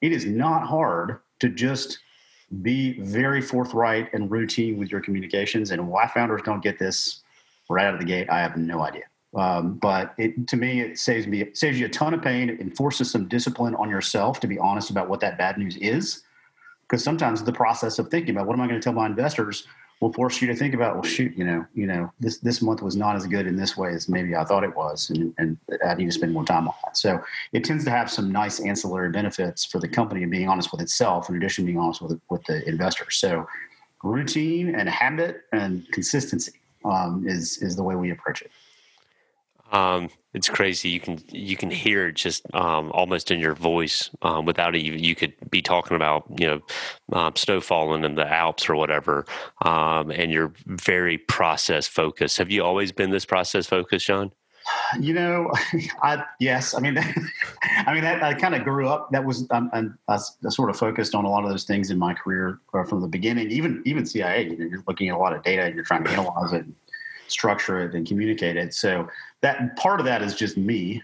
It 0.01 0.11
is 0.11 0.25
not 0.25 0.65
hard 0.65 1.19
to 1.39 1.49
just 1.49 1.99
be 2.61 2.99
very 3.01 3.41
forthright 3.41 4.13
and 4.13 4.29
routine 4.29 4.77
with 4.77 4.91
your 4.91 5.01
communications. 5.01 5.71
And 5.71 5.87
why 5.87 6.07
founders 6.07 6.41
don't 6.43 6.63
get 6.63 6.79
this 6.79 7.21
right 7.69 7.85
out 7.85 7.93
of 7.93 7.99
the 7.99 8.05
gate, 8.05 8.29
I 8.29 8.39
have 8.39 8.57
no 8.57 8.81
idea. 8.81 9.03
Um, 9.35 9.75
but 9.75 10.15
it, 10.17 10.47
to 10.47 10.57
me, 10.57 10.81
it 10.81 10.97
saves 10.97 11.27
me 11.27 11.45
saves 11.53 11.79
you 11.79 11.85
a 11.85 11.89
ton 11.89 12.13
of 12.13 12.21
pain. 12.21 12.49
It 12.49 12.59
enforces 12.59 13.11
some 13.11 13.27
discipline 13.27 13.75
on 13.75 13.89
yourself 13.89 14.39
to 14.39 14.47
be 14.47 14.57
honest 14.57 14.89
about 14.89 15.07
what 15.07 15.19
that 15.19 15.37
bad 15.37 15.57
news 15.57 15.77
is. 15.77 16.23
Because 16.81 17.03
sometimes 17.03 17.43
the 17.43 17.53
process 17.53 17.99
of 17.99 18.09
thinking 18.09 18.35
about 18.35 18.47
what 18.47 18.53
am 18.53 18.61
I 18.61 18.67
going 18.67 18.79
to 18.79 18.83
tell 18.83 18.93
my 18.93 19.05
investors 19.05 19.67
will 19.99 20.13
force 20.13 20.41
you 20.41 20.47
to 20.47 20.55
think 20.55 20.73
about, 20.73 20.93
well, 20.93 21.03
shoot, 21.03 21.35
you 21.35 21.43
know, 21.43 21.65
you 21.73 21.85
know, 21.85 22.11
this 22.19 22.37
this 22.37 22.61
month 22.61 22.81
was 22.81 22.95
not 22.95 23.15
as 23.15 23.27
good 23.27 23.45
in 23.45 23.55
this 23.55 23.75
way 23.75 23.93
as 23.93 24.07
maybe 24.07 24.35
I 24.35 24.45
thought 24.45 24.63
it 24.63 24.75
was, 24.75 25.09
and, 25.09 25.33
and 25.37 25.57
I 25.85 25.93
need 25.95 26.05
to 26.05 26.11
spend 26.11 26.33
more 26.33 26.45
time 26.45 26.67
on 26.67 26.73
that. 26.85 26.97
So 26.97 27.21
it 27.51 27.63
tends 27.63 27.83
to 27.85 27.91
have 27.91 28.09
some 28.09 28.31
nice 28.31 28.59
ancillary 28.59 29.11
benefits 29.11 29.65
for 29.65 29.79
the 29.79 29.87
company 29.87 30.23
and 30.23 30.31
being 30.31 30.47
honest 30.47 30.71
with 30.71 30.81
itself, 30.81 31.29
in 31.29 31.35
addition 31.35 31.63
to 31.63 31.65
being 31.67 31.79
honest 31.79 32.01
with 32.01 32.19
with 32.29 32.43
the 32.45 32.67
investors. 32.67 33.17
So 33.17 33.47
routine 34.03 34.75
and 34.75 34.87
habit 34.87 35.41
and 35.51 35.85
consistency 35.91 36.53
um, 36.85 37.25
is 37.27 37.57
is 37.57 37.75
the 37.75 37.83
way 37.83 37.95
we 37.95 38.11
approach 38.11 38.41
it. 38.41 38.51
Um, 39.71 40.09
it's 40.33 40.49
crazy. 40.49 40.89
You 40.89 40.99
can 40.99 41.19
you 41.29 41.57
can 41.57 41.71
hear 41.71 42.07
it 42.07 42.15
just 42.15 42.43
um, 42.53 42.91
almost 42.91 43.31
in 43.31 43.39
your 43.39 43.55
voice 43.55 44.09
um, 44.21 44.45
without 44.45 44.75
even. 44.75 45.03
You 45.03 45.15
could 45.15 45.33
be 45.49 45.61
talking 45.61 45.95
about 45.95 46.25
you 46.39 46.47
know 46.47 46.61
um, 47.17 47.35
snow 47.35 47.61
falling 47.61 48.03
in 48.03 48.15
the 48.15 48.31
Alps 48.31 48.69
or 48.69 48.75
whatever, 48.75 49.25
um, 49.63 50.11
and 50.11 50.31
you're 50.31 50.53
very 50.65 51.17
process 51.17 51.87
focused. 51.87 52.37
Have 52.37 52.51
you 52.51 52.63
always 52.63 52.91
been 52.91 53.09
this 53.09 53.25
process 53.25 53.65
focused, 53.65 54.05
John? 54.05 54.31
You 54.99 55.13
know, 55.13 55.51
I 56.03 56.23
yes. 56.39 56.75
I 56.75 56.79
mean, 56.79 56.97
I 57.63 57.93
mean, 57.93 58.03
that, 58.03 58.23
I 58.23 58.33
kind 58.33 58.55
of 58.55 58.63
grew 58.63 58.87
up. 58.87 59.11
That 59.11 59.25
was 59.25 59.47
I'm, 59.51 59.69
I'm, 59.73 59.97
I, 60.07 60.17
sort 60.49 60.69
of 60.69 60.77
focused 60.77 61.15
on 61.15 61.25
a 61.25 61.29
lot 61.29 61.43
of 61.43 61.49
those 61.49 61.63
things 61.63 61.89
in 61.89 61.97
my 61.97 62.13
career 62.13 62.59
uh, 62.73 62.83
from 62.83 63.01
the 63.01 63.07
beginning. 63.07 63.51
Even 63.51 63.81
even 63.85 64.05
CIA, 64.05 64.43
you 64.43 64.57
know, 64.57 64.65
you're 64.65 64.83
looking 64.87 65.09
at 65.09 65.15
a 65.15 65.17
lot 65.17 65.33
of 65.33 65.43
data, 65.43 65.63
and 65.63 65.75
you're 65.75 65.85
trying 65.85 66.03
to 66.03 66.11
analyze 66.11 66.53
it, 66.53 66.65
structure 67.31 67.81
it, 67.85 67.95
and 67.95 68.07
communicate 68.07 68.57
it. 68.57 68.73
So 68.73 69.07
that 69.41 69.75
part 69.77 69.99
of 69.99 70.05
that 70.05 70.21
is 70.21 70.35
just 70.35 70.57
me. 70.57 71.03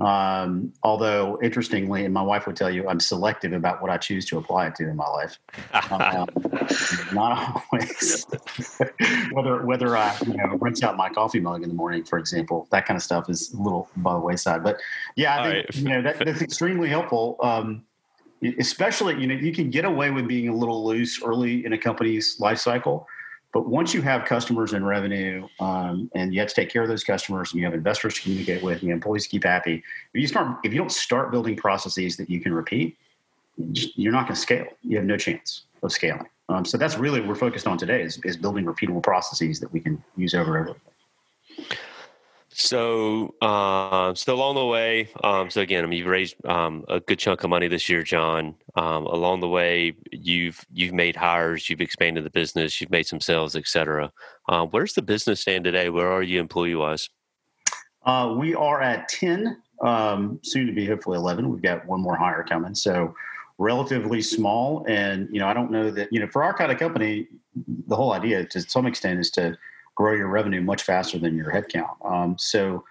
Um, 0.00 0.72
although 0.82 1.38
interestingly, 1.42 2.06
and 2.06 2.14
my 2.14 2.22
wife 2.22 2.46
would 2.46 2.56
tell 2.56 2.70
you, 2.70 2.88
I'm 2.88 3.00
selective 3.00 3.52
about 3.52 3.82
what 3.82 3.90
I 3.90 3.98
choose 3.98 4.24
to 4.26 4.38
apply 4.38 4.68
it 4.68 4.74
to 4.76 4.88
in 4.88 4.96
my 4.96 5.08
life. 5.08 5.38
Um, 5.90 6.28
not 7.12 7.64
always. 7.72 8.26
whether 9.32 9.64
whether 9.64 9.96
I 9.96 10.16
you 10.26 10.34
know 10.34 10.56
rinse 10.60 10.82
out 10.82 10.96
my 10.96 11.08
coffee 11.08 11.40
mug 11.40 11.62
in 11.62 11.68
the 11.68 11.74
morning, 11.74 12.04
for 12.04 12.18
example, 12.18 12.68
that 12.70 12.86
kind 12.86 12.96
of 12.96 13.02
stuff 13.02 13.28
is 13.28 13.52
a 13.52 13.60
little 13.60 13.88
by 13.96 14.14
the 14.14 14.20
wayside. 14.20 14.62
But 14.62 14.80
yeah, 15.16 15.40
I 15.40 15.42
think 15.42 15.54
right. 15.54 15.76
you 15.76 15.88
know 15.88 16.02
that, 16.02 16.24
that's 16.24 16.42
extremely 16.48 16.88
helpful. 16.88 17.36
Um, 17.42 17.84
especially 18.58 19.20
you 19.20 19.26
know 19.26 19.34
you 19.34 19.52
can 19.52 19.70
get 19.70 19.84
away 19.84 20.10
with 20.10 20.26
being 20.26 20.48
a 20.48 20.54
little 20.54 20.84
loose 20.84 21.22
early 21.22 21.64
in 21.64 21.72
a 21.72 21.78
company's 21.78 22.38
life 22.40 22.58
cycle 22.58 23.06
but 23.52 23.68
once 23.68 23.92
you 23.92 24.02
have 24.02 24.24
customers 24.24 24.72
and 24.72 24.86
revenue, 24.86 25.46
um, 25.58 26.10
and 26.14 26.32
you 26.32 26.40
have 26.40 26.48
to 26.48 26.54
take 26.54 26.70
care 26.70 26.82
of 26.82 26.88
those 26.88 27.02
customers, 27.02 27.52
and 27.52 27.60
you 27.60 27.66
have 27.66 27.74
investors 27.74 28.14
to 28.14 28.22
communicate 28.22 28.62
with, 28.62 28.74
and 28.74 28.82
you 28.84 28.88
have 28.90 28.96
employees 28.96 29.24
to 29.24 29.28
keep 29.30 29.44
happy. 29.44 29.82
If 30.14 30.20
you 30.20 30.26
start, 30.28 30.58
if 30.62 30.72
you 30.72 30.78
don't 30.78 30.92
start 30.92 31.30
building 31.30 31.56
processes 31.56 32.16
that 32.16 32.30
you 32.30 32.40
can 32.40 32.54
repeat, 32.54 32.96
you're 33.56 34.12
not 34.12 34.26
going 34.26 34.36
to 34.36 34.40
scale. 34.40 34.66
You 34.82 34.96
have 34.98 35.06
no 35.06 35.16
chance 35.16 35.64
of 35.82 35.92
scaling. 35.92 36.28
Um, 36.48 36.64
so 36.64 36.76
that's 36.76 36.96
really 36.96 37.20
what 37.20 37.28
we're 37.28 37.34
focused 37.34 37.66
on 37.66 37.78
today 37.78 38.02
is, 38.02 38.18
is 38.24 38.36
building 38.36 38.64
repeatable 38.64 39.02
processes 39.02 39.60
that 39.60 39.72
we 39.72 39.80
can 39.80 40.02
use 40.16 40.34
over 40.34 40.56
and 40.58 40.70
over. 40.70 40.78
So, 42.52 43.34
uh, 43.40 44.12
so 44.14 44.34
along 44.34 44.56
the 44.56 44.66
way, 44.66 45.08
um, 45.22 45.50
so 45.50 45.60
again, 45.60 45.84
I 45.84 45.86
mean, 45.86 46.00
you've 46.00 46.08
raised 46.08 46.34
um, 46.46 46.84
a 46.88 46.98
good 46.98 47.18
chunk 47.20 47.44
of 47.44 47.50
money 47.50 47.68
this 47.68 47.88
year, 47.88 48.02
John. 48.02 48.56
Um, 48.74 49.06
along 49.06 49.40
the 49.40 49.48
way, 49.48 49.94
you've 50.10 50.64
you've 50.72 50.92
made 50.92 51.14
hires, 51.14 51.70
you've 51.70 51.80
expanded 51.80 52.24
the 52.24 52.30
business, 52.30 52.80
you've 52.80 52.90
made 52.90 53.06
some 53.06 53.20
sales, 53.20 53.54
etc. 53.54 54.10
Uh, 54.48 54.66
where's 54.66 54.94
the 54.94 55.02
business 55.02 55.40
stand 55.40 55.64
today? 55.64 55.90
Where 55.90 56.10
are 56.10 56.22
you 56.22 56.40
employee 56.40 56.74
wise? 56.74 57.08
Uh, 58.04 58.34
we 58.36 58.54
are 58.56 58.82
at 58.82 59.08
ten, 59.08 59.62
um, 59.82 60.40
soon 60.42 60.66
to 60.66 60.72
be 60.72 60.86
hopefully 60.86 61.18
eleven. 61.18 61.50
We've 61.50 61.62
got 61.62 61.86
one 61.86 62.00
more 62.00 62.16
hire 62.16 62.42
coming, 62.42 62.74
so 62.74 63.14
relatively 63.58 64.22
small. 64.22 64.84
And 64.88 65.28
you 65.30 65.38
know, 65.38 65.46
I 65.46 65.54
don't 65.54 65.70
know 65.70 65.92
that 65.92 66.12
you 66.12 66.18
know 66.18 66.26
for 66.26 66.42
our 66.42 66.52
kind 66.52 66.72
of 66.72 66.78
company, 66.78 67.28
the 67.86 67.94
whole 67.94 68.12
idea 68.12 68.44
to 68.44 68.60
some 68.60 68.86
extent 68.86 69.20
is 69.20 69.30
to 69.32 69.56
grow 70.00 70.14
your 70.14 70.28
revenue 70.28 70.62
much 70.62 70.82
faster 70.82 71.18
than 71.18 71.36
your 71.36 71.52
headcount. 71.52 71.94
Um, 72.10 72.34
so, 72.38 72.82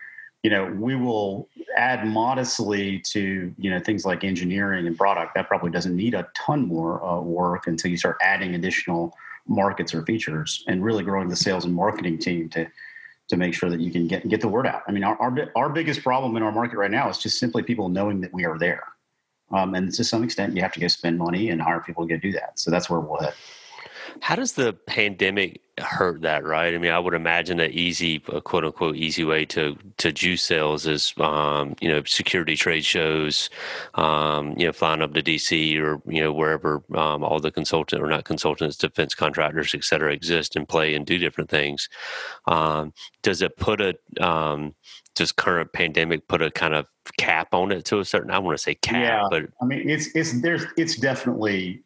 you 0.43 0.51
know, 0.51 0.65
we 0.79 0.95
will 0.95 1.49
add 1.75 2.05
modestly 2.05 2.99
to 2.99 3.51
you 3.57 3.71
know 3.71 3.79
things 3.79 4.05
like 4.05 4.23
engineering 4.23 4.85
and 4.85 4.95
product. 4.95 5.33
That 5.33 5.47
probably 5.47 5.71
doesn't 5.71 5.95
need 5.95 6.13
a 6.13 6.27
ton 6.35 6.67
more 6.67 7.03
uh, 7.03 7.19
work 7.19 7.65
until 7.65 7.89
you 7.89 7.97
start 7.97 8.17
adding 8.21 8.53
additional 8.53 9.17
markets 9.47 9.91
or 9.95 10.05
features 10.05 10.63
and 10.67 10.83
really 10.83 11.03
growing 11.03 11.29
the 11.29 11.35
sales 11.35 11.65
and 11.65 11.73
marketing 11.73 12.19
team 12.19 12.47
to 12.49 12.67
to 13.29 13.37
make 13.37 13.55
sure 13.55 13.71
that 13.71 13.79
you 13.79 13.91
can 13.91 14.07
get 14.07 14.27
get 14.29 14.39
the 14.39 14.47
word 14.47 14.67
out. 14.67 14.83
I 14.87 14.91
mean, 14.91 15.03
our 15.03 15.19
our, 15.19 15.35
our 15.55 15.69
biggest 15.69 16.03
problem 16.03 16.37
in 16.37 16.43
our 16.43 16.51
market 16.51 16.77
right 16.77 16.91
now 16.91 17.09
is 17.09 17.17
just 17.17 17.39
simply 17.39 17.63
people 17.63 17.89
knowing 17.89 18.21
that 18.21 18.31
we 18.31 18.45
are 18.45 18.59
there. 18.59 18.83
Um, 19.51 19.73
and 19.73 19.91
to 19.93 20.03
some 20.03 20.23
extent, 20.23 20.55
you 20.55 20.61
have 20.61 20.73
to 20.73 20.79
go 20.79 20.87
spend 20.87 21.17
money 21.17 21.49
and 21.49 21.59
hire 21.59 21.79
people 21.79 22.07
to 22.07 22.13
go 22.13 22.19
do 22.19 22.31
that. 22.33 22.59
So 22.59 22.69
that's 22.69 22.87
where 22.87 22.99
we'll 22.99 23.19
head. 23.19 23.33
How 24.21 24.35
does 24.35 24.53
the 24.53 24.73
pandemic 24.73 25.61
hurt 25.79 26.21
that? 26.21 26.43
Right. 26.43 26.73
I 26.73 26.77
mean, 26.77 26.91
I 26.91 26.99
would 26.99 27.13
imagine 27.13 27.59
an 27.59 27.71
easy, 27.71 28.23
a 28.29 28.41
quote 28.41 28.65
unquote, 28.65 28.95
easy 28.95 29.23
way 29.23 29.45
to 29.45 29.77
to 29.97 30.11
juice 30.11 30.43
sales 30.43 30.85
is, 30.85 31.13
um, 31.17 31.75
you 31.79 31.89
know, 31.89 32.03
security 32.05 32.55
trade 32.55 32.85
shows, 32.85 33.49
um, 33.95 34.53
you 34.57 34.65
know, 34.65 34.73
flying 34.73 35.01
up 35.01 35.13
to 35.13 35.21
DC 35.21 35.79
or 35.79 36.01
you 36.05 36.21
know 36.21 36.33
wherever 36.33 36.83
um, 36.95 37.23
all 37.23 37.39
the 37.39 37.51
consultant 37.51 38.01
or 38.01 38.07
not 38.07 38.25
consultants, 38.25 38.77
defense 38.77 39.15
contractors, 39.15 39.73
et 39.73 39.83
cetera, 39.83 40.13
exist 40.13 40.55
and 40.55 40.67
play 40.67 40.95
and 40.95 41.05
do 41.05 41.17
different 41.17 41.49
things. 41.49 41.89
Um, 42.47 42.93
does 43.21 43.41
it 43.41 43.57
put 43.57 43.81
a 43.81 43.95
um, 44.21 44.75
just 45.15 45.35
current 45.35 45.73
pandemic 45.73 46.27
put 46.27 46.41
a 46.41 46.49
kind 46.49 46.73
of 46.73 46.85
cap 47.17 47.53
on 47.53 47.71
it 47.71 47.85
to 47.85 47.99
a 47.99 48.05
certain? 48.05 48.31
I 48.31 48.39
want 48.39 48.57
to 48.57 48.63
say 48.63 48.75
cap, 48.75 48.95
yeah, 48.95 49.27
but 49.29 49.49
I 49.61 49.65
mean 49.65 49.89
it's 49.89 50.07
it's 50.15 50.41
there's 50.41 50.65
it's 50.77 50.95
definitely. 50.95 51.83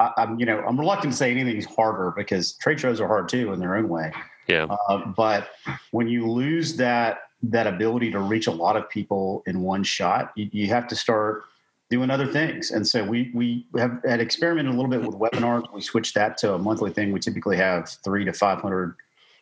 I, 0.00 0.12
am 0.18 0.38
you 0.38 0.46
know 0.46 0.60
I'm 0.60 0.78
reluctant 0.78 1.12
to 1.12 1.16
say 1.16 1.30
anything's 1.30 1.64
harder 1.64 2.12
because 2.16 2.52
trade 2.54 2.80
shows 2.80 3.00
are 3.00 3.08
hard 3.08 3.28
too 3.28 3.52
in 3.52 3.60
their 3.60 3.76
own 3.76 3.88
way. 3.88 4.12
Yeah. 4.46 4.64
Uh, 4.64 5.06
but 5.06 5.50
when 5.90 6.08
you 6.08 6.30
lose 6.30 6.76
that 6.76 7.20
that 7.42 7.66
ability 7.66 8.10
to 8.10 8.18
reach 8.18 8.46
a 8.46 8.52
lot 8.52 8.76
of 8.76 8.88
people 8.90 9.44
in 9.46 9.60
one 9.60 9.84
shot, 9.84 10.32
you, 10.34 10.48
you 10.52 10.66
have 10.68 10.88
to 10.88 10.96
start 10.96 11.44
doing 11.90 12.10
other 12.10 12.26
things. 12.26 12.70
And 12.70 12.86
so 12.86 13.04
we 13.04 13.30
we 13.34 13.66
have 13.76 14.00
had 14.04 14.20
experimented 14.20 14.72
a 14.72 14.76
little 14.76 14.90
bit 14.90 15.02
with 15.02 15.16
webinars. 15.16 15.72
We 15.72 15.80
switched 15.80 16.14
that 16.14 16.36
to 16.38 16.54
a 16.54 16.58
monthly 16.58 16.92
thing. 16.92 17.12
We 17.12 17.20
typically 17.20 17.56
have 17.56 17.88
three 18.04 18.24
to 18.24 18.32
five 18.32 18.60
hundred 18.60 18.94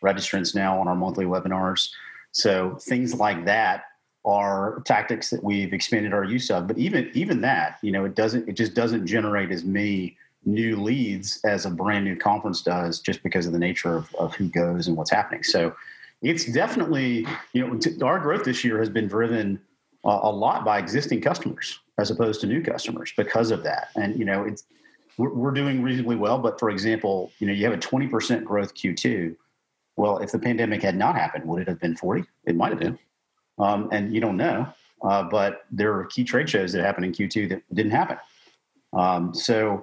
registrants 0.03 0.55
now 0.55 0.79
on 0.79 0.89
our 0.89 0.95
monthly 0.95 1.25
webinars. 1.25 1.91
So 2.33 2.77
things 2.83 3.15
like 3.15 3.45
that 3.47 3.85
are 4.25 4.83
tactics 4.85 5.31
that 5.31 5.43
we've 5.43 5.73
expanded 5.73 6.13
our 6.13 6.25
use 6.25 6.51
of. 6.51 6.67
But 6.67 6.79
even 6.79 7.11
even 7.15 7.41
that, 7.43 7.79
you 7.83 7.93
know, 7.93 8.05
it 8.05 8.15
doesn't 8.15 8.49
it 8.49 8.53
just 8.53 8.75
doesn't 8.75 9.07
generate 9.07 9.51
as 9.51 9.65
many 9.65 10.17
new 10.47 10.77
leads 10.77 11.41
as 11.45 11.67
a 11.67 11.71
brand 11.71 12.05
new 12.05 12.17
conference 12.17 12.63
does 12.63 13.01
just 13.01 13.23
because 13.23 13.47
of 13.47 13.53
the 13.53 13.59
nature 13.59 13.97
of, 13.97 14.15
of 14.15 14.35
who 14.35 14.49
goes 14.49 14.87
and 14.87 14.97
what's 14.97 15.11
happening. 15.11 15.43
So 15.43 15.75
it's 16.23 16.47
definitely, 16.47 17.27
you 17.53 17.67
know, 17.67 18.07
our 18.07 18.19
growth 18.19 18.45
this 18.45 18.65
year 18.65 18.79
has 18.79 18.89
been 18.89 19.09
driven 19.09 19.61
a 20.05 20.31
lot 20.31 20.65
by 20.65 20.79
existing 20.79 21.21
customers 21.21 21.81
as 21.99 22.11
opposed 22.11 22.41
to 22.41 22.47
new 22.47 22.63
customers 22.63 23.13
because 23.17 23.51
of 23.51 23.63
that. 23.65 23.89
And 23.97 24.19
you 24.19 24.25
know, 24.25 24.45
it's 24.45 24.65
we're, 25.19 25.33
we're 25.33 25.51
doing 25.51 25.83
reasonably 25.83 26.17
well. 26.17 26.39
But 26.39 26.59
for 26.61 26.71
example, 26.71 27.33
you 27.39 27.47
know, 27.47 27.53
you 27.53 27.65
have 27.65 27.75
a 27.75 27.81
twenty 27.81 28.07
percent 28.07 28.45
growth 28.45 28.75
Q2. 28.75 29.35
Well, 29.97 30.19
if 30.19 30.31
the 30.31 30.39
pandemic 30.39 30.83
had 30.83 30.97
not 30.97 31.17
happened, 31.17 31.45
would 31.47 31.63
it 31.63 31.69
have 31.69 31.81
been 31.81 31.97
forty? 31.97 32.25
It 32.45 32.55
might 32.55 32.71
have 32.71 32.79
been, 32.79 32.99
um, 33.59 33.89
and 33.93 34.15
you 34.15 34.21
don't 34.21 34.37
know. 34.37 34.69
Uh, 35.03 35.25
but 35.25 35.65
there 35.71 35.93
are 35.95 36.05
key 36.05 36.25
trade 36.25 36.49
shows 36.49 36.73
that 36.73 36.83
happened 36.83 37.05
in 37.05 37.13
Q2 37.13 37.51
that 37.51 37.63
didn't 37.75 37.93
happen. 37.93 38.17
Um, 38.95 39.35
so 39.35 39.83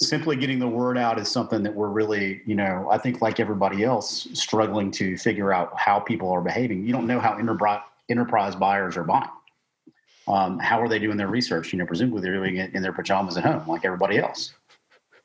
simply 0.00 0.36
getting 0.36 0.58
the 0.58 0.68
word 0.68 0.98
out 0.98 1.18
is 1.18 1.30
something 1.30 1.62
that 1.62 1.74
we're 1.74 1.88
really, 1.88 2.42
you 2.46 2.54
know, 2.54 2.88
I 2.90 2.98
think 2.98 3.22
like 3.22 3.40
everybody 3.40 3.84
else, 3.84 4.28
struggling 4.32 4.90
to 4.92 5.16
figure 5.16 5.52
out 5.52 5.72
how 5.78 6.00
people 6.00 6.30
are 6.30 6.40
behaving. 6.40 6.84
You 6.84 6.92
don't 6.92 7.06
know 7.06 7.20
how 7.20 7.36
enterprise 7.36 8.56
buyers 8.56 8.96
are 8.96 9.04
buying 9.04 9.28
um, 10.28 10.58
how 10.58 10.80
are 10.80 10.88
they 10.88 10.98
doing 10.98 11.16
their 11.16 11.28
research? 11.28 11.72
You 11.72 11.78
know, 11.78 11.86
presumably 11.86 12.22
they're 12.22 12.34
doing 12.34 12.56
it 12.56 12.74
in 12.74 12.82
their 12.82 12.92
pajamas 12.92 13.36
at 13.36 13.44
home, 13.44 13.66
like 13.66 13.84
everybody 13.84 14.18
else. 14.18 14.54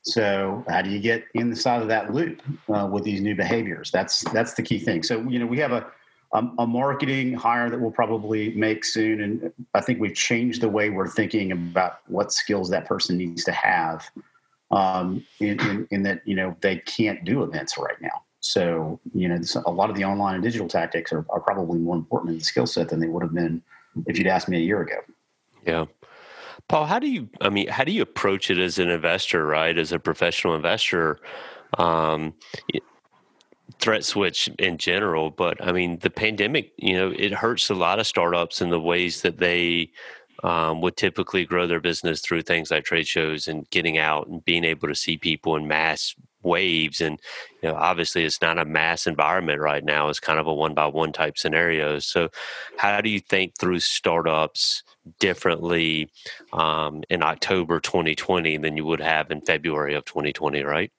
So, 0.01 0.63
how 0.69 0.81
do 0.81 0.89
you 0.89 0.99
get 0.99 1.25
inside 1.33 1.81
of 1.81 1.87
that 1.89 2.13
loop 2.13 2.41
uh, 2.73 2.87
with 2.91 3.03
these 3.03 3.21
new 3.21 3.35
behaviors? 3.35 3.91
That's 3.91 4.21
that's 4.31 4.53
the 4.53 4.61
key 4.61 4.79
thing. 4.79 5.03
So, 5.03 5.21
you 5.21 5.39
know, 5.39 5.45
we 5.45 5.59
have 5.59 5.71
a 5.71 5.87
a 6.31 6.67
marketing 6.67 7.33
hire 7.33 7.71
that 7.71 7.79
we'll 7.79 7.91
probably 7.91 8.53
make 8.53 8.85
soon, 8.85 9.21
and 9.21 9.51
I 9.73 9.81
think 9.81 9.99
we've 9.99 10.13
changed 10.13 10.61
the 10.61 10.69
way 10.69 10.89
we're 10.89 11.07
thinking 11.07 11.51
about 11.51 12.01
what 12.07 12.31
skills 12.31 12.69
that 12.69 12.85
person 12.85 13.17
needs 13.17 13.43
to 13.45 13.51
have. 13.51 14.09
Um, 14.71 15.25
in, 15.39 15.59
in, 15.61 15.87
in 15.89 16.03
that 16.03 16.21
you 16.25 16.35
know 16.35 16.55
they 16.61 16.77
can't 16.77 17.23
do 17.25 17.43
events 17.43 17.77
right 17.77 17.99
now. 18.01 18.23
So, 18.41 18.99
you 19.13 19.27
know, 19.27 19.39
a 19.65 19.71
lot 19.71 19.89
of 19.89 19.95
the 19.95 20.05
online 20.05 20.35
and 20.35 20.43
digital 20.43 20.67
tactics 20.67 21.11
are, 21.11 21.25
are 21.29 21.41
probably 21.41 21.79
more 21.79 21.95
important 21.95 22.31
in 22.31 22.37
the 22.37 22.43
skill 22.43 22.65
set 22.65 22.89
than 22.89 22.99
they 22.99 23.07
would 23.07 23.23
have 23.23 23.33
been 23.33 23.61
if 24.07 24.17
you'd 24.17 24.27
asked 24.27 24.47
me 24.47 24.57
a 24.57 24.61
year 24.61 24.81
ago. 24.81 24.95
Yeah. 25.65 25.85
Paul, 26.67 26.85
how 26.85 26.99
do 26.99 27.07
you, 27.09 27.29
I 27.41 27.49
mean, 27.49 27.67
how 27.67 27.83
do 27.83 27.91
you 27.91 28.01
approach 28.01 28.49
it 28.49 28.57
as 28.57 28.79
an 28.79 28.89
investor, 28.89 29.45
right? 29.45 29.77
As 29.77 29.91
a 29.91 29.99
professional 29.99 30.55
investor, 30.55 31.19
um, 31.77 32.33
ThreatSwitch 33.79 34.53
in 34.59 34.77
general, 34.77 35.31
but 35.31 35.63
I 35.65 35.71
mean, 35.71 35.99
the 35.99 36.09
pandemic, 36.09 36.71
you 36.77 36.93
know, 36.93 37.11
it 37.17 37.33
hurts 37.33 37.69
a 37.69 37.75
lot 37.75 37.99
of 37.99 38.07
startups 38.07 38.61
in 38.61 38.69
the 38.69 38.79
ways 38.79 39.21
that 39.21 39.37
they 39.37 39.91
um, 40.43 40.81
would 40.81 40.97
typically 40.97 41.45
grow 41.45 41.67
their 41.67 41.79
business 41.79 42.21
through 42.21 42.43
things 42.43 42.71
like 42.71 42.85
trade 42.85 43.07
shows 43.07 43.47
and 43.47 43.69
getting 43.69 43.97
out 43.97 44.27
and 44.27 44.43
being 44.45 44.63
able 44.63 44.87
to 44.87 44.95
see 44.95 45.17
people 45.17 45.55
in 45.55 45.67
mass 45.67 46.15
waves. 46.41 47.01
And 47.01 47.19
you 47.61 47.69
know 47.69 47.75
obviously 47.75 48.23
it's 48.23 48.41
not 48.41 48.57
a 48.57 48.65
mass 48.65 49.07
environment 49.07 49.59
right 49.59 49.83
now. 49.83 50.09
It's 50.09 50.19
kind 50.19 50.39
of 50.39 50.47
a 50.47 50.53
one 50.53 50.73
by 50.73 50.87
one 50.87 51.11
type 51.11 51.37
scenario. 51.37 51.99
So 51.99 52.29
how 52.77 53.01
do 53.01 53.09
you 53.09 53.19
think 53.19 53.57
through 53.57 53.79
startups 53.79 54.83
differently 55.19 56.09
um, 56.53 57.03
in 57.09 57.23
october 57.23 57.79
2020 57.79 58.57
than 58.57 58.77
you 58.77 58.85
would 58.85 58.99
have 58.99 59.31
in 59.31 59.41
february 59.41 59.95
of 59.95 60.05
2020 60.05 60.61
right 60.63 60.91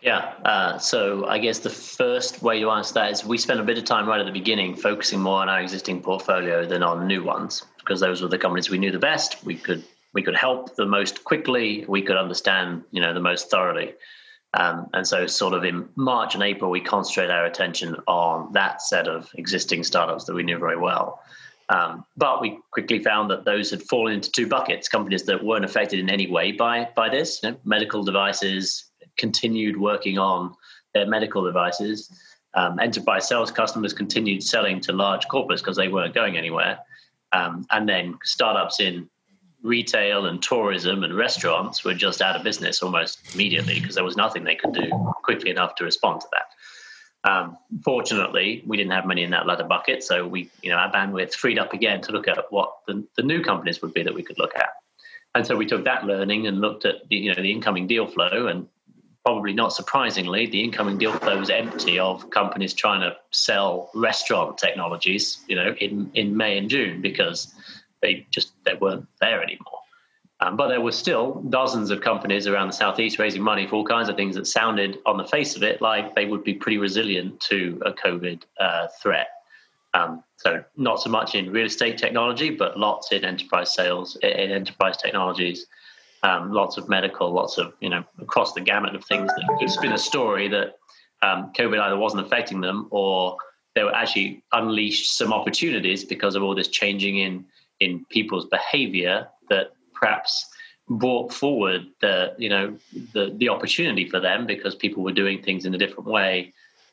yeah. 0.00 0.34
Uh, 0.44 0.78
so 0.78 1.26
I 1.26 1.38
guess 1.38 1.58
the 1.58 1.70
first 1.70 2.42
way 2.42 2.60
to 2.60 2.70
answer 2.70 2.94
that 2.94 3.10
is 3.10 3.24
we 3.24 3.38
spent 3.38 3.60
a 3.60 3.64
bit 3.64 3.78
of 3.78 3.84
time 3.84 4.08
right 4.08 4.20
at 4.20 4.26
the 4.26 4.32
beginning 4.32 4.76
focusing 4.76 5.20
more 5.20 5.40
on 5.40 5.48
our 5.48 5.60
existing 5.60 6.02
portfolio 6.02 6.66
than 6.66 6.82
on 6.82 7.06
new 7.06 7.24
ones 7.24 7.64
because 7.78 8.00
those 8.00 8.22
were 8.22 8.28
the 8.28 8.38
companies 8.38 8.70
we 8.70 8.78
knew 8.78 8.92
the 8.92 8.98
best. 8.98 9.44
We 9.44 9.56
could 9.56 9.84
we 10.12 10.22
could 10.22 10.36
help 10.36 10.76
the 10.76 10.86
most 10.86 11.24
quickly. 11.24 11.84
We 11.88 12.02
could 12.02 12.16
understand 12.16 12.84
you 12.90 13.00
know 13.00 13.12
the 13.12 13.20
most 13.20 13.50
thoroughly. 13.50 13.94
Um, 14.54 14.88
and 14.94 15.06
so, 15.06 15.26
sort 15.26 15.52
of 15.52 15.64
in 15.64 15.88
March 15.96 16.34
and 16.34 16.42
April, 16.42 16.70
we 16.70 16.80
concentrate 16.80 17.30
our 17.30 17.44
attention 17.44 17.96
on 18.06 18.52
that 18.54 18.80
set 18.80 19.06
of 19.06 19.30
existing 19.34 19.84
startups 19.84 20.24
that 20.24 20.34
we 20.34 20.42
knew 20.42 20.58
very 20.58 20.78
well. 20.78 21.20
Um, 21.68 22.06
but 22.16 22.40
we 22.40 22.58
quickly 22.70 23.02
found 23.02 23.30
that 23.30 23.44
those 23.44 23.70
had 23.70 23.82
fallen 23.82 24.14
into 24.14 24.30
two 24.30 24.46
buckets: 24.46 24.88
companies 24.88 25.24
that 25.24 25.44
weren't 25.44 25.64
affected 25.64 25.98
in 25.98 26.08
any 26.08 26.26
way 26.26 26.52
by 26.52 26.88
by 26.96 27.10
this, 27.10 27.40
you 27.42 27.50
know, 27.50 27.58
medical 27.64 28.02
devices, 28.02 28.87
continued 29.18 29.76
working 29.76 30.18
on 30.18 30.54
their 30.94 31.06
medical 31.06 31.44
devices. 31.44 32.10
Um, 32.54 32.80
enterprise 32.80 33.28
sales 33.28 33.50
customers 33.50 33.92
continued 33.92 34.42
selling 34.42 34.80
to 34.82 34.92
large 34.92 35.26
corporates 35.28 35.58
because 35.58 35.76
they 35.76 35.88
weren't 35.88 36.14
going 36.14 36.36
anywhere. 36.36 36.78
Um, 37.32 37.66
and 37.70 37.88
then 37.88 38.18
startups 38.24 38.80
in 38.80 39.08
retail 39.62 40.26
and 40.26 40.42
tourism 40.42 41.04
and 41.04 41.14
restaurants 41.14 41.84
were 41.84 41.94
just 41.94 42.22
out 42.22 42.36
of 42.36 42.42
business 42.42 42.82
almost 42.82 43.34
immediately 43.34 43.80
because 43.80 43.94
there 43.96 44.04
was 44.04 44.16
nothing 44.16 44.44
they 44.44 44.54
could 44.54 44.72
do 44.72 44.88
quickly 45.24 45.50
enough 45.50 45.74
to 45.74 45.84
respond 45.84 46.20
to 46.22 46.26
that. 46.32 47.30
Um, 47.30 47.58
fortunately, 47.84 48.62
we 48.66 48.76
didn't 48.76 48.92
have 48.92 49.04
many 49.04 49.24
in 49.24 49.30
that 49.30 49.46
latter 49.46 49.64
bucket, 49.64 50.04
so 50.04 50.26
we, 50.26 50.50
you 50.62 50.70
know, 50.70 50.76
our 50.76 50.90
bandwidth 50.90 51.34
freed 51.34 51.58
up 51.58 51.72
again 51.72 52.00
to 52.02 52.12
look 52.12 52.28
at 52.28 52.38
what 52.50 52.72
the, 52.86 53.04
the 53.16 53.22
new 53.22 53.42
companies 53.42 53.82
would 53.82 53.92
be 53.92 54.04
that 54.04 54.14
we 54.14 54.22
could 54.22 54.38
look 54.38 54.56
at. 54.56 54.70
And 55.34 55.46
so 55.46 55.56
we 55.56 55.66
took 55.66 55.84
that 55.84 56.04
learning 56.04 56.46
and 56.46 56.60
looked 56.60 56.84
at 56.84 57.08
the, 57.08 57.16
you 57.16 57.34
know 57.34 57.42
the 57.42 57.52
incoming 57.52 57.86
deal 57.86 58.06
flow, 58.06 58.46
and 58.46 58.68
probably 59.24 59.52
not 59.52 59.72
surprisingly, 59.72 60.46
the 60.46 60.62
incoming 60.62 60.98
deal 60.98 61.12
flow 61.12 61.38
was 61.38 61.50
empty 61.50 61.98
of 61.98 62.30
companies 62.30 62.72
trying 62.72 63.00
to 63.00 63.16
sell 63.30 63.90
restaurant 63.94 64.58
technologies, 64.58 65.38
you 65.48 65.56
know, 65.56 65.74
in 65.80 66.10
in 66.14 66.36
May 66.36 66.58
and 66.58 66.70
June 66.70 67.02
because 67.02 67.54
they 68.00 68.26
just 68.30 68.52
they 68.64 68.74
weren't 68.74 69.06
there 69.20 69.42
anymore. 69.42 69.78
Um, 70.40 70.56
but 70.56 70.68
there 70.68 70.80
were 70.80 70.92
still 70.92 71.42
dozens 71.50 71.90
of 71.90 72.00
companies 72.00 72.46
around 72.46 72.68
the 72.68 72.72
southeast 72.72 73.18
raising 73.18 73.42
money 73.42 73.66
for 73.66 73.76
all 73.76 73.84
kinds 73.84 74.08
of 74.08 74.14
things 74.14 74.36
that 74.36 74.46
sounded, 74.46 74.98
on 75.04 75.16
the 75.16 75.24
face 75.24 75.56
of 75.56 75.64
it, 75.64 75.82
like 75.82 76.14
they 76.14 76.26
would 76.26 76.44
be 76.44 76.54
pretty 76.54 76.78
resilient 76.78 77.40
to 77.40 77.82
a 77.84 77.92
COVID 77.92 78.42
uh, 78.60 78.86
threat. 79.02 79.28
Um, 79.94 80.22
so 80.36 80.62
not 80.76 81.00
so 81.00 81.10
much 81.10 81.34
in 81.34 81.50
real 81.50 81.66
estate 81.66 81.98
technology, 81.98 82.50
but 82.50 82.78
lots 82.78 83.10
in 83.10 83.24
enterprise 83.24 83.74
sales, 83.74 84.16
in 84.22 84.52
enterprise 84.52 84.96
technologies, 84.96 85.66
um, 86.22 86.52
lots 86.52 86.76
of 86.76 86.88
medical, 86.88 87.32
lots 87.32 87.58
of 87.58 87.72
you 87.80 87.88
know 87.88 88.04
across 88.20 88.52
the 88.52 88.60
gamut 88.60 88.94
of 88.94 89.04
things 89.04 89.30
that 89.34 89.56
could 89.58 89.70
spin 89.70 89.92
a 89.92 89.98
story 89.98 90.48
that 90.48 90.78
um, 91.22 91.52
COVID 91.56 91.80
either 91.80 91.96
wasn't 91.96 92.24
affecting 92.24 92.60
them 92.60 92.88
or 92.90 93.36
they 93.74 93.82
were 93.84 93.94
actually 93.94 94.42
unleashed 94.52 95.16
some 95.16 95.32
opportunities 95.32 96.04
because 96.04 96.34
of 96.34 96.42
all 96.42 96.54
this 96.54 96.68
changing 96.68 97.18
in 97.18 97.44
in 97.80 98.04
people's 98.10 98.46
behavior 98.46 99.28
that 99.50 99.72
perhaps 99.94 100.44
brought 100.88 101.32
forward 101.32 101.86
the 102.00 102.34
you 102.38 102.48
know 102.48 102.76
the 103.12 103.34
the 103.36 103.48
opportunity 103.48 104.08
for 104.08 104.20
them 104.20 104.46
because 104.46 104.74
people 104.74 105.02
were 105.02 105.12
doing 105.12 105.42
things 105.42 105.64
in 105.64 105.74
a 105.74 105.78
different 105.78 106.08
way 106.08 106.52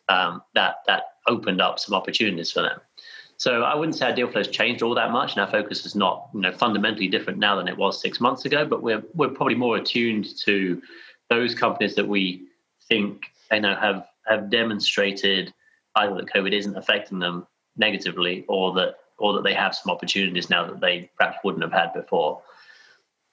um, 0.09 0.41
that 0.53 0.78
that 0.86 1.03
opened 1.28 1.61
up 1.61 1.80
some 1.80 1.95
opportunities 1.95 2.51
for 2.51 2.61
them. 2.61 2.80
So 3.38 3.63
I 3.63 3.75
wouldn't 3.75 3.95
say 3.95 4.05
our 4.05 4.15
deal 4.15 4.27
flow 4.27 4.39
has 4.39 4.47
changed 4.47 4.81
all 4.81 4.95
that 4.95 5.11
much, 5.11 5.33
and 5.33 5.41
our 5.41 5.51
focus 5.51 5.86
is 5.86 5.95
not 5.95 6.29
you 6.33 6.41
know 6.41 6.51
fundamentally 6.51 7.07
different 7.07 7.39
now 7.39 7.55
than 7.55 7.67
it 7.67 7.77
was 7.77 7.99
six 8.01 8.19
months 8.19 8.45
ago. 8.45 8.65
But 8.65 8.81
we're 8.81 9.03
we're 9.13 9.29
probably 9.29 9.55
more 9.55 9.77
attuned 9.77 10.38
to 10.39 10.81
those 11.29 11.55
companies 11.55 11.95
that 11.95 12.07
we 12.07 12.47
think 12.88 13.25
you 13.51 13.61
know 13.61 13.75
have 13.75 14.07
have 14.27 14.49
demonstrated 14.49 15.53
either 15.95 16.15
that 16.15 16.27
COVID 16.27 16.53
isn't 16.53 16.75
affecting 16.77 17.19
them 17.19 17.47
negatively 17.77 18.45
or 18.47 18.73
that 18.73 18.95
or 19.17 19.33
that 19.33 19.43
they 19.43 19.53
have 19.53 19.75
some 19.75 19.91
opportunities 19.91 20.49
now 20.49 20.65
that 20.65 20.79
they 20.79 21.09
perhaps 21.17 21.38
wouldn't 21.43 21.63
have 21.63 21.71
had 21.71 21.93
before. 21.93 22.41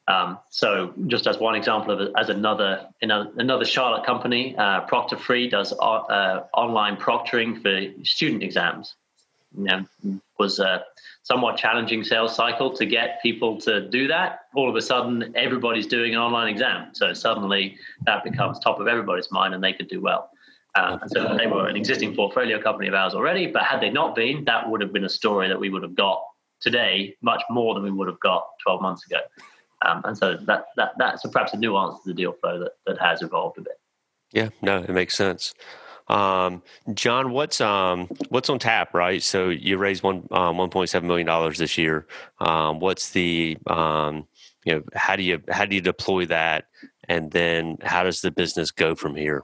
Um, 0.09 0.39
so, 0.51 0.93
just 1.07 1.27
as 1.27 1.39
one 1.39 1.55
example 1.55 1.93
of 1.93 2.13
as 2.17 2.29
another 2.29 2.89
another 3.01 3.65
Charlotte 3.65 4.05
company, 4.05 4.57
uh, 4.57 4.85
ProctorFree 4.87 5.51
does 5.51 5.73
uh, 5.73 6.43
online 6.55 6.97
proctoring 6.97 7.63
for 7.63 8.05
student 8.05 8.43
exams. 8.43 8.97
You 9.57 9.65
know, 9.65 10.21
was 10.39 10.59
a 10.59 10.85
somewhat 11.23 11.57
challenging 11.57 12.05
sales 12.05 12.35
cycle 12.35 12.73
to 12.77 12.87
get 12.87 13.23
people 13.23 13.61
to 13.61 13.89
do 13.89 14.09
that. 14.09 14.41
All 14.55 14.69
of 14.69 14.77
a 14.77 14.83
sudden, 14.83 15.33
everybody's 15.37 15.87
doing 15.87 16.15
an 16.15 16.21
online 16.21 16.49
exam, 16.49 16.89
so 16.93 17.13
suddenly 17.13 17.77
that 18.07 18.25
becomes 18.25 18.59
top 18.59 18.81
of 18.81 18.89
everybody's 18.89 19.31
mind, 19.31 19.55
and 19.55 19.63
they 19.63 19.73
could 19.73 19.89
do 19.89 20.01
well. 20.01 20.31
Um, 20.75 21.01
and 21.03 21.11
so 21.11 21.37
they 21.37 21.47
were 21.47 21.69
an 21.69 21.77
existing 21.77 22.17
portfolio 22.17 22.61
company 22.61 22.89
of 22.89 22.95
ours 22.95 23.15
already. 23.15 23.47
But 23.47 23.65
had 23.65 23.81
they 23.81 23.91
not 23.91 24.15
been, 24.15 24.45
that 24.45 24.69
would 24.69 24.81
have 24.81 24.93
been 24.93 25.05
a 25.05 25.09
story 25.09 25.49
that 25.49 25.61
we 25.61 25.69
would 25.69 25.83
have 25.83 25.95
got 25.95 26.23
today 26.61 27.15
much 27.21 27.43
more 27.51 27.75
than 27.75 27.83
we 27.83 27.91
would 27.91 28.09
have 28.09 28.21
got 28.21 28.47
12 28.63 28.81
months 28.81 29.05
ago. 29.05 29.19
Um, 29.85 30.01
and 30.05 30.17
so 30.17 30.37
that, 30.43 30.67
that 30.77 30.93
that's 30.97 31.27
perhaps 31.27 31.53
a 31.53 31.57
nuance 31.59 32.03
to 32.03 32.11
the 32.11 32.15
deal 32.15 32.33
flow 32.33 32.59
that, 32.61 32.73
that 32.87 32.99
has 33.01 33.21
evolved 33.21 33.59
a 33.59 33.63
bit. 33.63 33.81
Yeah, 34.33 34.49
no, 34.63 34.79
it 34.79 34.91
makes 34.91 35.17
sense. 35.17 35.53
Um, 36.09 36.63
John, 36.95 37.31
what's 37.31 37.61
um, 37.61 38.09
what's 38.29 38.51
on 38.51 38.59
tap, 38.59 38.95
right? 38.95 39.23
So 39.23 39.49
you 39.49 39.79
raised 39.79 40.03
one 40.03 40.27
um, 40.31 40.59
one 40.59 40.71
point 40.71 40.91
seven 40.91 41.09
million 41.09 41.27
dollars 41.27 41.59
this 41.59 41.79
year. 41.79 42.07
Um, 42.41 42.81
what's 42.81 43.11
the 43.11 43.57
um, 43.67 44.27
you 44.65 44.75
know 44.75 44.83
how 44.95 45.17
do 45.17 45.23
you 45.23 45.41
how 45.49 45.65
do 45.65 45.75
you 45.75 45.81
deploy 45.81 46.27
that, 46.27 46.67
and 47.09 47.31
then 47.31 47.79
how 47.83 48.03
does 48.05 48.21
the 48.21 48.31
business 48.31 48.71
go 48.71 48.95
from 48.95 49.15
here? 49.15 49.43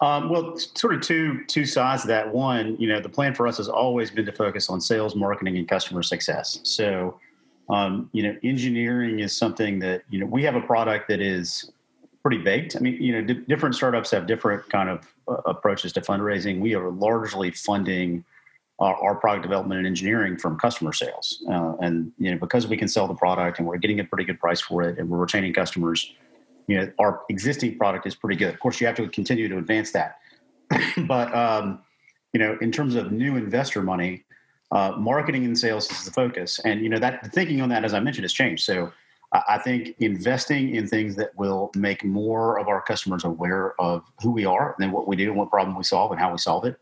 Um, 0.00 0.30
well, 0.30 0.56
sort 0.56 0.94
of 0.94 1.00
two 1.00 1.44
two 1.46 1.64
sides 1.64 2.02
of 2.02 2.08
that. 2.08 2.32
One, 2.32 2.76
you 2.78 2.88
know, 2.88 3.00
the 3.00 3.08
plan 3.08 3.34
for 3.34 3.46
us 3.46 3.58
has 3.58 3.68
always 3.68 4.10
been 4.10 4.26
to 4.26 4.32
focus 4.32 4.68
on 4.68 4.80
sales, 4.80 5.14
marketing, 5.14 5.56
and 5.58 5.68
customer 5.68 6.02
success. 6.02 6.58
So, 6.64 7.20
um, 7.70 8.10
you 8.12 8.24
know, 8.24 8.36
engineering 8.42 9.20
is 9.20 9.36
something 9.36 9.78
that 9.78 10.02
you 10.10 10.18
know 10.18 10.26
we 10.26 10.42
have 10.42 10.56
a 10.56 10.60
product 10.60 11.06
that 11.08 11.20
is 11.20 11.70
pretty 12.22 12.38
baked. 12.38 12.76
I 12.76 12.80
mean, 12.80 13.02
you 13.02 13.20
know, 13.20 13.34
different 13.48 13.74
startups 13.74 14.10
have 14.12 14.26
different 14.26 14.68
kind 14.70 14.88
of 14.88 15.06
uh, 15.28 15.34
approaches 15.46 15.92
to 15.94 16.00
fundraising. 16.00 16.60
We 16.60 16.74
are 16.74 16.90
largely 16.90 17.50
funding 17.50 18.24
our, 18.78 18.94
our 18.96 19.14
product 19.14 19.42
development 19.42 19.78
and 19.78 19.86
engineering 19.86 20.36
from 20.36 20.58
customer 20.58 20.92
sales, 20.92 21.44
uh, 21.50 21.74
and 21.80 22.12
you 22.18 22.30
know, 22.30 22.38
because 22.38 22.66
we 22.66 22.76
can 22.76 22.88
sell 22.88 23.06
the 23.06 23.14
product 23.14 23.58
and 23.58 23.66
we're 23.66 23.76
getting 23.76 24.00
a 24.00 24.04
pretty 24.04 24.24
good 24.24 24.40
price 24.40 24.60
for 24.60 24.82
it, 24.82 24.98
and 24.98 25.08
we're 25.08 25.18
retaining 25.18 25.52
customers. 25.52 26.12
You 26.68 26.78
know, 26.78 26.92
our 26.98 27.22
existing 27.28 27.76
product 27.76 28.06
is 28.06 28.14
pretty 28.14 28.36
good. 28.36 28.54
Of 28.54 28.60
course, 28.60 28.80
you 28.80 28.86
have 28.86 28.96
to 28.96 29.08
continue 29.08 29.48
to 29.48 29.58
advance 29.58 29.92
that, 29.92 30.18
but 31.06 31.34
um, 31.34 31.80
you 32.32 32.40
know, 32.40 32.56
in 32.60 32.72
terms 32.72 32.94
of 32.94 33.12
new 33.12 33.36
investor 33.36 33.82
money, 33.82 34.24
uh, 34.70 34.92
marketing 34.96 35.44
and 35.44 35.58
sales 35.58 35.90
is 35.90 36.04
the 36.04 36.12
focus. 36.12 36.60
And 36.64 36.80
you 36.82 36.88
know 36.88 36.98
that 36.98 37.22
the 37.22 37.30
thinking 37.30 37.60
on 37.60 37.68
that, 37.70 37.84
as 37.84 37.94
I 37.94 38.00
mentioned, 38.00 38.24
has 38.24 38.32
changed. 38.32 38.64
So 38.64 38.92
I 39.32 39.58
think 39.58 39.94
investing 39.98 40.74
in 40.74 40.86
things 40.86 41.16
that 41.16 41.34
will 41.36 41.70
make 41.74 42.04
more 42.04 42.58
of 42.58 42.68
our 42.68 42.82
customers 42.82 43.24
aware 43.24 43.80
of 43.80 44.04
who 44.20 44.30
we 44.30 44.44
are 44.44 44.74
and 44.74 44.82
then 44.82 44.92
what 44.92 45.08
we 45.08 45.16
do 45.16 45.30
and 45.30 45.38
what 45.38 45.50
problem 45.50 45.76
we 45.76 45.84
solve 45.84 46.10
and 46.12 46.20
how 46.20 46.32
we 46.32 46.38
solve 46.38 46.66
it. 46.66 46.78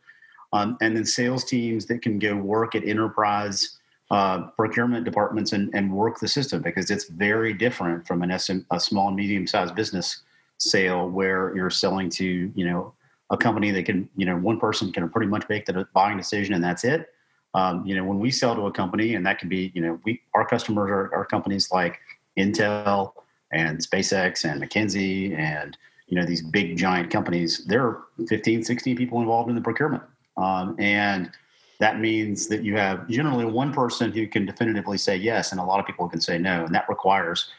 Um, 0.52 0.76
and 0.80 0.96
then 0.96 1.04
sales 1.04 1.44
teams 1.44 1.86
that 1.86 2.02
can 2.02 2.18
go 2.18 2.34
work 2.34 2.74
at 2.74 2.84
enterprise 2.84 3.78
uh, 4.10 4.48
procurement 4.56 5.04
departments 5.04 5.52
and, 5.52 5.70
and 5.74 5.92
work 5.92 6.18
the 6.18 6.26
system 6.26 6.60
because 6.62 6.90
it's 6.90 7.08
very 7.08 7.52
different 7.52 8.04
from 8.06 8.22
an 8.22 8.36
SM, 8.36 8.58
a 8.72 8.80
small 8.80 9.08
and 9.08 9.16
medium 9.16 9.46
sized 9.46 9.76
business 9.76 10.22
sale 10.58 11.08
where 11.08 11.54
you're 11.56 11.70
selling 11.70 12.10
to 12.10 12.52
you 12.54 12.66
know 12.66 12.92
a 13.30 13.36
company 13.36 13.70
that 13.70 13.84
can 13.84 14.08
you 14.16 14.26
know 14.26 14.36
one 14.36 14.58
person 14.58 14.92
can 14.92 15.08
pretty 15.08 15.28
much 15.28 15.48
make 15.48 15.64
the 15.64 15.86
buying 15.94 16.16
decision 16.18 16.54
and 16.54 16.64
that's 16.64 16.82
it. 16.84 17.10
Um, 17.54 17.86
you 17.86 17.94
know 17.94 18.04
when 18.04 18.18
we 18.18 18.32
sell 18.32 18.56
to 18.56 18.66
a 18.66 18.72
company 18.72 19.14
and 19.14 19.24
that 19.24 19.38
can 19.38 19.48
be 19.48 19.70
you 19.74 19.80
know 19.80 20.00
we 20.04 20.20
our 20.34 20.44
customers 20.44 20.90
are, 20.90 21.14
are 21.14 21.24
companies 21.24 21.70
like 21.70 22.00
Intel 22.38 23.12
and 23.52 23.78
SpaceX 23.78 24.44
and 24.44 24.62
McKinsey 24.62 25.36
and 25.36 25.76
you 26.06 26.18
know 26.18 26.26
these 26.26 26.42
big 26.42 26.76
giant 26.76 27.10
companies. 27.10 27.64
There 27.66 27.84
are 27.84 28.02
15, 28.28 28.64
16 28.64 28.96
people 28.96 29.20
involved 29.20 29.48
in 29.48 29.54
the 29.54 29.60
procurement, 29.60 30.02
um, 30.36 30.76
and 30.78 31.30
that 31.78 31.98
means 31.98 32.48
that 32.48 32.62
you 32.62 32.76
have 32.76 33.08
generally 33.08 33.44
one 33.44 33.72
person 33.72 34.12
who 34.12 34.26
can 34.26 34.44
definitively 34.44 34.98
say 34.98 35.16
yes, 35.16 35.52
and 35.52 35.60
a 35.60 35.64
lot 35.64 35.80
of 35.80 35.86
people 35.86 36.08
can 36.08 36.20
say 36.20 36.36
no, 36.36 36.64
and 36.64 36.74
that 36.74 36.88
requires 36.88 37.50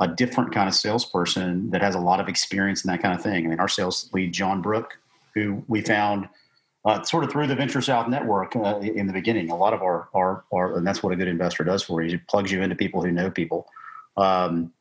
a 0.00 0.08
different 0.08 0.52
kind 0.52 0.68
of 0.68 0.74
salesperson 0.74 1.70
that 1.70 1.82
has 1.82 1.94
a 1.94 2.00
lot 2.00 2.20
of 2.20 2.28
experience 2.28 2.84
in 2.84 2.90
that 2.90 3.02
kind 3.02 3.14
of 3.14 3.22
thing. 3.22 3.44
I 3.44 3.48
mean, 3.48 3.60
our 3.60 3.68
sales 3.68 4.10
lead, 4.12 4.32
John 4.32 4.62
Brook, 4.62 4.98
who 5.34 5.62
we 5.68 5.82
found 5.82 6.28
uh, 6.84 7.02
sort 7.02 7.24
of 7.24 7.30
through 7.30 7.46
the 7.46 7.54
Venture 7.54 7.82
South 7.82 8.08
network 8.08 8.56
uh, 8.56 8.78
in 8.78 9.06
the 9.06 9.12
beginning. 9.12 9.50
A 9.50 9.56
lot 9.56 9.74
of 9.74 9.82
our, 9.82 10.08
our, 10.14 10.44
our, 10.52 10.78
and 10.78 10.86
that's 10.86 11.02
what 11.02 11.12
a 11.12 11.16
good 11.16 11.28
investor 11.28 11.64
does 11.64 11.82
for 11.82 12.02
you. 12.02 12.12
He 12.12 12.16
plugs 12.16 12.50
you 12.50 12.62
into 12.62 12.74
people 12.74 13.02
who 13.02 13.12
know 13.12 13.30
people. 13.30 13.66
Um, 14.16 14.72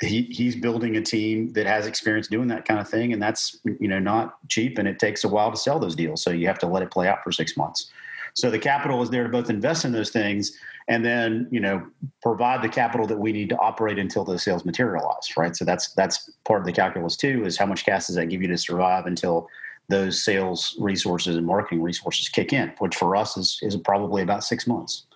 he, 0.00 0.22
he's 0.22 0.54
building 0.54 0.96
a 0.96 1.02
team 1.02 1.52
that 1.54 1.66
has 1.66 1.86
experience 1.86 2.28
doing 2.28 2.48
that 2.48 2.64
kind 2.64 2.78
of 2.78 2.88
thing, 2.88 3.12
and 3.12 3.20
that's 3.20 3.58
you 3.64 3.88
know 3.88 3.98
not 3.98 4.36
cheap, 4.48 4.78
and 4.78 4.86
it 4.86 4.98
takes 4.98 5.24
a 5.24 5.28
while 5.28 5.50
to 5.50 5.56
sell 5.56 5.78
those 5.78 5.96
deals. 5.96 6.22
So 6.22 6.30
you 6.30 6.46
have 6.46 6.58
to 6.60 6.66
let 6.66 6.82
it 6.82 6.90
play 6.90 7.08
out 7.08 7.22
for 7.24 7.32
six 7.32 7.56
months. 7.56 7.90
So 8.34 8.50
the 8.50 8.58
capital 8.58 9.02
is 9.02 9.10
there 9.10 9.24
to 9.24 9.28
both 9.28 9.50
invest 9.50 9.84
in 9.84 9.92
those 9.92 10.10
things 10.10 10.52
and 10.88 11.04
then 11.04 11.48
you 11.50 11.60
know 11.60 11.84
provide 12.22 12.62
the 12.62 12.68
capital 12.68 13.06
that 13.06 13.18
we 13.18 13.32
need 13.32 13.48
to 13.48 13.58
operate 13.58 13.98
until 13.98 14.24
those 14.24 14.42
sales 14.42 14.64
materialize, 14.64 15.36
right? 15.36 15.56
So 15.56 15.64
that's 15.64 15.92
that's 15.94 16.30
part 16.44 16.60
of 16.60 16.66
the 16.66 16.72
calculus 16.72 17.16
too. 17.16 17.44
Is 17.44 17.56
how 17.56 17.66
much 17.66 17.84
cash 17.84 18.06
does 18.06 18.16
that 18.16 18.26
give 18.26 18.42
you 18.42 18.48
to 18.48 18.58
survive 18.58 19.06
until 19.06 19.48
those 19.88 20.22
sales 20.22 20.76
resources 20.80 21.36
and 21.36 21.46
marketing 21.46 21.82
resources 21.82 22.28
kick 22.28 22.52
in, 22.52 22.72
which 22.78 22.96
for 22.96 23.16
us 23.16 23.36
is 23.36 23.58
is 23.62 23.76
probably 23.76 24.22
about 24.22 24.44
six 24.44 24.66
months. 24.66 25.06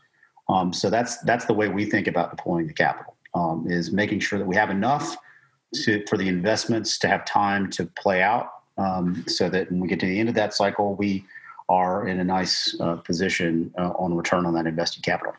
Um, 0.49 0.73
so 0.73 0.91
that's 0.91 1.19
that's 1.19 1.45
the 1.45 1.55
way 1.55 1.69
we 1.69 1.85
think 1.85 2.09
about 2.09 2.35
deploying 2.37 2.67
the 2.67 2.75
capital 2.75 3.17
um, 3.35 3.67
is 3.69 3.93
making 3.93 4.21
sure 4.21 4.39
that 4.39 4.47
we 4.47 4.57
have 4.57 4.71
enough 4.71 5.17
to, 5.75 6.05
for 6.07 6.17
the 6.17 6.29
investments 6.29 6.99
to 6.99 7.09
have 7.09 7.25
time 7.25 7.71
to 7.71 7.87
play 7.87 8.23
out 8.23 8.51
um, 8.79 9.25
so 9.27 9.49
that 9.49 9.71
when 9.71 9.81
we 9.81 9.89
get 9.89 10.01
to 10.01 10.07
the 10.07 10.19
end 10.19 10.29
of 10.29 10.35
that 10.35 10.55
cycle, 10.55 10.95
we 10.95 11.25
are 11.69 12.09
in 12.09 12.19
a 12.19 12.25
nice 12.25 12.77
uh, 12.81 12.97
position 12.97 13.73
uh, 13.79 13.91
on 13.91 14.15
return 14.15 14.45
on 14.47 14.55
that 14.55 14.67
invested 14.67 15.03
capital. 15.03 15.35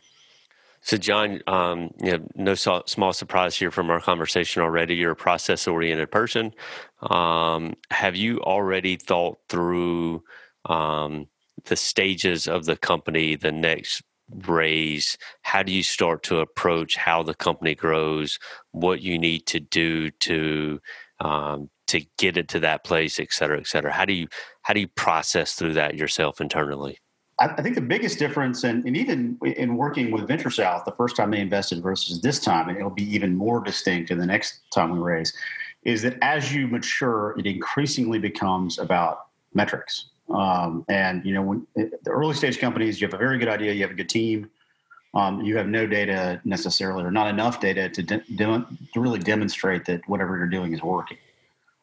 So, 0.83 0.97
John, 0.97 1.41
um, 1.45 1.91
you 2.01 2.17
know, 2.17 2.27
no 2.35 2.55
small 2.55 3.13
surprise 3.13 3.55
here 3.55 3.69
from 3.69 3.91
our 3.91 3.99
conversation 3.99 4.63
already. 4.63 4.95
You're 4.95 5.11
a 5.11 5.15
process-oriented 5.15 6.09
person. 6.09 6.53
Um, 7.01 7.75
have 7.91 8.15
you 8.15 8.39
already 8.39 8.95
thought 8.95 9.37
through 9.47 10.23
um, 10.65 11.27
the 11.65 11.75
stages 11.75 12.47
of 12.47 12.65
the 12.65 12.77
company, 12.77 13.35
the 13.35 13.51
next 13.51 14.01
raise? 14.45 15.17
How 15.41 15.63
do 15.63 15.71
you 15.71 15.83
start 15.83 16.23
to 16.23 16.39
approach 16.39 16.95
how 16.95 17.23
the 17.23 17.33
company 17.33 17.75
grows? 17.75 18.39
What 18.71 19.01
you 19.01 19.17
need 19.17 19.45
to 19.47 19.59
do 19.59 20.11
to 20.11 20.79
um, 21.19 21.69
to 21.87 22.01
get 22.17 22.37
it 22.37 22.47
to 22.47 22.59
that 22.61 22.83
place 22.83 23.19
et 23.19 23.31
cetera 23.31 23.59
et 23.59 23.67
cetera. 23.67 23.91
How 23.91 24.05
do 24.05 24.13
you 24.13 24.27
how 24.61 24.73
do 24.73 24.79
you 24.79 24.87
process 24.87 25.53
through 25.53 25.73
that 25.73 25.95
yourself 25.95 26.39
internally? 26.41 26.99
I, 27.39 27.61
think 27.61 27.73
the 27.73 27.81
biggest 27.81 28.19
difference, 28.19 28.63
and, 28.63 28.85
and 28.85 28.95
even 28.95 29.35
in 29.43 29.75
working 29.75 30.11
with 30.11 30.27
Venture 30.27 30.51
South, 30.51 30.85
the 30.85 30.91
first 30.91 31.15
time 31.15 31.31
they 31.31 31.39
invested 31.39 31.81
versus 31.81 32.21
this 32.21 32.39
time, 32.39 32.69
and 32.69 32.77
it'll 32.77 32.91
be 32.91 33.15
even 33.15 33.35
more 33.35 33.63
distinct 33.63 34.11
in 34.11 34.19
the 34.19 34.27
next 34.27 34.59
time 34.71 34.91
we 34.91 34.99
raise, 34.99 35.35
is 35.83 36.03
that 36.03 36.17
as 36.21 36.53
you 36.53 36.67
mature, 36.67 37.35
it 37.39 37.47
increasingly 37.47 38.19
becomes 38.19 38.77
about 38.77 39.25
metrics. 39.55 40.09
Um, 40.33 40.85
and 40.89 41.25
you 41.25 41.33
know, 41.33 41.41
when 41.41 41.67
the 41.75 42.09
early 42.09 42.33
stage 42.33 42.59
companies, 42.59 43.01
you 43.01 43.07
have 43.07 43.13
a 43.13 43.17
very 43.17 43.37
good 43.37 43.47
idea, 43.47 43.73
you 43.73 43.81
have 43.81 43.91
a 43.91 43.95
good 43.95 44.09
team, 44.09 44.49
um, 45.13 45.41
you 45.41 45.57
have 45.57 45.67
no 45.67 45.85
data 45.85 46.41
necessarily, 46.45 47.03
or 47.03 47.11
not 47.11 47.27
enough 47.27 47.59
data 47.59 47.89
to, 47.89 48.03
de- 48.03 48.23
de- 48.35 48.65
to 48.93 48.99
really 48.99 49.19
demonstrate 49.19 49.85
that 49.85 50.07
whatever 50.07 50.37
you're 50.37 50.47
doing 50.47 50.73
is 50.73 50.81
working. 50.81 51.17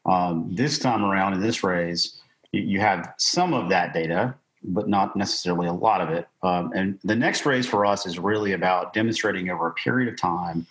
Um, 0.06 0.48
this 0.54 0.78
time 0.78 1.04
around 1.04 1.34
in 1.34 1.40
this 1.40 1.62
raise, 1.62 2.20
you, 2.52 2.62
you, 2.62 2.80
have 2.80 3.12
some 3.18 3.52
of 3.52 3.68
that 3.68 3.92
data, 3.92 4.34
but 4.64 4.88
not 4.88 5.14
necessarily 5.14 5.66
a 5.66 5.72
lot 5.72 6.00
of 6.00 6.08
it. 6.08 6.26
Um, 6.42 6.72
and 6.74 6.98
the 7.04 7.14
next 7.14 7.44
raise 7.44 7.66
for 7.66 7.84
us 7.84 8.06
is 8.06 8.18
really 8.18 8.52
about 8.52 8.94
demonstrating 8.94 9.50
over 9.50 9.66
a 9.66 9.74
period 9.74 10.08
of 10.08 10.18
time 10.18 10.66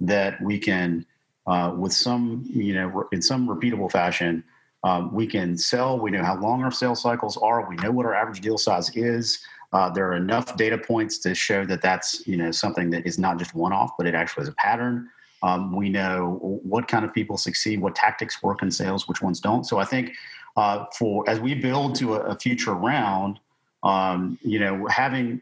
that 0.00 0.40
we 0.40 0.58
can, 0.58 1.06
uh, 1.46 1.72
with 1.76 1.92
some, 1.92 2.44
you 2.48 2.74
know, 2.74 3.08
in 3.12 3.22
some 3.22 3.46
repeatable 3.46 3.90
fashion, 3.90 4.42
um, 4.84 5.12
we 5.12 5.26
can 5.26 5.56
sell. 5.58 5.98
We 5.98 6.10
know 6.10 6.22
how 6.22 6.38
long 6.40 6.62
our 6.62 6.70
sales 6.70 7.02
cycles 7.02 7.36
are. 7.36 7.68
We 7.68 7.76
know 7.76 7.90
what 7.90 8.06
our 8.06 8.14
average 8.14 8.40
deal 8.40 8.58
size 8.58 8.94
is. 8.96 9.40
Uh, 9.72 9.88
there 9.90 10.08
are 10.08 10.14
enough 10.14 10.56
data 10.56 10.76
points 10.76 11.18
to 11.18 11.34
show 11.34 11.64
that 11.66 11.82
that's 11.82 12.26
you 12.26 12.36
know 12.36 12.50
something 12.50 12.90
that 12.90 13.06
is 13.06 13.18
not 13.18 13.38
just 13.38 13.54
one 13.54 13.72
off, 13.72 13.92
but 13.96 14.06
it 14.06 14.14
actually 14.14 14.42
is 14.42 14.48
a 14.48 14.54
pattern. 14.54 15.08
Um, 15.42 15.74
we 15.74 15.88
know 15.88 16.38
what 16.42 16.88
kind 16.88 17.04
of 17.04 17.14
people 17.14 17.36
succeed, 17.36 17.80
what 17.80 17.94
tactics 17.94 18.42
work 18.42 18.62
in 18.62 18.70
sales, 18.70 19.08
which 19.08 19.22
ones 19.22 19.40
don't. 19.40 19.64
So 19.64 19.78
I 19.78 19.84
think 19.84 20.12
uh, 20.56 20.86
for 20.98 21.28
as 21.28 21.40
we 21.40 21.54
build 21.54 21.94
to 21.96 22.14
a, 22.14 22.20
a 22.20 22.38
future 22.38 22.74
round, 22.74 23.38
um, 23.82 24.38
you 24.42 24.58
know, 24.58 24.86
having 24.88 25.40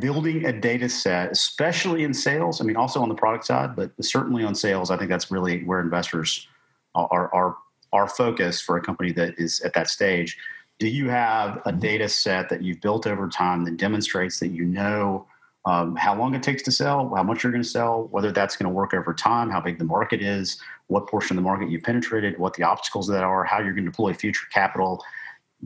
building 0.00 0.46
a 0.46 0.52
data 0.52 0.88
set, 0.88 1.30
especially 1.30 2.04
in 2.04 2.14
sales. 2.14 2.60
I 2.60 2.64
mean, 2.64 2.76
also 2.76 3.02
on 3.02 3.08
the 3.08 3.14
product 3.14 3.46
side, 3.46 3.76
but 3.76 3.92
certainly 4.00 4.42
on 4.42 4.54
sales, 4.54 4.90
I 4.90 4.96
think 4.96 5.10
that's 5.10 5.30
really 5.30 5.64
where 5.64 5.80
investors 5.80 6.46
are, 6.94 7.32
are 7.34 7.56
our 7.96 8.08
focus 8.08 8.60
for 8.60 8.76
a 8.76 8.80
company 8.80 9.12
that 9.12 9.34
is 9.38 9.60
at 9.62 9.72
that 9.74 9.88
stage. 9.88 10.36
Do 10.78 10.88
you 10.88 11.08
have 11.08 11.62
a 11.64 11.72
data 11.72 12.08
set 12.08 12.48
that 12.50 12.62
you've 12.62 12.80
built 12.80 13.06
over 13.06 13.28
time 13.28 13.64
that 13.64 13.78
demonstrates 13.78 14.38
that 14.40 14.48
you 14.48 14.64
know 14.64 15.26
um, 15.64 15.96
how 15.96 16.16
long 16.16 16.34
it 16.34 16.42
takes 16.42 16.62
to 16.64 16.70
sell, 16.70 17.12
how 17.14 17.24
much 17.24 17.42
you're 17.42 17.50
going 17.50 17.62
to 17.62 17.68
sell, 17.68 18.08
whether 18.12 18.30
that's 18.30 18.56
going 18.56 18.70
to 18.70 18.74
work 18.74 18.94
over 18.94 19.12
time, 19.12 19.50
how 19.50 19.60
big 19.60 19.78
the 19.78 19.84
market 19.84 20.22
is, 20.22 20.60
what 20.86 21.08
portion 21.08 21.36
of 21.36 21.42
the 21.42 21.48
market 21.48 21.68
you 21.68 21.80
penetrated, 21.80 22.38
what 22.38 22.54
the 22.54 22.62
obstacles 22.62 23.08
that 23.08 23.24
are, 23.24 23.42
how 23.42 23.58
you're 23.58 23.72
going 23.72 23.84
to 23.84 23.90
deploy 23.90 24.12
future 24.14 24.46
capital 24.52 25.02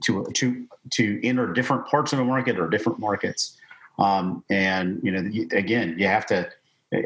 to 0.05 0.25
to 0.35 0.67
to 0.93 1.21
enter 1.23 1.53
different 1.53 1.87
parts 1.87 2.13
of 2.13 2.19
a 2.19 2.25
market 2.25 2.59
or 2.59 2.69
different 2.69 2.99
markets. 2.99 3.59
Um, 3.99 4.43
and 4.49 5.01
you 5.03 5.11
know, 5.13 5.47
again, 5.53 5.97
you 5.99 6.07
have 6.07 6.27
to. 6.27 6.49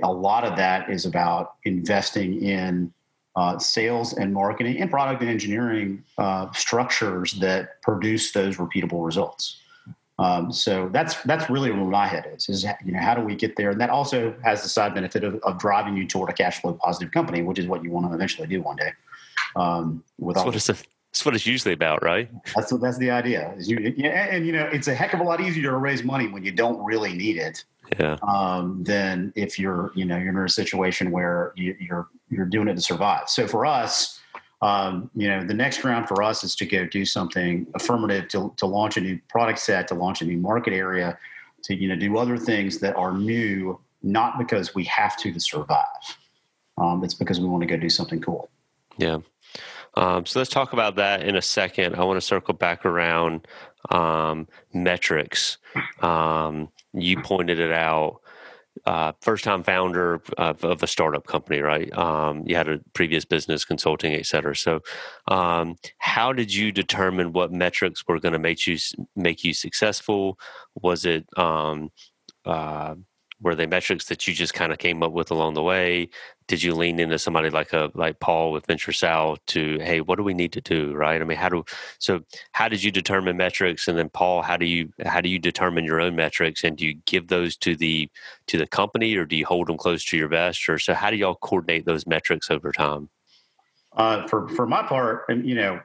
A 0.03 0.11
lot 0.11 0.45
of 0.45 0.57
that 0.57 0.89
is 0.89 1.05
about 1.05 1.57
investing 1.65 2.43
in 2.43 2.91
uh, 3.37 3.59
sales 3.59 4.13
and 4.13 4.33
marketing 4.33 4.81
and 4.81 4.91
product 4.91 5.21
and 5.21 5.31
engineering 5.31 6.05
uh, 6.19 6.51
structures 6.53 7.33
that 7.35 7.83
produce 7.83 8.33
those 8.33 8.57
repeatable 8.57 9.05
results. 9.05 9.61
Um, 10.19 10.53
so 10.53 10.89
that's 10.93 11.21
that's 11.23 11.51
really 11.51 11.73
where 11.73 11.85
my 11.85 12.07
head 12.07 12.31
is. 12.37 12.49
Is 12.49 12.65
you 12.85 12.93
know 12.93 13.01
how 13.01 13.15
do 13.15 13.23
we 13.23 13.35
get 13.35 13.57
there? 13.57 13.71
And 13.71 13.81
that 13.81 13.91
also 13.91 14.35
has 14.45 14.63
the 14.63 14.69
side 14.69 14.95
benefit 14.95 15.25
of, 15.25 15.35
of 15.43 15.59
driving 15.59 15.97
you 15.97 16.07
toward 16.07 16.31
a 16.31 16.33
cash 16.33 16.61
flow 16.61 16.75
positive 16.75 17.13
company, 17.13 17.43
which 17.43 17.59
is 17.59 17.67
what 17.67 17.83
you 17.83 17.91
want 17.91 18.07
to 18.09 18.15
eventually 18.15 18.47
do 18.47 18.63
one 18.63 18.77
day. 18.77 18.93
Um, 19.57 20.05
with 20.19 20.37
that's, 20.37 20.47
what 20.47 20.55
it's, 20.55 20.67
that's 20.67 21.25
what 21.25 21.35
it's 21.35 21.47
usually 21.47 21.75
about, 21.75 22.05
right? 22.05 22.31
That's 22.55 22.71
what 22.71 22.81
that's 22.81 22.99
the 22.99 23.11
idea. 23.11 23.55
Is 23.57 23.69
you, 23.69 23.79
and, 23.79 24.05
and 24.05 24.47
you 24.47 24.53
know 24.53 24.67
it's 24.73 24.87
a 24.87 24.95
heck 24.95 25.15
of 25.15 25.21
a 25.21 25.25
lot 25.25 25.41
easier 25.41 25.73
to 25.73 25.77
raise 25.77 26.05
money 26.05 26.29
when 26.29 26.45
you 26.45 26.53
don't 26.53 26.83
really 26.85 27.13
need 27.13 27.37
it. 27.37 27.65
Yeah. 27.99 28.17
Um, 28.27 28.83
than 28.83 29.33
if 29.35 29.59
you're 29.59 29.91
you 29.97 30.05
know 30.05 30.17
you're 30.17 30.31
in 30.31 30.37
a 30.37 30.49
situation 30.49 31.11
where 31.11 31.53
you, 31.57 31.77
you're 31.81 32.09
you're 32.31 32.47
doing 32.47 32.69
it 32.69 32.75
to 32.75 32.81
survive. 32.81 33.29
So 33.29 33.47
for 33.47 33.67
us 33.67 34.21
um, 34.65 35.11
you 35.15 35.29
know, 35.29 35.45
the 35.45 35.53
next 35.53 35.85
round 35.85 36.09
for 36.09 36.23
us 36.23 36.43
is 36.43 36.57
to 36.57 36.65
go 36.65 36.87
do 36.87 37.05
something 37.05 37.67
affirmative 37.75 38.29
to, 38.29 38.55
to 38.57 38.65
launch 38.65 38.97
a 38.97 39.01
new 39.03 39.21
product 39.29 39.59
set, 39.59 39.89
to 39.89 39.95
launch 39.95 40.23
a 40.23 40.25
new 40.25 40.39
market 40.39 40.73
area, 40.73 41.19
to 41.65 41.75
you 41.75 41.87
know 41.87 41.97
do 41.97 42.17
other 42.17 42.39
things 42.39 42.79
that 42.79 42.97
are 42.97 43.13
new, 43.13 43.79
not 44.03 44.39
because 44.39 44.75
we 44.75 44.85
have 44.85 45.19
to 45.19 45.33
to 45.35 45.39
survive. 45.39 45.85
Um, 46.79 47.05
it's 47.05 47.13
because 47.13 47.41
we 47.41 47.47
want 47.47 47.61
to 47.61 47.67
go 47.67 47.77
do 47.77 47.91
something 47.91 48.23
cool. 48.23 48.49
Yeah. 48.97 49.19
Um, 49.97 50.25
so 50.25 50.39
let's 50.39 50.51
talk 50.51 50.73
about 50.73 50.97
that 50.97 51.23
in 51.23 51.37
a 51.37 51.43
second. 51.43 51.95
I 51.95 52.05
want 52.05 52.17
to 52.17 52.27
circle 52.27 52.55
back 52.55 52.87
around 52.87 53.47
um, 53.91 54.49
metrics. 54.73 55.59
Um, 56.01 56.71
you 56.95 57.21
pointed 57.21 57.59
it 57.59 57.71
out 57.71 58.23
uh, 58.87 59.13
first 59.21 59.45
time 59.45 59.63
founder 59.63 60.21
of, 60.37 60.65
of, 60.65 60.83
a 60.83 60.87
startup 60.87 61.27
company, 61.27 61.61
right? 61.61 61.93
Um, 61.97 62.43
you 62.47 62.57
had 62.57 62.69
a 62.69 62.81
previous 62.93 63.25
business, 63.25 63.65
consulting, 63.65 64.15
et 64.15 64.27
cetera. 64.27 64.55
So, 64.55 64.81
um, 65.29 65.77
how 65.99 66.33
did 66.33 66.53
you 66.53 66.73
determine 66.73 67.33
what 67.33 67.53
metrics 67.53 68.07
were 68.07 68.21
going 68.21 68.33
to 68.33 68.39
make 68.39 68.67
you 68.67 68.77
make 69.17 69.45
you 69.45 69.55
successful? 69.55 70.39
Was 70.75 71.05
it 71.05 71.27
um, 71.37 71.91
uh, 72.45 72.95
were 73.41 73.55
they 73.55 73.67
metrics 73.67 74.07
that 74.07 74.27
you 74.27 74.35
just 74.35 74.55
kind 74.55 74.73
of 74.73 74.79
came 74.79 75.03
up 75.03 75.13
with 75.13 75.31
along 75.31 75.55
the 75.55 75.63
way? 75.63 76.09
Did 76.47 76.63
you 76.63 76.75
lean 76.75 77.01
into 77.01 77.19
somebody 77.19 77.49
like 77.49 77.73
a 77.73 77.91
like 77.95 78.21
Paul 78.21 78.53
with 78.53 78.67
Venture 78.67 78.93
South 78.93 79.39
to 79.47 79.79
hey, 79.79 80.01
what 80.01 80.17
do 80.17 80.23
we 80.23 80.35
need 80.35 80.53
to 80.53 80.61
do, 80.61 80.93
right? 80.93 81.21
I 81.21 81.25
mean, 81.25 81.39
how 81.39 81.49
do 81.49 81.65
so? 81.99 82.21
How 82.53 82.69
did 82.69 82.83
you 82.83 82.91
determine 82.91 83.37
metrics, 83.37 83.89
and 83.89 83.97
then 83.97 84.11
Paul, 84.11 84.43
how 84.43 84.57
do 84.57 84.67
you 84.67 84.93
how 85.07 85.21
do 85.21 85.29
you 85.29 85.39
determine 85.39 85.85
your 85.85 86.01
own 86.01 86.15
metrics, 86.15 86.63
and 86.63 86.77
do 86.77 86.87
you 86.87 86.95
give 87.07 87.29
those 87.29 87.57
to 87.59 87.77
the 87.77 88.11
to 88.49 88.59
the 88.59 88.67
company, 88.67 89.17
or 89.17 89.25
do 89.25 89.37
you 89.37 89.47
hold 89.47 89.69
them 89.69 89.79
close 89.79 90.05
to 90.07 90.17
your 90.17 90.29
vest, 90.29 90.69
or 90.69 90.79
so? 90.79 90.93
How 90.93 91.11
do 91.11 91.17
y'all 91.17 91.37
coordinate 91.37 91.87
those 91.87 92.07
metrics 92.07 92.51
over 92.51 92.73
time? 92.73 93.09
Uh, 93.97 94.27
for 94.29 94.49
for 94.49 94.67
my 94.67 94.83
part, 94.83 95.25
and 95.29 95.49
you 95.49 95.55
know, 95.55 95.81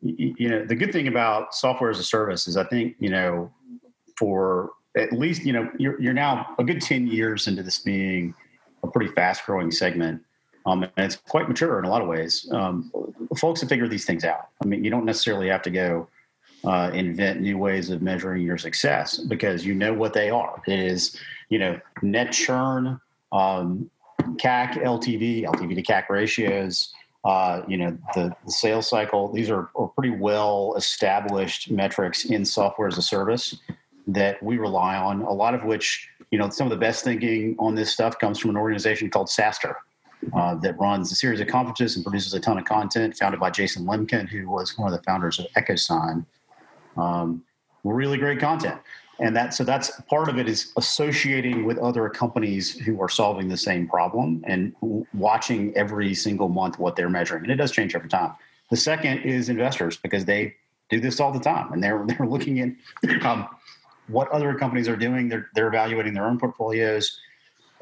you, 0.00 0.48
know, 0.48 0.64
the 0.64 0.74
good 0.74 0.92
thing 0.92 1.06
about 1.06 1.54
software 1.54 1.90
as 1.90 2.00
a 2.00 2.04
service 2.04 2.48
is 2.48 2.56
I 2.56 2.64
think 2.64 2.96
you 2.98 3.10
know, 3.10 3.52
for 4.16 4.70
at 4.96 5.12
least 5.12 5.44
you 5.44 5.52
know, 5.52 5.70
you're 5.78 6.00
you're 6.00 6.12
now 6.12 6.56
a 6.58 6.64
good 6.64 6.80
ten 6.80 7.06
years 7.06 7.46
into 7.46 7.62
this 7.62 7.78
being 7.78 8.34
a 8.82 8.88
pretty 8.88 9.12
fast 9.12 9.44
growing 9.46 9.70
segment. 9.70 10.22
Um, 10.64 10.84
and 10.84 10.92
it's 10.96 11.16
quite 11.16 11.48
mature 11.48 11.78
in 11.78 11.84
a 11.84 11.90
lot 11.90 12.02
of 12.02 12.08
ways. 12.08 12.48
Um, 12.52 12.92
folks 13.36 13.60
have 13.60 13.68
figured 13.68 13.90
these 13.90 14.04
things 14.04 14.24
out. 14.24 14.48
I 14.62 14.66
mean, 14.66 14.84
you 14.84 14.90
don't 14.90 15.04
necessarily 15.04 15.48
have 15.48 15.62
to 15.62 15.70
go 15.70 16.08
uh, 16.64 16.90
invent 16.94 17.40
new 17.40 17.58
ways 17.58 17.90
of 17.90 18.02
measuring 18.02 18.42
your 18.42 18.58
success 18.58 19.18
because 19.18 19.66
you 19.66 19.74
know 19.74 19.92
what 19.92 20.12
they 20.12 20.30
are. 20.30 20.62
It 20.66 20.78
is, 20.78 21.18
you 21.48 21.58
know, 21.58 21.80
net 22.02 22.32
churn, 22.32 23.00
um, 23.32 23.90
CAC, 24.36 24.74
LTV, 24.74 25.44
LTV 25.44 25.74
to 25.74 25.82
CAC 25.82 26.08
ratios, 26.08 26.92
uh, 27.24 27.62
you 27.66 27.76
know, 27.76 27.96
the, 28.14 28.34
the, 28.44 28.52
sales 28.52 28.88
cycle. 28.88 29.32
These 29.32 29.50
are, 29.50 29.70
are 29.74 29.88
pretty 29.88 30.14
well 30.14 30.74
established 30.76 31.70
metrics 31.70 32.24
in 32.24 32.44
software 32.44 32.88
as 32.88 32.98
a 32.98 33.02
service 33.02 33.56
that 34.08 34.42
we 34.42 34.58
rely 34.58 34.96
on, 34.96 35.22
a 35.22 35.32
lot 35.32 35.54
of 35.54 35.64
which 35.64 36.08
you 36.32 36.38
know, 36.38 36.48
some 36.48 36.66
of 36.66 36.70
the 36.70 36.78
best 36.78 37.04
thinking 37.04 37.54
on 37.58 37.76
this 37.76 37.92
stuff 37.92 38.18
comes 38.18 38.38
from 38.38 38.50
an 38.50 38.56
organization 38.56 39.10
called 39.10 39.28
SaaStr. 39.28 39.76
uh, 40.34 40.54
that 40.56 40.78
runs 40.78 41.12
a 41.12 41.14
series 41.14 41.40
of 41.40 41.48
conferences 41.48 41.96
and 41.96 42.04
produces 42.04 42.32
a 42.32 42.40
ton 42.40 42.56
of 42.56 42.64
content, 42.64 43.16
founded 43.16 43.38
by 43.38 43.50
Jason 43.50 43.84
Lemkin, 43.84 44.28
who 44.28 44.48
was 44.48 44.76
one 44.78 44.92
of 44.92 44.98
the 44.98 45.02
founders 45.04 45.38
of 45.38 45.46
EchoSign. 45.56 46.24
Um, 46.96 47.44
really 47.84 48.16
great 48.16 48.38
content. 48.40 48.80
And 49.20 49.36
that 49.36 49.52
so 49.52 49.62
that's 49.62 50.00
part 50.08 50.28
of 50.28 50.38
it 50.38 50.48
is 50.48 50.72
associating 50.76 51.64
with 51.64 51.76
other 51.78 52.08
companies 52.08 52.78
who 52.78 53.00
are 53.02 53.08
solving 53.08 53.48
the 53.48 53.56
same 53.56 53.86
problem 53.86 54.42
and 54.46 54.74
watching 55.12 55.76
every 55.76 56.14
single 56.14 56.48
month 56.48 56.78
what 56.78 56.96
they're 56.96 57.10
measuring. 57.10 57.42
And 57.42 57.52
it 57.52 57.56
does 57.56 57.72
change 57.72 57.94
over 57.94 58.08
time. 58.08 58.32
The 58.70 58.76
second 58.76 59.18
is 59.18 59.48
investors 59.48 59.98
because 59.98 60.24
they 60.24 60.54
do 60.88 60.98
this 60.98 61.20
all 61.20 61.32
the 61.32 61.40
time 61.40 61.72
and 61.72 61.82
they're 61.82 62.04
they're 62.06 62.26
looking 62.26 62.56
in 62.58 62.78
um, 63.22 63.48
what 64.08 64.28
other 64.30 64.54
companies 64.54 64.88
are 64.88 64.96
doing. 64.96 65.28
They're, 65.28 65.48
they're 65.54 65.68
evaluating 65.68 66.14
their 66.14 66.26
own 66.26 66.38
portfolios. 66.38 67.18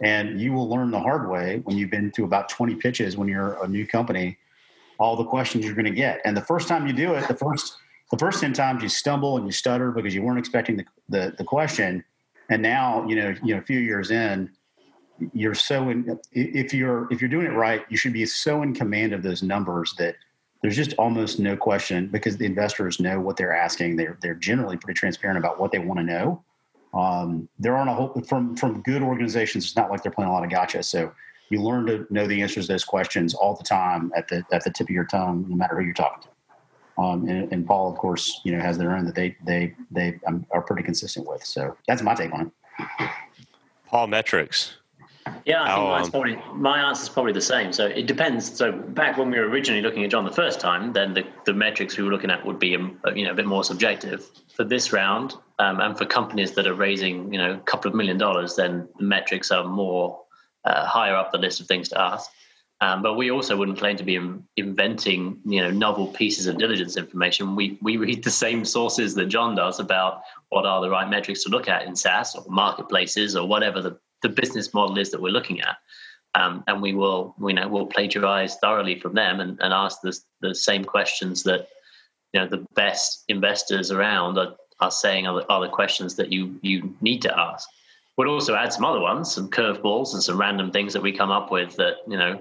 And 0.03 0.41
you 0.41 0.53
will 0.53 0.69
learn 0.69 0.91
the 0.91 1.01
hard 1.01 1.29
way 1.29 1.61
when 1.65 1.77
you've 1.77 1.91
been 1.91 2.11
to 2.13 2.25
about 2.25 2.49
20 2.49 2.77
pitches 2.77 3.17
when 3.17 3.29
you're 3.29 3.63
a 3.63 3.69
new 3.69 3.87
company, 3.87 4.39
all 4.99 5.17
the 5.17 5.25
questions 5.25 5.65
you're 5.65 5.75
going 5.75 5.85
to 5.85 5.91
get. 5.91 6.21
And 6.25 6.37
the 6.37 6.43
first 6.43 6.69
time 6.69 6.87
you 6.87 6.93
do 6.93 7.15
it, 7.15 7.29
the 7.29 7.35
first 7.35 7.77
the 8.11 8.19
first 8.19 8.41
10 8.41 8.53
times 8.55 8.83
you 8.83 8.89
stumble 8.89 9.37
and 9.37 9.47
you 9.47 9.53
stutter 9.53 9.93
because 9.93 10.13
you 10.13 10.23
weren't 10.23 10.39
expecting 10.39 10.77
the, 10.77 10.85
the, 11.09 11.35
the 11.39 11.45
question. 11.45 12.03
And 12.49 12.61
now, 12.61 13.07
you 13.07 13.15
know, 13.15 13.33
you 13.45 13.55
know, 13.55 13.61
a 13.61 13.65
few 13.65 13.79
years 13.79 14.11
in, 14.11 14.51
you're 15.33 15.55
so 15.55 15.91
in, 15.91 16.19
if 16.33 16.75
you're 16.75 17.07
if 17.13 17.21
you're 17.21 17.31
doing 17.31 17.47
it 17.47 17.55
right, 17.55 17.85
you 17.89 17.97
should 17.97 18.13
be 18.13 18.27
so 18.27 18.63
in 18.63 18.75
command 18.75 19.13
of 19.13 19.23
those 19.23 19.43
numbers 19.43 19.95
that– 19.99 20.17
there's 20.63 20.77
just 20.77 20.95
almost 20.99 21.39
no 21.39 21.57
question 21.57 22.09
because 22.09 22.37
the 22.37 22.45
investors 22.45 23.01
know 23.01 23.19
what 23.21 23.37
they're 23.37 23.55
asking. 23.55 23.97
They're 23.97 24.19
they're 24.21 24.35
generally 24.35 24.77
pretty 24.77 24.99
transparent 24.99 25.39
about 25.39 25.59
what 25.59 25.73
they 25.73 25.79
want 25.79 26.01
to 26.01 26.05
know. 26.05 26.45
Um, 26.93 27.49
there 27.59 27.77
aren't 27.77 27.91
a 27.91 27.95
whole 27.95 28.21
from 28.29 28.57
from 28.57 28.83
good 28.83 29.03
organizations. 29.03 29.65
It's 29.65 29.77
not 29.77 29.91
like 29.91 30.03
they're 30.03 30.13
playing 30.13 30.31
a 30.31 30.33
lot 30.33 30.45
of 30.45 30.51
gotcha. 30.51 30.83
So 30.83 31.13
you 31.49 31.63
learn 31.63 31.87
to 31.87 32.07
know 32.11 32.27
the 32.27 32.43
answers 32.43 32.67
to 32.67 32.73
those 32.73 32.85
questions 32.85 33.35
all 33.35 33.55
the 33.55 33.65
time 33.65 34.13
at 34.17 34.29
the 34.29 34.45
at 34.53 34.65
the 34.65 34.71
tip 34.71 34.89
of 34.89 34.91
your 34.91 35.05
tongue, 35.05 35.47
no 35.49 35.57
matter 35.57 35.77
who 35.79 35.85
you're 35.85 35.95
talking 35.95 36.23
to. 36.23 36.29
Um, 37.01 37.29
and, 37.29 37.51
and, 37.51 37.67
Paul, 37.67 37.91
of 37.91 37.97
course, 37.97 38.43
you 38.45 38.55
know, 38.55 38.61
has 38.61 38.77
their 38.77 38.95
own 38.95 39.07
that 39.07 39.15
they 39.15 39.37
they 39.47 39.75
they 39.91 40.21
um, 40.27 40.45
are 40.51 40.61
pretty 40.61 40.83
consistent 40.83 41.27
with. 41.27 41.45
So 41.45 41.77
that's 41.89 42.03
my 42.03 42.15
take 42.15 42.33
on 42.33 42.53
it. 42.69 43.11
Paul 43.87 44.09
metrics. 44.09 44.77
Yeah, 45.45 45.63
I 45.63 45.75
think 45.75 45.87
mine's 45.89 46.07
um, 46.07 46.11
probably 46.11 46.43
my 46.55 46.81
answer 46.89 47.03
is 47.03 47.09
probably 47.09 47.33
the 47.33 47.41
same. 47.41 47.73
So 47.73 47.87
it 47.87 48.07
depends. 48.07 48.57
So 48.57 48.73
back 48.73 49.17
when 49.17 49.31
we 49.31 49.39
were 49.39 49.49
originally 49.49 49.83
looking 49.83 50.05
at 50.05 50.11
John 50.11 50.25
the 50.25 50.33
first 50.33 50.61
time, 50.61 50.93
then 50.93 51.15
the, 51.15 51.25
the 51.47 51.55
metrics 51.55 51.97
we 51.97 52.05
were 52.05 52.11
looking 52.11 52.31
at 52.31 52.45
would 52.45 52.59
be 52.59 52.75
um, 52.77 52.99
you 53.15 53.25
know 53.25 53.33
a 53.33 53.35
bit 53.35 53.47
more 53.47 53.65
subjective. 53.65 54.27
For 54.55 54.65
this 54.65 54.93
round, 54.93 55.35
um, 55.59 55.81
and 55.81 55.97
for 55.97 56.05
companies 56.05 56.53
that 56.53 56.67
are 56.67 56.75
raising 56.75 57.33
you 57.33 57.39
know 57.39 57.55
a 57.55 57.59
couple 57.59 57.91
of 57.91 57.97
million 57.97 58.19
dollars, 58.19 58.57
then 58.57 58.89
the 58.99 59.05
metrics 59.05 59.51
are 59.51 59.65
more 59.65 60.21
uh, 60.65 60.85
higher 60.87 61.17
up 61.17 61.33
the 61.33 61.39
list 61.39 61.61
of 61.61 61.67
things 61.67 61.89
to 61.91 62.01
ask. 62.01 62.31
Um, 62.83 63.03
but 63.03 63.15
we 63.15 63.31
also 63.31 63.57
wouldn't 63.59 63.79
claim 63.79 63.99
to 63.99 64.05
be 64.05 64.19
inventing, 64.57 65.39
you 65.45 65.61
know, 65.61 65.71
novel 65.71 66.07
pieces 66.07 66.47
of 66.47 66.57
diligence 66.57 66.97
information. 66.97 67.55
We 67.55 67.79
we 67.83 67.99
read 67.99 68.25
the 68.25 68.31
same 68.31 68.65
sources 68.65 69.15
that 69.17 69.27
John 69.27 69.55
does 69.55 69.81
about 69.81 70.23
what 70.49 70.65
are 70.65 70.81
the 70.81 70.89
right 70.89 71.09
metrics 71.09 71.45
to 71.45 71.51
look 71.51 71.69
at 71.69 71.87
in 71.87 71.95
SaaS 71.95 72.35
or 72.35 72.45
marketplaces 72.49 73.37
or 73.37 73.47
whatever 73.47 73.83
the 73.83 73.99
the 74.23 74.29
business 74.29 74.73
model 74.75 74.99
is 74.99 75.11
that 75.11 75.21
we're 75.21 75.31
looking 75.31 75.61
at. 75.61 75.77
Um, 76.35 76.63
and 76.69 76.81
we 76.81 76.95
will, 76.95 77.35
you 77.41 77.55
know, 77.55 77.67
we'll 77.67 77.87
plagiarize 77.87 78.55
thoroughly 78.57 79.01
from 79.01 79.15
them 79.15 79.41
and, 79.41 79.59
and 79.61 79.75
ask 79.75 80.01
the, 80.01 80.17
the 80.41 80.55
same 80.55 80.85
questions 80.85 81.43
that, 81.43 81.69
you 82.33 82.41
know, 82.41 82.47
the 82.47 82.65
best 82.75 83.25
investors 83.27 83.91
around 83.91 84.39
are, 84.39 84.55
are 84.79 84.93
saying 84.93 85.27
are 85.27 85.41
the, 85.41 85.53
are 85.53 85.61
the 85.61 85.69
questions 85.69 86.15
that 86.17 86.33
you 86.33 86.57
you 86.63 86.95
need 87.01 87.21
to 87.23 87.39
ask. 87.39 87.69
We'll 88.17 88.31
also 88.31 88.55
add 88.55 88.73
some 88.73 88.85
other 88.85 89.01
ones, 89.01 89.33
some 89.33 89.51
curveballs 89.51 90.13
and 90.13 90.23
some 90.23 90.39
random 90.39 90.71
things 90.71 90.93
that 90.93 91.03
we 91.03 91.11
come 91.11 91.33
up 91.33 91.51
with 91.51 91.75
that, 91.77 91.97
you 92.07 92.17
know, 92.17 92.41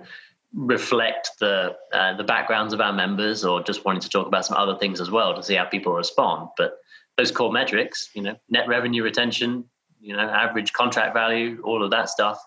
reflect 0.53 1.31
the 1.39 1.75
uh, 1.93 2.15
the 2.15 2.23
backgrounds 2.23 2.73
of 2.73 2.81
our 2.81 2.93
members 2.93 3.43
or 3.43 3.63
just 3.63 3.85
wanting 3.85 4.01
to 4.01 4.09
talk 4.09 4.27
about 4.27 4.45
some 4.45 4.57
other 4.57 4.77
things 4.77 5.01
as 5.01 5.09
well 5.09 5.35
to 5.35 5.41
see 5.41 5.55
how 5.55 5.65
people 5.65 5.93
respond. 5.93 6.49
But 6.57 6.77
those 7.17 7.31
core 7.31 7.51
metrics, 7.51 8.09
you 8.13 8.21
know, 8.21 8.35
net 8.49 8.67
revenue 8.67 9.03
retention, 9.03 9.65
you 9.99 10.15
know, 10.15 10.21
average 10.21 10.73
contract 10.73 11.13
value, 11.13 11.61
all 11.63 11.83
of 11.83 11.91
that 11.91 12.09
stuff. 12.09 12.43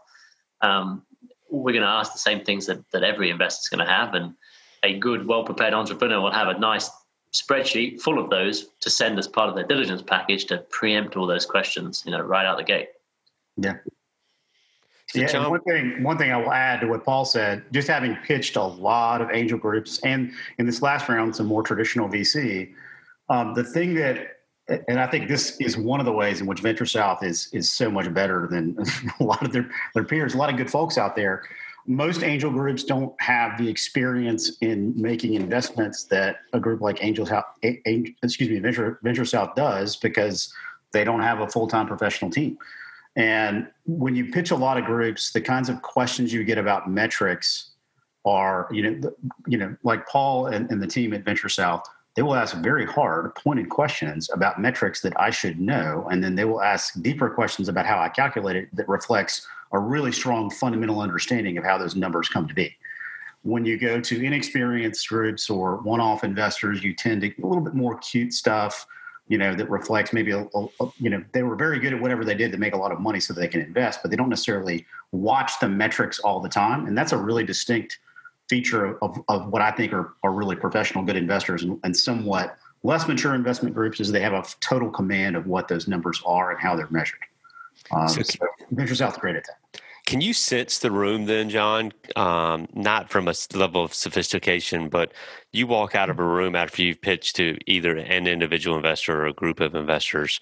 Um, 0.61 1.03
we're 1.51 1.73
going 1.73 1.83
to 1.83 1.89
ask 1.89 2.13
the 2.13 2.19
same 2.19 2.45
things 2.45 2.67
that, 2.67 2.79
that 2.93 3.03
every 3.03 3.31
investor 3.31 3.61
is 3.61 3.69
going 3.69 3.87
to 3.87 3.93
have. 3.93 4.15
And 4.15 4.35
a 4.83 4.99
good, 4.99 5.27
well 5.27 5.45
prepared 5.45 5.75
entrepreneur 5.75 6.21
will 6.21 6.33
have 6.33 6.49
a 6.49 6.59
nice 6.59 6.91
spreadsheet 7.33 8.01
full 8.01 8.19
of 8.19 8.31
those 8.31 8.69
to 8.81 8.91
send 8.91 9.19
as 9.19 9.27
part 9.27 9.49
of 9.49 9.55
their 9.55 9.67
diligence 9.67 10.03
package 10.03 10.45
to 10.47 10.59
preempt 10.71 11.17
all 11.17 11.27
those 11.27 11.47
questions, 11.47 12.03
you 12.05 12.13
know, 12.13 12.21
right 12.21 12.45
out 12.45 12.59
the 12.59 12.65
gate. 12.65 12.89
Yeah. 13.57 13.75
yeah, 15.15 15.47
one 15.47 15.61
thing 15.63 16.03
one 16.03 16.17
thing 16.17 16.33
I 16.33 16.37
will 16.39 16.53
add 16.53 16.81
to 16.81 16.87
what 16.87 17.05
Paul 17.05 17.25
said, 17.25 17.65
just 17.73 17.89
having 17.89 18.17
pitched 18.17 18.57
a 18.57 18.63
lot 18.63 19.21
of 19.21 19.31
angel 19.31 19.59
groups 19.59 19.99
and 20.01 20.33
in 20.59 20.67
this 20.67 20.83
last 20.83 21.09
round 21.09 21.37
some 21.37 21.47
more 21.47 21.63
traditional 21.63 22.09
VC, 22.09 22.73
um, 23.29 23.55
the 23.55 23.65
thing 23.65 23.95
that 23.95 24.42
and 24.69 25.01
I 25.01 25.07
think 25.07 25.29
this 25.29 25.57
is 25.61 25.77
one 25.77 26.01
of 26.01 26.07
the 26.07 26.13
ways 26.13 26.41
in 26.41 26.47
which 26.47 26.61
Venture 26.61 26.87
South 26.87 27.23
is 27.23 27.49
is 27.53 27.71
so 27.71 27.91
much 27.91 28.13
better 28.13 28.47
than 28.51 28.77
a 29.21 29.25
lot 29.25 29.43
of 29.45 29.53
their, 29.53 29.71
their 29.95 30.05
peers. 30.05 30.35
A 30.35 30.39
lot 30.39 30.51
of 30.51 30.57
good 30.57 30.71
folks 30.71 30.99
out 30.99 31.17
there. 31.17 31.43
most 31.87 32.23
angel 32.23 32.51
groups 32.51 32.85
don't 32.85 33.13
have 33.21 33.59
the 33.59 33.69
experience 33.69 34.57
in 34.61 34.93
making 35.01 35.35
investments 35.35 36.05
that 36.05 36.37
a 36.53 36.61
group 36.61 36.81
like 36.81 37.03
Angel 37.03 37.27
South, 37.27 37.45
excuse 37.63 38.49
me, 38.49 38.59
Venture 38.61 39.01
Venture 39.03 39.25
South 39.25 39.55
does 39.57 39.97
because 39.97 40.53
they 40.93 41.05
don't 41.05 41.23
have 41.23 41.41
a 41.41 41.49
full 41.49 41.67
time 41.67 41.87
professional 41.87 42.31
team. 42.31 42.57
And 43.17 43.69
when 43.85 44.15
you 44.15 44.31
pitch 44.31 44.53
a 44.53 44.57
lot 44.57 44.79
of 44.79 44.85
groups, 44.85 45.33
the 45.33 45.41
kinds 45.41 45.69
of 45.69 45.83
questions 45.83 46.33
you 46.33 46.45
get 46.45 46.57
about 46.57 46.89
metrics 46.89 47.71
are, 48.25 48.69
you 48.71 48.91
know, 48.91 49.13
you 49.47 49.59
know, 49.59 49.77
like 49.83 50.07
Paul 50.07 50.47
and, 50.47 50.71
and 50.71 50.81
the 50.81 50.87
team 50.87 51.13
at 51.13 51.25
Venture 51.25 51.49
South, 51.49 51.83
they 52.15 52.23
will 52.23 52.35
ask 52.35 52.57
very 52.57 52.85
hard, 52.85 53.35
pointed 53.35 53.71
questions 53.71 54.29
about 54.33 54.61
metrics 54.61 55.01
that 55.01 55.19
I 55.19 55.31
should 55.31 55.59
know, 55.59 56.07
and 56.11 56.23
then 56.23 56.35
they 56.35 56.45
will 56.45 56.63
ask 56.63 57.01
deeper 57.01 57.31
questions 57.31 57.69
about 57.69 57.87
how 57.87 57.99
I 57.99 58.09
calculate 58.09 58.57
it 58.57 58.69
that 58.77 58.89
reflects 58.89 59.47
a 59.73 59.79
really 59.79 60.13
strong 60.13 60.51
fundamental 60.51 61.01
understanding 61.01 61.57
of 61.57 61.65
how 61.65 61.79
those 61.79 61.97
numbers 61.97 62.29
come 62.29 62.47
to 62.47 62.55
be. 62.55 62.77
When 63.45 63.65
you 63.65 63.79
go 63.79 64.01
to 64.01 64.25
inexperienced 64.25 65.09
groups 65.09 65.49
or 65.49 65.77
one-off 65.79 66.23
investors, 66.23 66.85
you 66.85 66.95
tend 66.95 67.23
to 67.23 67.29
get 67.29 67.43
a 67.43 67.47
little 67.47 67.65
bit 67.65 67.75
more 67.75 67.99
cute 67.99 68.35
stuff, 68.35 68.87
you 69.29 69.39
know, 69.39 69.55
that 69.55 69.71
reflects 69.71 70.13
maybe 70.13 70.33
a, 70.33 70.43
a, 70.55 70.87
you 70.99 71.09
know 71.09 71.25
they 71.33 71.43
were 71.43 71.57
very 71.57 71.79
good 71.79 71.95
at 71.95 72.01
whatever 72.01 72.25
they 72.25 72.35
did 72.35 72.53
to 72.53 72.59
make 72.59 72.75
a 72.75 72.77
lot 72.77 72.93
of 72.93 73.01
money 73.01 73.21
so 73.21 73.33
they 73.33 73.49
can 73.49 73.63
invest, 73.63 74.01
but 74.03 74.11
they 74.11 74.17
don't 74.17 74.29
necessarily 74.29 74.85
watch 75.13 75.53
the 75.61 75.69
metrics 75.69 76.19
all 76.19 76.41
the 76.41 76.49
time, 76.49 76.87
and 76.87 76.97
that's 76.97 77.13
a 77.13 77.17
really 77.17 77.45
distinct 77.45 77.99
feature 78.53 78.99
of, 79.01 79.19
of 79.31 79.49
what 79.49 79.63
I 79.63 79.71
think 79.71 79.95
are, 79.95 80.13
are 80.23 80.31
really 80.31 80.57
professional 80.57 81.03
good 81.03 81.17
investors 81.17 81.63
and, 81.63 81.81
and 81.85 81.97
somewhat 81.97 82.59
less 82.83 83.09
mature 83.09 83.35
investment 83.35 83.75
groups 83.75 83.99
is 83.99 84.13
they 84.13 84.21
have 84.21 84.35
a 84.35 84.45
total 84.61 84.91
command 84.91 85.37
of 85.37 85.47
what 85.47 85.69
those 85.69 85.89
numbers 85.89 86.23
are 86.27 86.51
and 86.51 86.61
how 86.61 86.77
they're 86.77 86.91
measured. 86.91 87.21
Um, 87.91 88.09
so, 88.09 88.21
so 88.21 88.47
Venture 88.71 88.95
South 88.95 89.19
great 89.19 89.37
at 89.37 89.47
that. 89.47 89.81
Can 90.05 90.21
you 90.21 90.35
sense 90.35 90.81
the 90.81 90.91
room 90.91 91.25
then, 91.25 91.49
John? 91.49 91.93
Um, 92.15 92.69
not 92.75 93.09
from 93.09 93.27
a 93.27 93.35
level 93.55 93.83
of 93.85 93.95
sophistication, 93.95 94.91
but 94.91 95.13
you 95.53 95.67
walk 95.67 95.95
out 95.95 96.11
of 96.11 96.19
a 96.19 96.25
room 96.25 96.55
after 96.55 96.83
you've 96.83 97.01
pitched 97.01 97.37
to 97.37 97.57
either 97.67 97.97
an 97.97 98.27
individual 98.27 98.77
investor 98.77 99.23
or 99.23 99.27
a 99.29 99.33
group 99.33 99.61
of 99.61 99.75
investors. 99.75 100.41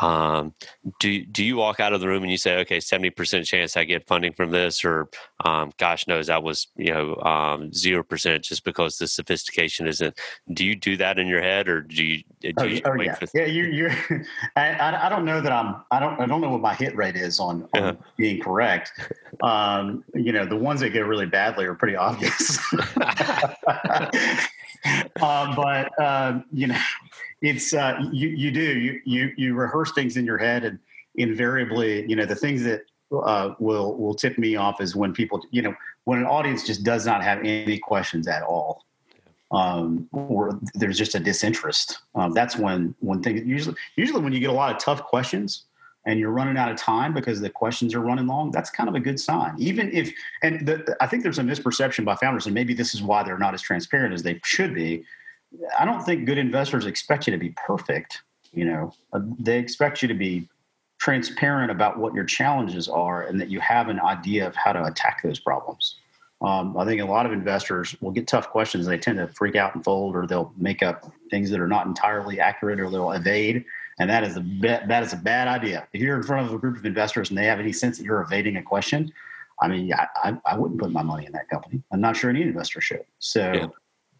Um, 0.00 0.54
do 1.00 1.24
do 1.24 1.44
you 1.44 1.56
walk 1.56 1.80
out 1.80 1.92
of 1.92 2.00
the 2.00 2.08
room 2.08 2.22
and 2.22 2.30
you 2.30 2.36
say, 2.36 2.58
okay, 2.58 2.78
seventy 2.80 3.10
percent 3.10 3.46
chance 3.46 3.76
I 3.76 3.84
get 3.84 4.06
funding 4.06 4.32
from 4.32 4.50
this, 4.50 4.84
or 4.84 5.08
um, 5.44 5.72
gosh 5.78 6.06
knows 6.06 6.26
that 6.26 6.42
was 6.42 6.68
you 6.76 6.92
know 6.92 7.16
um, 7.16 7.72
zero 7.72 8.02
percent 8.02 8.44
just 8.44 8.64
because 8.64 8.98
the 8.98 9.06
sophistication 9.06 9.86
isn't. 9.86 10.18
Do 10.52 10.64
you 10.64 10.76
do 10.76 10.96
that 10.98 11.18
in 11.18 11.26
your 11.26 11.40
head, 11.40 11.68
or 11.68 11.80
do 11.80 12.04
you? 12.04 12.22
Do 12.40 12.52
oh, 12.58 12.64
you 12.64 12.82
oh 12.84 12.94
yeah, 12.94 13.14
for- 13.14 13.26
yeah. 13.34 13.46
You 13.46 13.64
you. 13.64 13.90
I, 14.56 15.06
I 15.06 15.08
don't 15.08 15.24
know 15.24 15.40
that 15.40 15.52
I'm. 15.52 15.76
I 15.90 15.98
don't. 15.98 16.20
I 16.20 16.26
don't 16.26 16.40
know 16.40 16.50
what 16.50 16.60
my 16.60 16.74
hit 16.74 16.94
rate 16.94 17.16
is 17.16 17.40
on, 17.40 17.68
on 17.74 17.82
uh-huh. 17.82 17.94
being 18.16 18.42
correct. 18.42 18.92
Um, 19.42 20.04
you 20.14 20.32
know, 20.32 20.44
the 20.44 20.56
ones 20.56 20.80
that 20.80 20.90
go 20.90 21.00
really 21.00 21.26
badly 21.26 21.64
are 21.64 21.74
pretty 21.74 21.96
obvious. 21.96 22.58
uh, 24.84 25.56
but 25.56 26.02
um, 26.02 26.44
you 26.52 26.68
know, 26.68 26.80
it's 27.42 27.74
uh, 27.74 27.98
you 28.12 28.28
you 28.28 28.50
do 28.50 28.60
you 28.60 29.00
you 29.04 29.32
you 29.36 29.54
rehearse 29.54 29.92
things 29.92 30.16
in 30.16 30.24
your 30.24 30.38
head, 30.38 30.64
and 30.64 30.78
invariably, 31.14 32.08
you 32.08 32.16
know, 32.16 32.24
the 32.24 32.34
things 32.34 32.62
that 32.64 32.82
uh, 33.12 33.54
will 33.58 33.96
will 33.96 34.14
tip 34.14 34.38
me 34.38 34.56
off 34.56 34.80
is 34.80 34.96
when 34.96 35.12
people, 35.12 35.44
you 35.50 35.62
know, 35.62 35.74
when 36.04 36.18
an 36.18 36.26
audience 36.26 36.66
just 36.66 36.84
does 36.84 37.06
not 37.06 37.22
have 37.22 37.38
any 37.40 37.78
questions 37.78 38.28
at 38.28 38.42
all, 38.42 38.84
um, 39.50 40.08
or 40.12 40.58
there's 40.74 40.98
just 40.98 41.14
a 41.14 41.20
disinterest. 41.20 41.98
Um, 42.14 42.32
that's 42.32 42.56
when 42.56 42.94
when 43.00 43.22
things 43.22 43.42
usually 43.46 43.76
usually 43.96 44.22
when 44.22 44.32
you 44.32 44.40
get 44.40 44.50
a 44.50 44.54
lot 44.54 44.74
of 44.74 44.82
tough 44.82 45.02
questions 45.02 45.64
and 46.06 46.18
you're 46.18 46.30
running 46.30 46.56
out 46.56 46.70
of 46.70 46.76
time 46.76 47.12
because 47.12 47.40
the 47.40 47.50
questions 47.50 47.94
are 47.94 48.00
running 48.00 48.26
long, 48.26 48.50
that's 48.50 48.70
kind 48.70 48.88
of 48.88 48.94
a 48.94 49.00
good 49.00 49.20
sign. 49.20 49.54
Even 49.58 49.90
if, 49.92 50.12
and 50.42 50.66
the, 50.66 50.96
I 51.00 51.06
think 51.06 51.22
there's 51.22 51.38
a 51.38 51.42
misperception 51.42 52.04
by 52.04 52.16
founders, 52.16 52.46
and 52.46 52.54
maybe 52.54 52.72
this 52.72 52.94
is 52.94 53.02
why 53.02 53.22
they're 53.22 53.38
not 53.38 53.54
as 53.54 53.62
transparent 53.62 54.14
as 54.14 54.22
they 54.22 54.40
should 54.44 54.74
be. 54.74 55.04
I 55.78 55.84
don't 55.84 56.02
think 56.02 56.26
good 56.26 56.38
investors 56.38 56.86
expect 56.86 57.26
you 57.26 57.32
to 57.32 57.38
be 57.38 57.50
perfect. 57.50 58.22
You 58.52 58.64
know, 58.64 58.94
uh, 59.12 59.20
they 59.38 59.58
expect 59.58 60.02
you 60.02 60.08
to 60.08 60.14
be 60.14 60.48
transparent 60.98 61.70
about 61.70 61.98
what 61.98 62.14
your 62.14 62.24
challenges 62.24 62.88
are 62.88 63.22
and 63.22 63.40
that 63.40 63.48
you 63.48 63.60
have 63.60 63.88
an 63.88 64.00
idea 64.00 64.46
of 64.46 64.54
how 64.56 64.72
to 64.72 64.84
attack 64.84 65.22
those 65.22 65.38
problems. 65.38 65.96
Um, 66.40 66.76
I 66.76 66.84
think 66.84 67.00
a 67.00 67.04
lot 67.04 67.26
of 67.26 67.32
investors 67.32 67.96
will 68.00 68.12
get 68.12 68.26
tough 68.26 68.48
questions. 68.50 68.86
They 68.86 68.98
tend 68.98 69.18
to 69.18 69.28
freak 69.28 69.56
out 69.56 69.74
and 69.74 69.82
fold, 69.82 70.14
or 70.14 70.26
they'll 70.26 70.52
make 70.56 70.82
up 70.82 71.10
things 71.30 71.50
that 71.50 71.60
are 71.60 71.68
not 71.68 71.86
entirely 71.86 72.40
accurate, 72.40 72.78
or 72.78 72.88
they'll 72.90 73.12
evade 73.12 73.64
and 73.98 74.08
that 74.08 74.24
is 74.24 74.36
a 74.36 74.44
that 74.62 75.02
is 75.02 75.12
a 75.12 75.16
bad 75.16 75.48
idea. 75.48 75.86
If 75.92 76.00
you're 76.00 76.16
in 76.16 76.22
front 76.22 76.46
of 76.46 76.54
a 76.54 76.58
group 76.58 76.76
of 76.76 76.84
investors 76.84 77.30
and 77.30 77.38
they 77.38 77.46
have 77.46 77.60
any 77.60 77.72
sense 77.72 77.98
that 77.98 78.04
you're 78.04 78.20
evading 78.22 78.56
a 78.56 78.62
question, 78.62 79.12
I 79.60 79.68
mean, 79.68 79.92
I, 79.92 80.06
I, 80.16 80.38
I 80.46 80.56
wouldn't 80.56 80.80
put 80.80 80.90
my 80.90 81.02
money 81.02 81.26
in 81.26 81.32
that 81.32 81.48
company. 81.48 81.82
I'm 81.92 82.00
not 82.00 82.16
sure 82.16 82.30
any 82.30 82.42
investor 82.42 82.80
should. 82.80 83.04
So, 83.18 83.52
yeah. 83.52 83.66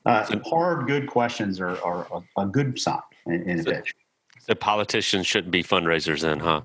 uh, 0.07 0.39
hard, 0.49 0.87
good 0.87 1.07
questions 1.07 1.61
are, 1.61 1.81
are 1.83 2.07
a, 2.13 2.43
a 2.43 2.47
good 2.47 2.79
sign 2.79 3.01
in, 3.27 3.49
in 3.49 3.63
so, 3.63 3.71
a 3.71 3.75
pitch. 3.75 3.95
So 4.41 4.55
politicians 4.55 5.27
shouldn't 5.27 5.53
be 5.53 5.63
fundraisers 5.63 6.23
then, 6.23 6.41
huh? 6.41 6.63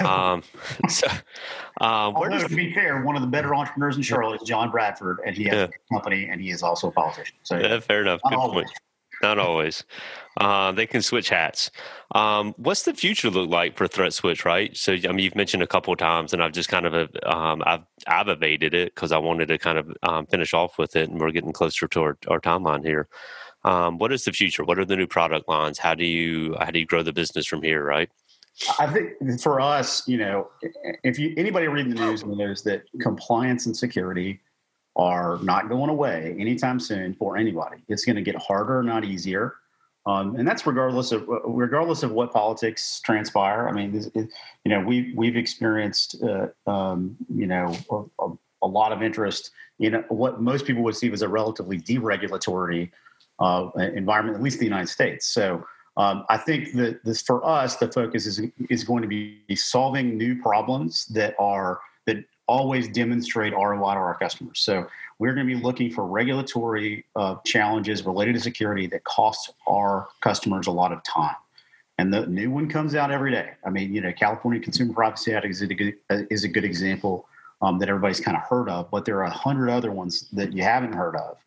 um, 0.06 0.42
so, 0.88 1.08
um, 1.80 2.14
Although, 2.14 2.46
to 2.46 2.54
be 2.54 2.72
fair, 2.72 3.02
one 3.02 3.16
of 3.16 3.22
the 3.22 3.28
better 3.28 3.54
entrepreneurs 3.54 3.96
in 3.96 4.02
Charlotte 4.02 4.40
is 4.42 4.48
John 4.48 4.70
Bradford, 4.70 5.18
and 5.26 5.36
he 5.36 5.44
has 5.44 5.54
yeah. 5.54 5.64
a 5.64 5.94
company, 5.94 6.28
and 6.30 6.40
he 6.40 6.50
is 6.50 6.62
also 6.62 6.88
a 6.88 6.92
politician. 6.92 7.36
So, 7.42 7.58
yeah, 7.58 7.80
fair 7.80 8.02
enough. 8.02 8.20
Good 8.22 8.38
point. 8.38 8.70
Not 9.22 9.38
always. 9.38 9.84
Uh, 10.36 10.72
they 10.72 10.86
can 10.86 11.00
switch 11.00 11.30
hats. 11.30 11.70
Um, 12.14 12.54
what's 12.58 12.82
the 12.82 12.92
future 12.92 13.30
look 13.30 13.48
like 13.48 13.76
for 13.76 13.88
ThreatSwitch? 13.88 14.44
Right. 14.44 14.76
So, 14.76 14.92
I 14.92 15.08
mean, 15.08 15.20
you've 15.20 15.34
mentioned 15.34 15.62
a 15.62 15.66
couple 15.66 15.96
times, 15.96 16.32
and 16.32 16.42
I've 16.42 16.52
just 16.52 16.68
kind 16.68 16.86
of 16.86 17.10
um, 17.24 17.62
I've 17.64 17.82
I've 18.06 18.28
evaded 18.28 18.74
it 18.74 18.94
because 18.94 19.12
I 19.12 19.18
wanted 19.18 19.46
to 19.48 19.58
kind 19.58 19.78
of 19.78 19.90
um, 20.02 20.26
finish 20.26 20.52
off 20.52 20.78
with 20.78 20.94
it, 20.96 21.08
and 21.08 21.18
we're 21.18 21.30
getting 21.30 21.52
closer 21.52 21.88
to 21.88 22.00
our, 22.02 22.18
our 22.28 22.40
timeline 22.40 22.84
here. 22.84 23.08
Um, 23.64 23.98
what 23.98 24.12
is 24.12 24.24
the 24.24 24.32
future? 24.32 24.64
What 24.64 24.78
are 24.78 24.84
the 24.84 24.96
new 24.96 25.06
product 25.06 25.48
lines? 25.48 25.78
How 25.78 25.94
do 25.94 26.04
you 26.04 26.54
how 26.60 26.70
do 26.70 26.78
you 26.78 26.86
grow 26.86 27.02
the 27.02 27.12
business 27.12 27.46
from 27.46 27.62
here? 27.62 27.82
Right. 27.82 28.10
I 28.78 28.86
think 28.86 29.40
for 29.40 29.60
us, 29.60 30.06
you 30.06 30.18
know, 30.18 30.48
if 31.02 31.18
you 31.18 31.34
anybody 31.36 31.68
reading 31.68 31.94
the 31.94 32.00
news 32.00 32.24
knows 32.24 32.62
that 32.64 32.84
compliance 33.00 33.66
and 33.66 33.76
security 33.76 34.40
are 34.96 35.38
not 35.42 35.68
going 35.68 35.90
away 35.90 36.34
anytime 36.38 36.80
soon 36.80 37.14
for 37.14 37.36
anybody. 37.36 37.76
It's 37.88 38.04
going 38.04 38.16
to 38.16 38.22
get 38.22 38.36
harder, 38.36 38.82
not 38.82 39.04
easier. 39.04 39.56
Um, 40.06 40.36
and 40.36 40.46
that's 40.46 40.66
regardless 40.66 41.10
of 41.12 41.24
regardless 41.44 42.02
of 42.04 42.12
what 42.12 42.32
politics 42.32 43.00
transpire. 43.00 43.68
I 43.68 43.72
mean, 43.72 43.94
it, 44.14 44.28
you 44.64 44.70
know, 44.70 44.80
we 44.80 45.12
we've 45.16 45.36
experienced 45.36 46.22
uh, 46.22 46.70
um, 46.70 47.16
you 47.34 47.46
know 47.46 47.76
a, 48.20 48.30
a, 48.62 48.68
lot 48.68 48.92
of 48.92 49.02
interest 49.02 49.50
in 49.80 49.94
what 50.08 50.40
most 50.40 50.64
people 50.64 50.84
would 50.84 50.96
see 50.96 51.10
as 51.10 51.22
a 51.22 51.28
relatively 51.28 51.78
deregulatory 51.78 52.90
uh, 53.40 53.68
environment, 53.76 54.36
at 54.36 54.42
least 54.42 54.58
the 54.58 54.64
United 54.64 54.88
States. 54.88 55.26
So. 55.26 55.64
Um, 55.98 56.26
I 56.28 56.36
think 56.36 56.74
that 56.74 57.02
this 57.06 57.22
for 57.22 57.42
us, 57.42 57.76
the 57.76 57.90
focus 57.90 58.26
is 58.26 58.42
is 58.68 58.84
going 58.84 59.00
to 59.00 59.08
be 59.08 59.40
solving 59.56 60.18
new 60.18 60.38
problems 60.42 61.06
that 61.06 61.34
are 61.38 61.80
always 62.46 62.88
demonstrate 62.88 63.52
ROI 63.52 63.94
to 63.94 64.00
our 64.00 64.16
customers. 64.18 64.60
So 64.60 64.86
we're 65.18 65.34
going 65.34 65.46
to 65.46 65.54
be 65.54 65.60
looking 65.60 65.90
for 65.90 66.06
regulatory 66.06 67.04
uh, 67.16 67.36
challenges 67.44 68.04
related 68.04 68.34
to 68.34 68.40
security 68.40 68.86
that 68.88 69.04
cost 69.04 69.52
our 69.66 70.08
customers 70.20 70.66
a 70.66 70.70
lot 70.70 70.92
of 70.92 71.02
time. 71.02 71.34
And 71.98 72.12
the 72.12 72.26
new 72.26 72.50
one 72.50 72.68
comes 72.68 72.94
out 72.94 73.10
every 73.10 73.30
day. 73.30 73.52
I 73.64 73.70
mean, 73.70 73.94
you 73.94 74.00
know, 74.00 74.12
California 74.12 74.60
Consumer 74.60 74.92
Privacy 74.92 75.32
Act 75.32 75.46
is 75.46 75.62
a 75.62 75.66
good, 75.66 75.94
is 76.10 76.44
a 76.44 76.48
good 76.48 76.64
example 76.64 77.26
um, 77.62 77.78
that 77.78 77.88
everybody's 77.88 78.20
kind 78.20 78.36
of 78.36 78.42
heard 78.42 78.68
of, 78.68 78.90
but 78.90 79.04
there 79.04 79.16
are 79.18 79.24
a 79.24 79.30
hundred 79.30 79.70
other 79.70 79.90
ones 79.90 80.28
that 80.32 80.52
you 80.52 80.62
haven't 80.62 80.92
heard 80.92 81.16
of 81.16 81.38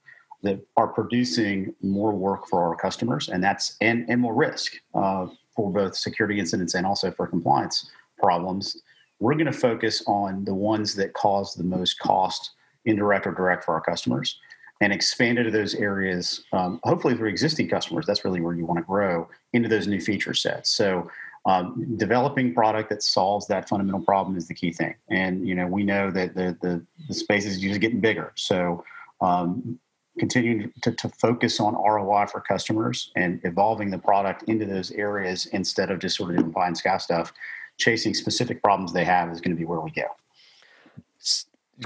that 0.42 0.60
are 0.76 0.88
producing 0.88 1.76
more 1.82 2.14
work 2.14 2.48
for 2.48 2.64
our 2.64 2.76
customers, 2.76 3.30
and 3.30 3.44
that's 3.44 3.76
and 3.82 4.10
and 4.10 4.20
more 4.22 4.34
risk 4.34 4.74
uh, 4.96 5.28
for 5.56 5.72
both 5.72 5.96
security 5.96 6.40
incidents 6.40 6.74
and 6.74 6.86
also 6.86 7.12
for 7.12 7.28
compliance 7.28 7.92
problems 8.18 8.82
we're 9.20 9.34
going 9.34 9.46
to 9.46 9.52
focus 9.52 10.04
on 10.08 10.46
the 10.46 10.54
ones 10.54 10.96
that 10.96 11.14
cause 11.14 11.54
the 11.54 11.64
most 11.64 12.00
cost, 12.00 12.52
indirect 12.86 13.28
or 13.28 13.34
direct, 13.34 13.66
for 13.66 13.74
our 13.74 13.82
customers, 13.82 14.40
and 14.82 14.94
expand 14.94 15.38
into 15.38 15.52
those 15.52 15.76
areas. 15.76 16.46
Um, 16.54 16.80
hopefully, 16.84 17.16
for 17.16 17.28
existing 17.28 17.68
customers, 17.68 18.06
that's 18.06 18.24
really 18.24 18.42
where 18.42 18.56
you 18.56 18.66
want 18.66 18.80
to 18.80 18.86
grow 18.86 19.28
into 19.54 19.68
those 19.68 19.88
new 19.88 20.00
feature 20.00 20.34
sets. 20.34 20.70
So, 20.70 21.10
um, 21.46 21.96
developing 21.98 22.54
product 22.54 22.90
that 22.90 23.04
solves 23.04 23.48
that 23.48 23.68
fundamental 23.68 24.02
problem 24.02 24.38
is 24.38 24.48
the 24.48 24.54
key 24.54 24.72
thing. 24.72 24.96
And 25.10 25.48
you 25.48 25.56
know, 25.56 25.68
we 25.68 25.84
know 25.84 26.12
that 26.12 26.36
the 26.36 26.58
the, 26.62 26.86
the 27.08 27.14
space 27.14 27.46
is 27.46 27.60
just 27.60 27.82
getting 27.82 28.00
bigger. 28.00 28.32
So. 28.36 28.84
Um, 29.22 29.80
continuing 30.18 30.72
to, 30.82 30.92
to, 30.92 31.08
focus 31.10 31.60
on 31.60 31.74
ROI 31.76 32.26
for 32.28 32.42
customers 32.42 33.12
and 33.16 33.40
evolving 33.44 33.90
the 33.90 33.98
product 33.98 34.44
into 34.44 34.66
those 34.66 34.92
areas 34.92 35.46
instead 35.48 35.90
of 35.90 36.00
just 36.00 36.18
sort 36.18 36.36
of 36.36 36.54
doing 36.54 36.76
sky 36.76 36.98
stuff 36.98 37.32
chasing 37.80 38.14
specific 38.14 38.62
problems 38.62 38.94
they 38.94 39.06
have 39.06 39.32
is 39.32 39.42
going 39.42 39.56
to 39.56 39.60
be 39.60 39.66
where 39.66 39.80
we 39.80 39.92
go. 39.92 40.04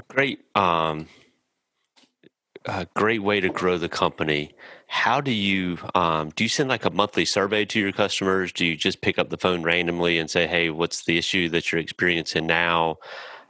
Great, 0.08 0.40
um, 0.54 1.08
a 2.66 2.86
great 2.94 3.22
way 3.22 3.40
to 3.40 3.48
grow 3.48 3.78
the 3.78 3.88
company. 3.88 4.54
How 4.86 5.20
do 5.20 5.30
you 5.30 5.78
um, 5.94 6.30
do? 6.36 6.44
You 6.44 6.48
send 6.48 6.68
like 6.68 6.84
a 6.84 6.90
monthly 6.90 7.24
survey 7.24 7.64
to 7.66 7.80
your 7.80 7.92
customers? 7.92 8.52
Do 8.52 8.66
you 8.66 8.76
just 8.76 9.00
pick 9.00 9.18
up 9.18 9.30
the 9.30 9.38
phone 9.38 9.62
randomly 9.62 10.18
and 10.18 10.28
say, 10.28 10.46
"Hey, 10.46 10.70
what's 10.70 11.04
the 11.04 11.16
issue 11.16 11.48
that 11.50 11.70
you're 11.70 11.80
experiencing 11.80 12.46
now?" 12.46 12.96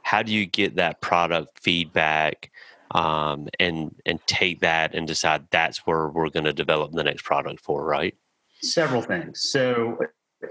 How 0.03 0.21
do 0.21 0.31
you 0.31 0.45
get 0.45 0.75
that 0.75 1.01
product 1.01 1.59
feedback? 1.59 2.51
um, 2.91 3.47
and 3.59 3.93
and 4.05 4.25
take 4.25 4.61
that 4.61 4.93
and 4.93 5.07
decide 5.07 5.45
that's 5.51 5.79
where 5.85 6.07
we're 6.07 6.29
going 6.29 6.45
to 6.45 6.53
develop 6.53 6.91
the 6.91 7.03
next 7.03 7.23
product 7.23 7.61
for, 7.61 7.83
right? 7.83 8.15
Several 8.61 9.01
things. 9.01 9.41
So 9.41 9.97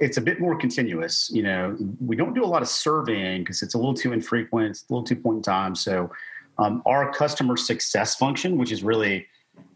it's 0.01 0.17
a 0.17 0.21
bit 0.21 0.41
more 0.41 0.57
continuous. 0.57 1.31
You 1.33 1.43
know, 1.43 1.77
we 2.05 2.17
don't 2.17 2.35
do 2.35 2.45
a 2.45 2.47
lot 2.47 2.63
of 2.63 2.69
surveying 2.69 3.43
because 3.43 3.63
it's 3.63 3.75
a 3.75 3.79
little 3.79 3.95
too 3.95 4.13
infrequent. 4.13 4.71
It's 4.71 4.85
a 4.89 4.93
little 4.93 5.05
too 5.05 5.17
point 5.17 5.39
in 5.39 5.43
time. 5.43 5.75
So 5.75 6.11
um, 6.59 6.83
our 6.87 7.13
customer 7.13 7.57
success 7.57 8.17
function, 8.17 8.57
which 8.57 8.73
is 8.73 8.83
really 8.83 9.27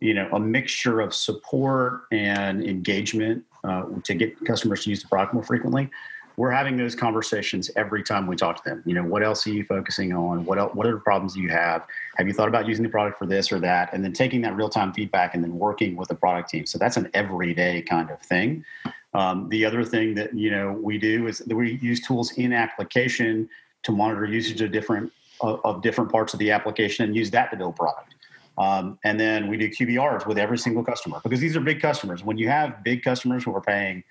you 0.01 0.15
know 0.15 0.29
a 0.33 0.41
mixture 0.41 1.01
of 1.01 1.15
support 1.15 2.03
and 2.13 2.65
engagement 2.65 3.45
uh, 3.65 3.85
to 4.05 4.15
get 4.15 4.45
customers 4.45 4.85
to 4.85 4.91
use 4.91 5.03
the 5.03 5.09
product 5.09 5.35
more 5.35 5.43
frequently 5.43 5.91
we're 6.37 6.53
having 6.53 6.77
those 6.77 6.95
conversations 6.95 7.69
every 7.75 8.03
time 8.03 8.27
we 8.27 8.37
talk 8.37 8.63
to 8.63 8.69
them 8.69 8.83
you 8.87 8.95
know 8.95 9.03
what 9.03 9.23
else 9.23 9.47
are 9.47 9.51
you 9.51 9.65
focusing 9.65 10.13
on 10.13 10.45
what 10.45 10.59
else, 10.59 10.73
what 10.75 10.87
are 10.87 10.93
the 10.93 11.01
problems 11.01 11.37
you 11.37 11.49
have 11.49 11.85
have 12.17 12.27
you 12.27 12.33
thought 12.33 12.49
about 12.49 12.67
using 12.67 12.85
the 12.85 12.89
product 12.89 13.19
for 13.19 13.27
this 13.27 13.51
or 13.51 13.59
that 13.59 13.93
and 13.93 14.05
then 14.05 14.13
taking 14.13 14.41
that 14.41 14.55
real-time 14.55 14.93
feedback 14.93 15.35
and 15.35 15.43
then 15.43 15.59
working 15.59 15.97
with 15.97 16.09
the 16.09 16.15
product 16.15 16.49
team 16.49 16.65
so 16.65 16.79
that's 16.79 16.97
an 16.97 17.11
everyday 17.15 17.83
kind 17.83 18.11
of 18.11 18.21
thing 18.21 18.65
um, 19.15 19.49
the 19.49 19.65
other 19.65 19.85
thing 19.85 20.15
that 20.15 20.35
you 20.35 20.51
know 20.51 20.73
we 20.73 20.99
do 20.99 21.27
is 21.27 21.39
that 21.39 21.57
we 21.57 21.79
use 21.83 22.01
tools 22.01 22.33
in 22.33 22.53
application 22.53 23.49
to 23.83 23.93
monitor 23.93 24.27
usage 24.27 24.61
of 24.61 24.73
different 24.73 25.13
of, 25.41 25.61
of 25.65 25.83
different 25.83 26.11
parts 26.11 26.33
of 26.33 26.39
the 26.39 26.51
application 26.51 27.05
and 27.05 27.17
use 27.17 27.31
that 27.31 27.51
to 27.51 27.57
build 27.57 27.77
product 27.77 28.15
um, 28.59 28.99
and 29.05 29.19
then 29.19 29.47
we 29.47 29.57
do 29.57 29.71
QBRs 29.71 30.27
with 30.27 30.37
every 30.37 30.59
single 30.59 30.83
customer 30.83 31.21
because 31.23 31.39
these 31.39 31.57
are 31.57 31.61
big 31.61 31.81
customers. 31.81 32.25
When 32.25 32.37
you 32.37 32.49
have 32.49 32.83
big 32.83 33.05
customers 33.05 33.45
who 33.45 33.55
are 33.55 33.61
paying 33.61 34.03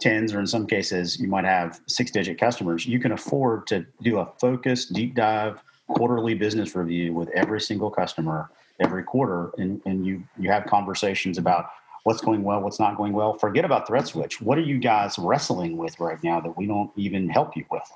tens, 0.00 0.32
or 0.32 0.40
in 0.40 0.46
some 0.46 0.66
cases, 0.66 1.20
you 1.20 1.28
might 1.28 1.44
have 1.44 1.80
six 1.86 2.10
digit 2.10 2.38
customers, 2.38 2.86
you 2.86 2.98
can 2.98 3.12
afford 3.12 3.66
to 3.68 3.86
do 4.02 4.18
a 4.18 4.26
focused, 4.40 4.94
deep 4.94 5.14
dive 5.14 5.62
quarterly 5.88 6.34
business 6.34 6.74
review 6.74 7.12
with 7.12 7.28
every 7.30 7.60
single 7.60 7.90
customer 7.90 8.50
every 8.80 9.04
quarter. 9.04 9.52
And, 9.58 9.82
and 9.84 10.06
you, 10.06 10.24
you 10.38 10.50
have 10.50 10.64
conversations 10.64 11.36
about 11.36 11.66
what's 12.04 12.20
going 12.20 12.42
well, 12.42 12.60
what's 12.60 12.80
not 12.80 12.96
going 12.96 13.12
well. 13.12 13.34
Forget 13.34 13.64
about 13.64 13.86
ThreatSwitch. 13.86 14.40
What 14.42 14.58
are 14.58 14.62
you 14.62 14.78
guys 14.78 15.18
wrestling 15.18 15.76
with 15.76 15.98
right 16.00 16.22
now 16.22 16.40
that 16.40 16.56
we 16.56 16.66
don't 16.66 16.90
even 16.96 17.28
help 17.28 17.56
you 17.56 17.64
with? 17.70 17.90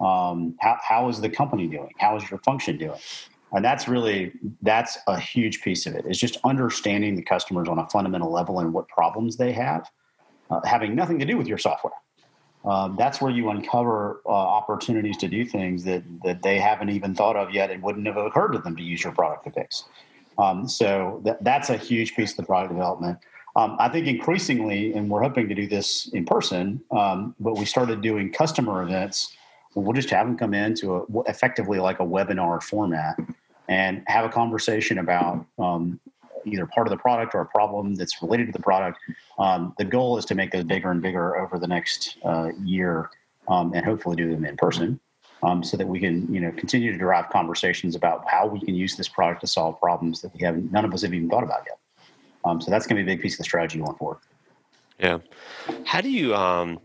Um, 0.00 0.56
how, 0.60 0.78
how 0.80 1.08
is 1.08 1.20
the 1.20 1.28
company 1.28 1.66
doing? 1.66 1.92
How 1.98 2.16
is 2.16 2.30
your 2.30 2.38
function 2.40 2.78
doing? 2.78 2.98
and 3.52 3.64
that's 3.64 3.88
really 3.88 4.32
that's 4.62 4.98
a 5.06 5.18
huge 5.18 5.62
piece 5.62 5.86
of 5.86 5.94
it 5.94 6.04
is 6.06 6.18
just 6.18 6.38
understanding 6.44 7.16
the 7.16 7.22
customers 7.22 7.68
on 7.68 7.78
a 7.78 7.88
fundamental 7.88 8.30
level 8.30 8.60
and 8.60 8.72
what 8.72 8.88
problems 8.88 9.36
they 9.36 9.52
have 9.52 9.88
uh, 10.50 10.60
having 10.64 10.94
nothing 10.94 11.18
to 11.18 11.24
do 11.24 11.36
with 11.36 11.46
your 11.46 11.58
software 11.58 11.92
um, 12.64 12.96
that's 12.98 13.20
where 13.20 13.30
you 13.30 13.48
uncover 13.50 14.20
uh, 14.26 14.30
opportunities 14.30 15.16
to 15.16 15.28
do 15.28 15.44
things 15.44 15.84
that 15.84 16.02
that 16.24 16.42
they 16.42 16.58
haven't 16.58 16.90
even 16.90 17.14
thought 17.14 17.36
of 17.36 17.52
yet 17.52 17.70
and 17.70 17.82
wouldn't 17.82 18.06
have 18.06 18.16
occurred 18.16 18.52
to 18.52 18.58
them 18.58 18.76
to 18.76 18.82
use 18.82 19.02
your 19.02 19.12
product 19.12 19.44
to 19.44 19.50
fix 19.50 19.84
um, 20.38 20.68
so 20.68 21.20
that, 21.24 21.42
that's 21.42 21.70
a 21.70 21.76
huge 21.76 22.14
piece 22.14 22.30
of 22.32 22.36
the 22.38 22.44
product 22.44 22.72
development 22.72 23.18
um, 23.58 23.76
I 23.78 23.88
think 23.88 24.06
increasingly, 24.06 24.94
and 24.94 25.10
we're 25.10 25.22
hoping 25.22 25.48
to 25.48 25.54
do 25.54 25.66
this 25.66 26.08
in 26.12 26.24
person, 26.24 26.80
um, 26.90 27.34
but 27.40 27.58
we 27.58 27.64
started 27.64 28.00
doing 28.00 28.32
customer 28.32 28.82
events 28.82 29.36
we'll 29.74 29.92
just 29.92 30.10
have 30.10 30.26
them 30.26 30.36
come 30.36 30.54
into 30.54 30.96
a, 30.96 31.20
effectively 31.26 31.78
like 31.78 32.00
a 32.00 32.04
webinar 32.04 32.62
format 32.62 33.16
and 33.68 34.02
have 34.06 34.24
a 34.24 34.28
conversation 34.28 34.98
about 34.98 35.44
um, 35.58 36.00
either 36.44 36.66
part 36.66 36.86
of 36.86 36.90
the 36.90 36.96
product 36.96 37.34
or 37.34 37.40
a 37.40 37.46
problem 37.46 37.94
that's 37.94 38.22
related 38.22 38.46
to 38.46 38.52
the 38.52 38.62
product. 38.62 38.98
Um, 39.38 39.74
the 39.78 39.84
goal 39.84 40.16
is 40.18 40.24
to 40.26 40.34
make 40.34 40.50
those 40.50 40.64
bigger 40.64 40.90
and 40.90 41.02
bigger 41.02 41.36
over 41.36 41.58
the 41.58 41.66
next 41.66 42.16
uh, 42.24 42.50
year, 42.62 43.10
um, 43.48 43.72
and 43.74 43.84
hopefully 43.84 44.16
do 44.16 44.30
them 44.30 44.44
in 44.44 44.56
person, 44.56 44.98
um, 45.42 45.62
so 45.62 45.76
that 45.76 45.86
we 45.86 46.00
can 46.00 46.32
you 46.32 46.40
know 46.40 46.50
continue 46.52 46.92
to 46.92 46.98
drive 46.98 47.28
conversations 47.30 47.94
about 47.94 48.24
how 48.28 48.46
we 48.46 48.60
can 48.60 48.74
use 48.74 48.96
this 48.96 49.08
product 49.08 49.42
to 49.42 49.46
solve 49.46 49.78
problems 49.80 50.22
that 50.22 50.32
we 50.34 50.40
have 50.40 50.56
none 50.72 50.84
of 50.84 50.94
us 50.94 51.02
have 51.02 51.12
even 51.12 51.28
thought 51.28 51.44
about 51.44 51.62
yet. 51.66 51.78
Um, 52.44 52.60
so 52.60 52.70
that's 52.70 52.86
going 52.86 52.96
to 52.96 53.04
be 53.04 53.12
a 53.12 53.14
big 53.16 53.22
piece 53.22 53.34
of 53.34 53.38
the 53.38 53.44
strategy 53.44 53.78
going 53.78 53.96
forward. 53.96 54.18
Yeah. 54.98 55.18
How 55.84 56.00
do 56.00 56.10
you 56.10 56.34
um 56.34 56.80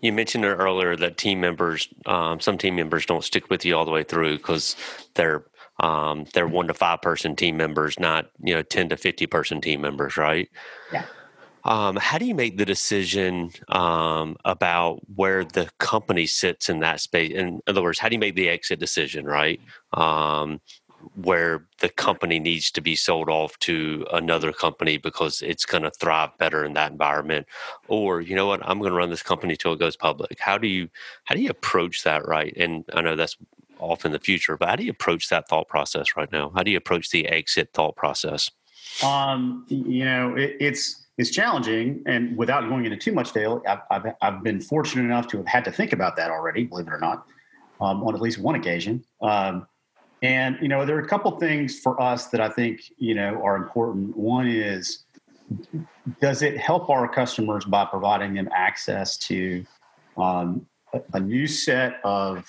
you 0.00 0.12
mentioned 0.12 0.44
earlier 0.44 0.96
that 0.96 1.16
team 1.16 1.40
members, 1.40 1.88
um, 2.06 2.40
some 2.40 2.58
team 2.58 2.76
members 2.76 3.06
don't 3.06 3.24
stick 3.24 3.50
with 3.50 3.64
you 3.64 3.76
all 3.76 3.84
the 3.84 3.90
way 3.90 4.04
through 4.04 4.36
because 4.38 4.76
they're 5.14 5.44
um, 5.80 6.24
they're 6.32 6.48
one 6.48 6.68
to 6.68 6.74
five 6.74 7.02
person 7.02 7.36
team 7.36 7.56
members, 7.56 7.98
not 7.98 8.30
you 8.42 8.54
know 8.54 8.62
ten 8.62 8.88
to 8.90 8.96
fifty 8.96 9.26
person 9.26 9.60
team 9.60 9.80
members, 9.80 10.16
right? 10.16 10.48
Yeah. 10.92 11.04
Um, 11.64 11.96
how 11.96 12.16
do 12.18 12.24
you 12.24 12.34
make 12.34 12.58
the 12.58 12.64
decision 12.64 13.50
um, 13.68 14.36
about 14.44 15.00
where 15.16 15.44
the 15.44 15.68
company 15.78 16.26
sits 16.26 16.68
in 16.68 16.78
that 16.80 17.00
space? 17.00 17.32
In 17.32 17.60
other 17.66 17.82
words, 17.82 17.98
how 17.98 18.08
do 18.08 18.14
you 18.14 18.20
make 18.20 18.36
the 18.36 18.48
exit 18.48 18.78
decision, 18.78 19.26
right? 19.26 19.60
Um, 19.92 20.60
where 21.14 21.66
the 21.80 21.88
company 21.88 22.38
needs 22.38 22.70
to 22.70 22.80
be 22.80 22.96
sold 22.96 23.28
off 23.28 23.58
to 23.60 24.06
another 24.12 24.52
company 24.52 24.96
because 24.98 25.42
it's 25.42 25.64
going 25.64 25.82
to 25.82 25.90
thrive 25.90 26.36
better 26.38 26.64
in 26.64 26.74
that 26.74 26.90
environment. 26.90 27.46
Or 27.88 28.20
you 28.20 28.34
know 28.34 28.46
what? 28.46 28.60
I'm 28.64 28.78
going 28.78 28.90
to 28.90 28.96
run 28.96 29.10
this 29.10 29.22
company 29.22 29.56
till 29.56 29.72
it 29.72 29.78
goes 29.78 29.96
public. 29.96 30.38
How 30.40 30.58
do 30.58 30.68
you 30.68 30.88
how 31.24 31.34
do 31.34 31.40
you 31.40 31.50
approach 31.50 32.04
that 32.04 32.26
right? 32.26 32.54
And 32.56 32.84
i 32.94 33.00
know 33.00 33.16
that's 33.16 33.36
off 33.78 34.06
in 34.06 34.12
the 34.12 34.18
future 34.18 34.56
but 34.56 34.70
how 34.70 34.76
do 34.76 34.84
you 34.84 34.90
approach 34.90 35.28
that 35.28 35.48
thought 35.48 35.68
process 35.68 36.16
right 36.16 36.30
now? 36.32 36.50
How 36.54 36.62
do 36.62 36.70
you 36.70 36.78
approach 36.78 37.10
the 37.10 37.26
exit 37.28 37.70
thought 37.74 37.96
process? 37.96 38.50
Um 39.04 39.66
you 39.68 40.04
know 40.04 40.34
it, 40.34 40.56
it's 40.60 41.06
it's 41.18 41.30
challenging 41.30 42.02
and 42.06 42.36
without 42.36 42.68
going 42.68 42.84
into 42.84 42.96
too 42.96 43.12
much 43.12 43.32
detail 43.32 43.62
I've, 43.66 43.80
I've, 43.90 44.14
I've 44.22 44.42
been 44.42 44.60
fortunate 44.60 45.04
enough 45.04 45.28
to 45.28 45.38
have 45.38 45.46
had 45.46 45.64
to 45.64 45.72
think 45.72 45.92
about 45.92 46.16
that 46.16 46.30
already 46.30 46.64
believe 46.64 46.86
it 46.86 46.92
or 46.92 46.98
not 46.98 47.26
um, 47.80 48.02
on 48.02 48.14
at 48.14 48.20
least 48.20 48.38
one 48.38 48.54
occasion. 48.54 49.04
Um, 49.20 49.66
and 50.22 50.56
you 50.60 50.68
know, 50.68 50.84
there 50.86 50.96
are 50.96 51.00
a 51.00 51.08
couple 51.08 51.30
things 51.38 51.78
for 51.78 52.00
us 52.00 52.26
that 52.28 52.40
I 52.40 52.48
think 52.48 52.92
you 52.98 53.14
know 53.14 53.40
are 53.44 53.56
important. 53.56 54.16
One 54.16 54.48
is, 54.48 55.04
does 56.20 56.42
it 56.42 56.56
help 56.56 56.88
our 56.88 57.06
customers 57.08 57.64
by 57.64 57.84
providing 57.84 58.34
them 58.34 58.48
access 58.52 59.16
to 59.18 59.64
um, 60.16 60.66
a, 60.92 61.02
a 61.14 61.20
new 61.20 61.46
set 61.46 62.00
of 62.04 62.44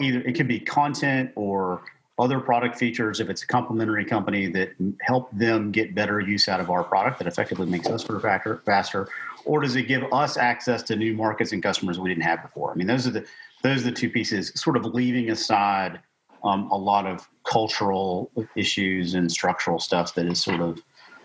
either 0.00 0.20
it 0.20 0.34
can 0.34 0.46
be 0.46 0.60
content 0.60 1.30
or 1.36 1.82
other 2.18 2.38
product 2.38 2.76
features 2.76 3.18
if 3.18 3.30
it's 3.30 3.42
a 3.42 3.46
complementary 3.46 4.04
company 4.04 4.46
that 4.46 4.70
help 5.00 5.30
them 5.32 5.70
get 5.70 5.94
better 5.94 6.20
use 6.20 6.48
out 6.48 6.60
of 6.60 6.68
our 6.70 6.84
product 6.84 7.18
that 7.18 7.26
effectively 7.26 7.66
makes 7.66 7.88
us 7.88 8.04
faster, 8.04 8.60
faster 8.66 9.08
or 9.46 9.60
does 9.60 9.74
it 9.74 9.84
give 9.84 10.04
us 10.12 10.36
access 10.36 10.82
to 10.82 10.96
new 10.96 11.14
markets 11.14 11.52
and 11.52 11.62
customers 11.62 11.98
we 11.98 12.10
didn't 12.10 12.22
have 12.22 12.42
before 12.42 12.72
i 12.72 12.74
mean 12.74 12.86
those 12.86 13.06
are 13.06 13.10
the 13.10 13.24
those 13.62 13.80
are 13.80 13.90
the 13.90 13.92
two 13.92 14.10
pieces 14.10 14.52
sort 14.54 14.76
of 14.76 14.84
leaving 14.84 15.30
aside 15.30 15.98
um, 16.44 16.70
a 16.70 16.76
lot 16.76 17.06
of 17.06 17.28
cultural 17.44 18.30
issues 18.56 19.14
and 19.14 19.30
structural 19.30 19.78
stuff 19.78 20.14
that 20.14 20.26
is 20.26 20.42
sort 20.42 20.60
of 20.60 20.82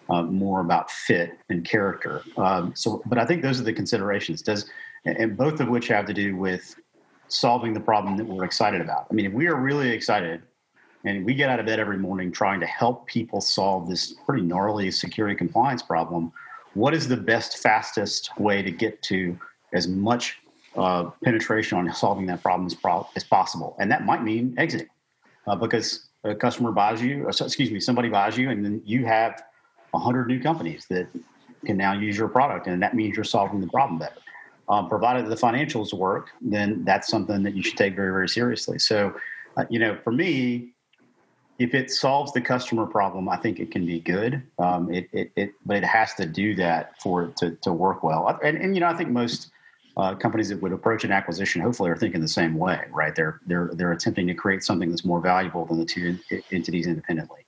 uh, 0.09 0.23
more 0.23 0.61
about 0.61 0.91
fit 0.91 1.37
and 1.49 1.65
character. 1.65 2.21
Um, 2.37 2.73
so, 2.75 3.01
but 3.05 3.17
I 3.17 3.25
think 3.25 3.41
those 3.41 3.59
are 3.59 3.63
the 3.63 3.73
considerations. 3.73 4.41
Does 4.41 4.69
and 5.05 5.37
both 5.37 5.59
of 5.59 5.67
which 5.67 5.87
have 5.87 6.05
to 6.07 6.13
do 6.13 6.35
with 6.35 6.75
solving 7.27 7.73
the 7.73 7.79
problem 7.79 8.17
that 8.17 8.25
we're 8.25 8.43
excited 8.43 8.81
about. 8.81 9.07
I 9.09 9.13
mean, 9.13 9.25
if 9.25 9.33
we 9.33 9.47
are 9.47 9.55
really 9.55 9.89
excited 9.89 10.41
and 11.05 11.25
we 11.25 11.33
get 11.35 11.49
out 11.49 11.59
of 11.59 11.65
bed 11.65 11.79
every 11.79 11.97
morning 11.97 12.31
trying 12.31 12.59
to 12.59 12.65
help 12.65 13.07
people 13.07 13.41
solve 13.41 13.87
this 13.87 14.13
pretty 14.25 14.43
gnarly 14.43 14.89
security 14.91 15.35
compliance 15.35 15.81
problem, 15.81 16.31
what 16.73 16.93
is 16.93 17.07
the 17.07 17.17
best, 17.17 17.59
fastest 17.59 18.37
way 18.39 18.61
to 18.61 18.71
get 18.71 19.01
to 19.03 19.37
as 19.73 19.87
much 19.87 20.39
uh, 20.75 21.09
penetration 21.23 21.77
on 21.77 21.91
solving 21.93 22.25
that 22.25 22.41
problem 22.41 22.65
as, 22.65 22.73
pro- 22.73 23.07
as 23.15 23.23
possible? 23.23 23.75
And 23.79 23.91
that 23.91 24.05
might 24.05 24.23
mean 24.23 24.55
exiting 24.57 24.87
uh, 25.47 25.55
because 25.55 26.07
a 26.23 26.35
customer 26.35 26.71
buys 26.71 27.01
you, 27.01 27.27
excuse 27.27 27.71
me, 27.71 27.79
somebody 27.79 28.09
buys 28.09 28.37
you, 28.37 28.49
and 28.49 28.65
then 28.65 28.81
you 28.85 29.05
have 29.05 29.43
hundred 29.93 30.27
new 30.27 30.41
companies 30.41 30.85
that 30.89 31.07
can 31.65 31.77
now 31.77 31.93
use 31.93 32.17
your 32.17 32.27
product, 32.27 32.67
and 32.67 32.81
that 32.81 32.95
means 32.95 33.15
you're 33.15 33.23
solving 33.23 33.61
the 33.61 33.67
problem 33.67 33.97
better. 33.97 34.19
Um, 34.67 34.89
provided 34.89 35.27
the 35.27 35.35
financials 35.35 35.93
work, 35.93 36.31
then 36.41 36.83
that's 36.83 37.07
something 37.07 37.43
that 37.43 37.55
you 37.55 37.61
should 37.61 37.77
take 37.77 37.95
very, 37.95 38.11
very 38.11 38.27
seriously. 38.27 38.79
So, 38.79 39.13
uh, 39.57 39.65
you 39.69 39.79
know, 39.79 39.97
for 40.03 40.11
me, 40.11 40.71
if 41.59 41.73
it 41.73 41.91
solves 41.91 42.33
the 42.33 42.41
customer 42.41 42.85
problem, 42.85 43.29
I 43.29 43.37
think 43.37 43.59
it 43.59 43.71
can 43.71 43.85
be 43.85 43.99
good. 43.99 44.41
Um, 44.59 44.91
it, 44.91 45.07
it, 45.13 45.31
it, 45.35 45.51
but 45.65 45.77
it 45.77 45.83
has 45.83 46.13
to 46.15 46.25
do 46.25 46.55
that 46.55 46.99
for 46.99 47.23
it 47.23 47.37
to, 47.37 47.51
to 47.61 47.71
work 47.71 48.03
well. 48.03 48.37
And, 48.43 48.57
and 48.57 48.75
you 48.75 48.81
know, 48.81 48.87
I 48.87 48.95
think 48.95 49.09
most 49.09 49.51
uh, 49.97 50.13
companies 50.15 50.49
that 50.49 50.61
would 50.61 50.73
approach 50.73 51.03
an 51.03 51.11
acquisition 51.11 51.61
hopefully 51.61 51.89
are 51.89 51.95
thinking 51.95 52.21
the 52.21 52.27
same 52.27 52.55
way, 52.55 52.81
right? 52.91 53.15
They're 53.15 53.39
they're 53.45 53.71
they're 53.73 53.91
attempting 53.91 54.27
to 54.27 54.33
create 54.33 54.63
something 54.63 54.89
that's 54.89 55.05
more 55.05 55.21
valuable 55.21 55.65
than 55.65 55.79
the 55.79 55.85
two 55.85 56.17
entities 56.51 56.87
independently. 56.87 57.45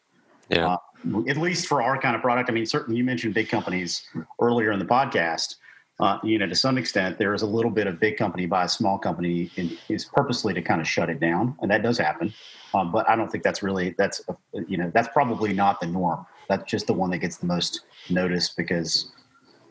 Yeah. 0.50 0.78
Uh, 1.06 1.24
at 1.28 1.38
least 1.38 1.68
for 1.68 1.82
our 1.82 2.00
kind 2.00 2.16
of 2.16 2.22
product. 2.22 2.50
I 2.50 2.54
mean, 2.54 2.66
certainly 2.66 2.98
you 2.98 3.04
mentioned 3.04 3.34
big 3.34 3.50
companies 3.50 4.08
earlier 4.42 4.72
in 4.72 4.80
the 4.80 4.86
podcast. 4.86 5.56
Uh, 6.00 6.20
you 6.24 6.38
know, 6.38 6.46
to 6.46 6.56
some 6.56 6.78
extent, 6.78 7.18
there 7.18 7.34
is 7.34 7.42
a 7.42 7.46
little 7.46 7.72
bit 7.72 7.88
of 7.88 8.00
big 8.00 8.18
company 8.18 8.46
by 8.46 8.66
a 8.66 8.70
small 8.70 9.00
company 9.00 9.50
in, 9.56 9.76
is 9.90 10.06
purposely 10.06 10.54
to 10.54 10.62
kind 10.62 10.80
of 10.80 10.88
shut 10.88 11.10
it 11.10 11.20
down, 11.20 11.56
and 11.62 11.72
that 11.72 11.82
does 11.82 11.98
happen. 11.98 12.32
Um, 12.74 12.92
but 12.92 13.10
I 13.10 13.16
don't 13.16 13.32
think 13.32 13.44
that's 13.44 13.64
really 13.64 13.96
that's 13.98 14.22
you 14.68 14.78
know 14.78 14.92
that's 14.94 15.08
probably 15.10 15.54
not 15.54 15.82
the 15.82 15.88
norm. 15.88 16.26
That's 16.50 16.70
just 16.70 16.88
the 16.88 16.94
one 16.94 17.10
that 17.12 17.18
gets 17.18 17.38
the 17.38 17.48
most 17.48 17.82
notice 18.10 18.50
because 18.50 19.12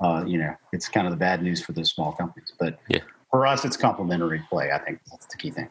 uh, 0.01 0.25
you 0.27 0.39
know, 0.39 0.55
it's 0.73 0.89
kind 0.89 1.07
of 1.07 1.13
the 1.13 1.17
bad 1.17 1.43
news 1.43 1.63
for 1.63 1.73
those 1.73 1.91
small 1.91 2.13
companies. 2.13 2.53
But 2.59 2.79
yeah. 2.89 3.01
for 3.31 3.47
us, 3.47 3.65
it's 3.65 3.77
complementary 3.77 4.43
play. 4.49 4.73
I 4.73 4.79
think 4.79 5.01
that's 5.11 5.27
the 5.27 5.37
key 5.37 5.51
thing. 5.51 5.69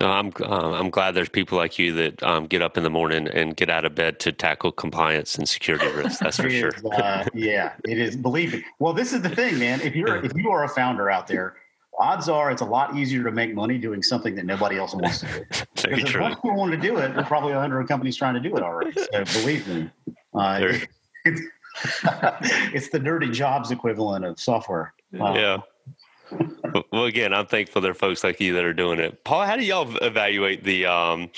I'm 0.00 0.32
um, 0.44 0.72
I'm 0.72 0.90
glad 0.90 1.14
there's 1.14 1.28
people 1.28 1.58
like 1.58 1.78
you 1.78 1.92
that 1.94 2.22
um, 2.22 2.46
get 2.46 2.62
up 2.62 2.76
in 2.76 2.84
the 2.84 2.90
morning 2.90 3.26
and 3.28 3.56
get 3.56 3.68
out 3.68 3.84
of 3.84 3.94
bed 3.94 4.20
to 4.20 4.32
tackle 4.32 4.70
compliance 4.70 5.36
and 5.36 5.48
security 5.48 5.88
risks. 5.88 6.20
That's 6.20 6.36
for 6.36 6.50
sure. 6.50 6.68
Is, 6.68 6.84
uh, 6.84 7.24
yeah, 7.34 7.72
it 7.84 7.98
is. 7.98 8.16
Believe 8.16 8.52
me. 8.52 8.64
Well, 8.78 8.92
this 8.92 9.12
is 9.12 9.22
the 9.22 9.28
thing, 9.28 9.58
man. 9.58 9.80
If 9.80 9.96
you're 9.96 10.24
if 10.24 10.34
you 10.36 10.50
are 10.50 10.64
a 10.64 10.68
founder 10.68 11.10
out 11.10 11.26
there, 11.26 11.56
odds 11.98 12.28
are 12.28 12.50
it's 12.50 12.62
a 12.62 12.66
lot 12.66 12.96
easier 12.96 13.24
to 13.24 13.32
make 13.32 13.54
money 13.54 13.78
doing 13.78 14.02
something 14.02 14.34
that 14.36 14.46
nobody 14.46 14.78
else 14.78 14.94
wants 14.94 15.20
to 15.20 15.26
do. 15.26 15.44
Because 15.88 16.10
true. 16.10 16.24
if 16.24 16.30
most 16.30 16.42
people 16.42 16.56
want 16.56 16.72
to 16.72 16.78
do 16.78 16.96
it, 16.98 17.14
there's 17.14 17.26
probably 17.28 17.52
a 17.52 17.60
hundred 17.60 17.86
companies 17.88 18.16
trying 18.16 18.34
to 18.34 18.40
do 18.40 18.56
it 18.56 18.62
already. 18.62 18.92
So 18.92 19.24
believe 19.40 19.66
me, 19.68 19.90
uh, 20.34 20.58
There- 20.58 20.82
it's, 21.24 21.40
it's 22.72 22.90
the 22.90 22.98
dirty 22.98 23.30
jobs 23.30 23.70
equivalent 23.70 24.24
of 24.24 24.40
software. 24.40 24.94
Uh, 25.18 25.32
yeah. 25.34 25.56
Well, 26.92 27.04
again, 27.04 27.32
I'm 27.32 27.46
thankful 27.46 27.80
there 27.80 27.92
are 27.92 27.94
folks 27.94 28.22
like 28.22 28.40
you 28.40 28.52
that 28.54 28.64
are 28.64 28.74
doing 28.74 28.98
it. 28.98 29.24
Paul, 29.24 29.46
how 29.46 29.56
do 29.56 29.64
y'all 29.64 29.96
evaluate 29.98 30.62
the 30.62 30.84
um, 30.86 31.30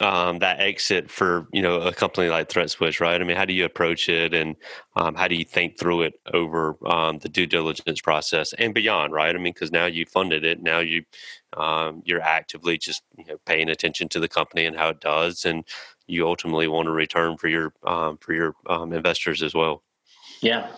um, 0.00 0.40
that 0.40 0.60
exit 0.60 1.10
for 1.10 1.46
you 1.52 1.62
know 1.62 1.80
a 1.80 1.92
company 1.92 2.28
like 2.28 2.48
ThreatSwitch, 2.48 3.00
right? 3.00 3.20
I 3.20 3.24
mean, 3.24 3.36
how 3.36 3.46
do 3.46 3.54
you 3.54 3.64
approach 3.64 4.08
it, 4.08 4.34
and 4.34 4.56
um, 4.94 5.14
how 5.14 5.26
do 5.26 5.34
you 5.34 5.44
think 5.44 5.78
through 5.78 6.02
it 6.02 6.20
over 6.34 6.76
um, 6.86 7.18
the 7.18 7.28
due 7.28 7.46
diligence 7.46 8.00
process 8.00 8.52
and 8.54 8.74
beyond, 8.74 9.12
right? 9.12 9.34
I 9.34 9.38
mean, 9.38 9.54
because 9.54 9.72
now 9.72 9.86
you 9.86 10.04
funded 10.04 10.44
it, 10.44 10.62
now 10.62 10.80
you 10.80 11.04
um, 11.56 12.02
you're 12.04 12.20
actively 12.20 12.76
just 12.76 13.02
you 13.16 13.24
know 13.24 13.38
paying 13.46 13.70
attention 13.70 14.08
to 14.10 14.20
the 14.20 14.28
company 14.28 14.66
and 14.66 14.76
how 14.76 14.90
it 14.90 15.00
does, 15.00 15.46
and 15.46 15.64
you 16.06 16.26
ultimately 16.26 16.68
want 16.68 16.86
to 16.86 16.92
return 16.92 17.36
for 17.36 17.48
your 17.48 17.72
um, 17.86 18.18
for 18.18 18.32
your 18.32 18.54
um, 18.68 18.92
investors 18.92 19.42
as 19.42 19.54
well. 19.54 19.82
Yeah. 20.40 20.68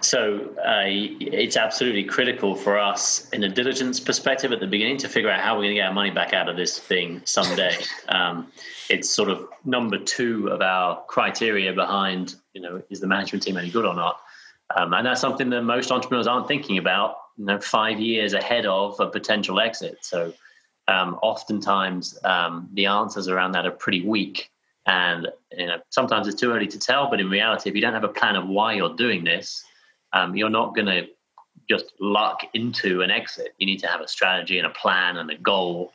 So 0.00 0.54
uh, 0.58 0.84
it's 0.86 1.56
absolutely 1.56 2.04
critical 2.04 2.54
for 2.54 2.78
us 2.78 3.28
in 3.30 3.42
a 3.44 3.48
diligence 3.48 3.98
perspective 3.98 4.52
at 4.52 4.60
the 4.60 4.66
beginning 4.66 4.98
to 4.98 5.08
figure 5.08 5.30
out 5.30 5.40
how 5.40 5.54
we're 5.54 5.62
going 5.62 5.70
to 5.70 5.80
get 5.80 5.86
our 5.86 5.92
money 5.92 6.10
back 6.10 6.32
out 6.32 6.48
of 6.48 6.56
this 6.56 6.78
thing 6.78 7.22
someday. 7.24 7.76
um, 8.08 8.52
it's 8.90 9.10
sort 9.10 9.30
of 9.30 9.48
number 9.64 9.98
two 9.98 10.48
of 10.48 10.60
our 10.60 11.02
criteria 11.06 11.72
behind, 11.72 12.36
you 12.52 12.60
know, 12.60 12.82
is 12.90 13.00
the 13.00 13.06
management 13.06 13.42
team 13.42 13.56
any 13.56 13.70
good 13.70 13.84
or 13.84 13.94
not? 13.94 14.20
Um, 14.76 14.92
and 14.92 15.06
that's 15.06 15.20
something 15.20 15.50
that 15.50 15.62
most 15.62 15.90
entrepreneurs 15.90 16.26
aren't 16.26 16.48
thinking 16.48 16.78
about, 16.78 17.16
you 17.36 17.46
know, 17.46 17.60
five 17.60 17.98
years 17.98 18.32
ahead 18.32 18.66
of 18.66 18.98
a 19.00 19.06
potential 19.06 19.60
exit. 19.60 19.98
So 20.02 20.32
um, 20.88 21.18
oftentimes 21.22 22.18
um, 22.24 22.68
the 22.72 22.86
answers 22.86 23.28
around 23.28 23.52
that 23.52 23.66
are 23.66 23.70
pretty 23.70 24.02
weak. 24.02 24.50
And 24.86 25.28
you 25.52 25.66
know, 25.66 25.78
sometimes 25.90 26.28
it's 26.28 26.40
too 26.40 26.52
early 26.52 26.66
to 26.66 26.78
tell, 26.78 27.08
but 27.08 27.20
in 27.20 27.30
reality, 27.30 27.70
if 27.70 27.74
you 27.74 27.80
don't 27.80 27.94
have 27.94 28.04
a 28.04 28.08
plan 28.08 28.36
of 28.36 28.46
why 28.46 28.74
you're 28.74 28.94
doing 28.94 29.24
this, 29.24 29.64
um, 30.12 30.36
you're 30.36 30.50
not 30.50 30.74
going 30.74 30.86
to 30.86 31.06
just 31.68 31.92
luck 32.00 32.42
into 32.52 33.00
an 33.02 33.10
exit. 33.10 33.54
You 33.58 33.66
need 33.66 33.78
to 33.80 33.86
have 33.86 34.00
a 34.00 34.08
strategy 34.08 34.58
and 34.58 34.66
a 34.66 34.70
plan 34.70 35.16
and 35.16 35.30
a 35.30 35.36
goal. 35.36 35.92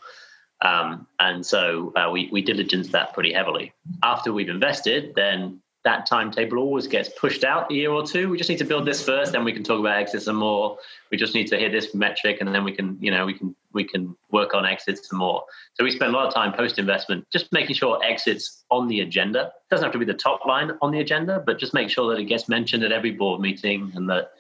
Um, 0.61 1.07
and 1.19 1.45
so 1.45 1.93
uh, 1.95 2.09
we, 2.11 2.29
we 2.31 2.41
diligence 2.41 2.89
that 2.89 3.13
pretty 3.13 3.31
heavily. 3.31 3.73
After 4.03 4.33
we've 4.33 4.49
invested, 4.49 5.13
then 5.15 5.61
that 5.85 6.05
timetable 6.05 6.57
always 6.57 6.87
gets 6.87 7.09
pushed 7.09 7.43
out 7.43 7.71
a 7.71 7.73
year 7.73 7.91
or 7.91 8.05
two. 8.05 8.29
We 8.29 8.37
just 8.37 8.49
need 8.49 8.57
to 8.57 8.65
build 8.65 8.85
this 8.85 9.03
first, 9.03 9.31
then 9.31 9.45
we 9.45 9.53
can 9.53 9.63
talk 9.63 9.79
about 9.79 9.97
exits 9.97 10.25
some 10.25 10.35
more. 10.35 10.77
We 11.11 11.17
just 11.17 11.33
need 11.33 11.47
to 11.47 11.57
hit 11.57 11.71
this 11.71 11.93
metric, 11.93 12.37
and 12.41 12.53
then 12.53 12.63
we 12.63 12.73
can, 12.73 12.97
you 12.99 13.11
know, 13.11 13.25
we 13.25 13.33
can 13.33 13.55
we 13.73 13.83
can 13.83 14.15
work 14.31 14.53
on 14.53 14.65
exits 14.65 15.09
some 15.09 15.19
more. 15.19 15.43
So 15.75 15.83
we 15.83 15.91
spend 15.91 16.13
a 16.13 16.17
lot 16.17 16.27
of 16.27 16.33
time 16.33 16.53
post 16.53 16.79
investment 16.79 17.25
just 17.31 17.51
making 17.51 17.75
sure 17.75 18.03
exits 18.03 18.63
on 18.71 18.87
the 18.87 19.01
agenda. 19.01 19.41
It 19.41 19.69
doesn't 19.69 19.83
have 19.83 19.93
to 19.93 19.99
be 19.99 20.05
the 20.05 20.13
top 20.13 20.45
line 20.45 20.71
on 20.81 20.91
the 20.91 20.99
agenda, 20.99 21.43
but 21.45 21.59
just 21.59 21.73
make 21.73 21.89
sure 21.89 22.09
that 22.13 22.19
it 22.19 22.25
gets 22.25 22.49
mentioned 22.49 22.83
at 22.83 22.91
every 22.91 23.11
board 23.11 23.41
meeting, 23.41 23.91
and 23.95 24.09
that 24.09 24.31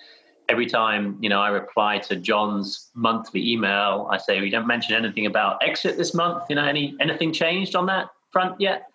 every 0.49 0.65
time 0.65 1.17
you 1.21 1.29
know 1.29 1.41
I 1.41 1.49
reply 1.49 1.99
to 1.99 2.15
John's 2.15 2.89
monthly 2.95 3.51
email, 3.51 4.07
I 4.11 4.17
say 4.17 4.41
we 4.41 4.49
don't 4.49 4.67
mention 4.67 4.95
anything 4.95 5.25
about 5.25 5.61
exit 5.63 5.97
this 5.97 6.13
month. 6.13 6.43
You 6.49 6.55
know, 6.55 6.65
any 6.65 6.95
anything 6.99 7.31
changed 7.31 7.75
on 7.75 7.85
that 7.87 8.09
front 8.31 8.59
yet? 8.59 8.87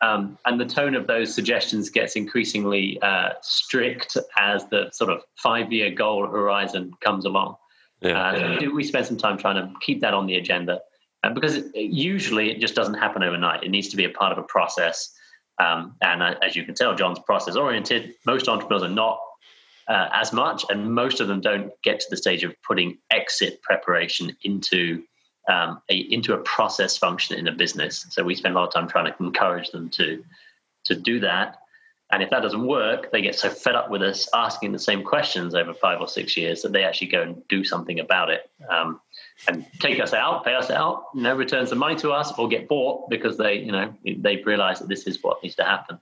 Um, 0.00 0.38
and 0.46 0.60
the 0.60 0.64
tone 0.64 0.94
of 0.94 1.08
those 1.08 1.34
suggestions 1.34 1.90
gets 1.90 2.14
increasingly 2.14 3.02
uh, 3.02 3.30
strict 3.42 4.16
as 4.38 4.64
the 4.68 4.90
sort 4.92 5.10
of 5.10 5.22
five-year 5.36 5.90
goal 5.90 6.24
horizon 6.24 6.92
comes 7.00 7.24
along. 7.24 7.56
Yeah. 8.00 8.58
Uh, 8.60 8.70
we 8.70 8.84
spend 8.84 9.06
some 9.06 9.16
time 9.16 9.38
trying 9.38 9.56
to 9.56 9.72
keep 9.80 10.00
that 10.00 10.14
on 10.14 10.26
the 10.26 10.36
agenda 10.36 10.80
uh, 11.24 11.30
because 11.30 11.56
it, 11.56 11.74
usually 11.74 12.50
it 12.50 12.60
just 12.60 12.74
doesn't 12.74 12.94
happen 12.94 13.22
overnight. 13.22 13.64
It 13.64 13.70
needs 13.70 13.88
to 13.88 13.96
be 13.96 14.04
a 14.04 14.10
part 14.10 14.32
of 14.32 14.38
a 14.38 14.42
process. 14.42 15.12
Um, 15.58 15.96
and 16.00 16.22
uh, 16.22 16.34
as 16.42 16.54
you 16.54 16.64
can 16.64 16.74
tell, 16.74 16.94
John's 16.94 17.18
process 17.18 17.56
oriented. 17.56 18.14
Most 18.24 18.48
entrepreneurs 18.48 18.84
are 18.84 18.94
not 18.94 19.18
uh, 19.88 20.08
as 20.12 20.32
much, 20.32 20.64
and 20.68 20.94
most 20.94 21.20
of 21.20 21.28
them 21.28 21.40
don't 21.40 21.72
get 21.82 21.98
to 22.00 22.06
the 22.10 22.16
stage 22.16 22.44
of 22.44 22.54
putting 22.62 22.98
exit 23.10 23.60
preparation 23.62 24.36
into 24.42 25.02
um, 25.48 25.80
a, 25.88 25.96
into 25.96 26.34
a 26.34 26.38
process 26.38 26.96
function 26.98 27.38
in 27.38 27.48
a 27.48 27.52
business. 27.52 28.06
So 28.10 28.22
we 28.22 28.34
spend 28.34 28.54
a 28.54 28.58
lot 28.58 28.68
of 28.68 28.74
time 28.74 28.86
trying 28.86 29.12
to 29.12 29.24
encourage 29.24 29.70
them 29.70 29.88
to 29.90 30.22
to 30.84 30.94
do 30.94 31.20
that. 31.20 31.56
And 32.10 32.22
if 32.22 32.30
that 32.30 32.40
doesn't 32.40 32.66
work, 32.66 33.12
they 33.12 33.20
get 33.20 33.34
so 33.34 33.50
fed 33.50 33.74
up 33.74 33.90
with 33.90 34.02
us 34.02 34.28
asking 34.32 34.72
the 34.72 34.78
same 34.78 35.04
questions 35.04 35.54
over 35.54 35.74
five 35.74 36.00
or 36.00 36.08
six 36.08 36.36
years 36.36 36.62
that 36.62 36.72
they 36.72 36.82
actually 36.82 37.08
go 37.08 37.22
and 37.22 37.46
do 37.48 37.64
something 37.64 38.00
about 38.00 38.30
it 38.30 38.50
um, 38.70 39.00
and 39.46 39.66
take 39.78 40.00
us 40.00 40.14
out, 40.14 40.42
pay 40.42 40.54
us 40.54 40.70
out, 40.70 41.04
you 41.14 41.22
know, 41.22 41.34
returns 41.34 41.68
the 41.68 41.76
money 41.76 41.96
to 41.96 42.10
us, 42.10 42.32
or 42.38 42.48
get 42.48 42.66
bought 42.66 43.10
because 43.10 43.36
they, 43.36 43.54
you 43.54 43.72
know, 43.72 43.94
they've 44.18 44.46
realised 44.46 44.80
that 44.80 44.88
this 44.88 45.06
is 45.06 45.22
what 45.22 45.42
needs 45.42 45.54
to 45.56 45.64
happen. 45.64 45.98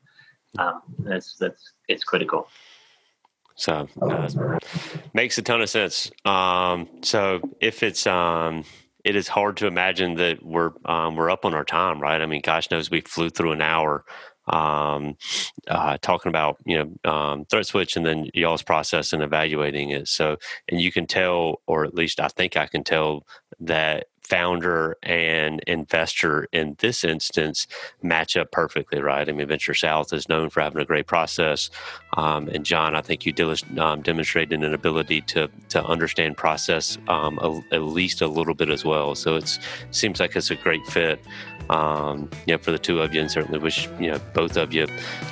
Um, 0.59 0.81
that's 1.01 1.37
that's 1.37 1.73
it's 1.89 2.05
critical. 2.05 2.49
So 3.57 3.89
uh, 4.01 4.29
makes 5.13 5.39
a 5.39 5.43
ton 5.43 5.61
of 5.61 5.69
sense. 5.69 6.11
Um, 6.25 6.89
so 7.03 7.41
if 7.61 7.83
it's 7.83 8.07
um, 8.07 8.65
it 9.05 9.17
is 9.17 9.29
hard 9.29 9.57
to 9.59 9.67
imagine 9.67 10.15
that 10.15 10.45
we're 10.45 10.73
um, 10.85 11.17
we're 11.17 11.31
up 11.31 11.45
on 11.45 11.53
our 11.53 11.65
time, 11.65 12.01
right? 12.01 12.21
I 12.23 12.27
mean, 12.27 12.43
gosh 12.43 12.71
knows 12.71 12.91
we 12.91 13.01
flew 13.01 13.29
through 13.29 13.53
an 13.53 13.63
hour 13.63 14.05
um, 14.49 15.17
uh, 15.69 15.99
talking 16.01 16.31
about 16.31 16.59
you 16.65 16.77
know 16.77 17.11
um, 17.11 17.45
ThreatSwitch 17.47 17.97
and 17.97 18.07
then 18.07 18.31
y'all's 18.35 18.63
process 18.63 19.13
and 19.13 19.23
evaluating 19.23 19.91
it. 19.91 20.09
So, 20.09 20.37
and 20.69 20.81
you 20.81 20.93
can 20.93 21.07
tell, 21.07 21.61
or 21.67 21.85
at 21.85 21.95
least 21.95 22.21
I 22.21 22.29
think 22.29 22.57
I 22.57 22.67
can 22.67 22.85
tell 22.85 23.27
that 23.61 24.09
founder 24.29 24.97
and 25.03 25.61
investor 25.67 26.49
in 26.53 26.77
this 26.79 27.05
instance 27.05 27.67
match 28.03 28.37
up 28.37 28.51
perfectly, 28.51 29.01
right? 29.01 29.29
I 29.29 29.33
mean, 29.33 29.47
Venture 29.47 29.75
South 29.75 30.13
is 30.13 30.29
known 30.29 30.51
for 30.51 30.61
having 30.61 30.81
a 30.81 30.85
great 30.85 31.07
process, 31.07 31.71
um, 32.17 32.49
and 32.49 32.65
John, 32.65 32.95
I 32.95 33.01
think 33.03 33.25
you 33.27 33.33
dil- 33.33 33.55
um, 33.79 34.03
demonstrated 34.03 34.63
an 34.63 34.75
ability 34.75 35.21
to 35.23 35.49
to 35.69 35.85
understand 35.85 36.37
process 36.37 36.99
um, 37.09 37.39
a, 37.41 37.75
at 37.75 37.83
least 37.83 38.21
a 38.21 38.27
little 38.27 38.55
bit 38.55 38.71
as 38.71 38.85
well. 38.85 39.15
So 39.15 39.37
it 39.37 39.59
seems 39.91 40.21
like 40.21 40.37
it's 40.37 40.51
a 40.51 40.57
great 40.57 40.85
fit. 40.87 41.21
Um, 41.69 42.31
you 42.47 42.55
know, 42.55 42.59
for 42.59 42.71
the 42.71 42.79
two 42.79 43.01
of 43.01 43.13
you, 43.13 43.21
and 43.21 43.31
certainly 43.31 43.59
wish 43.59 43.89
you 43.99 44.11
know 44.13 44.21
both 44.35 44.57
of 44.57 44.73
you 44.73 44.87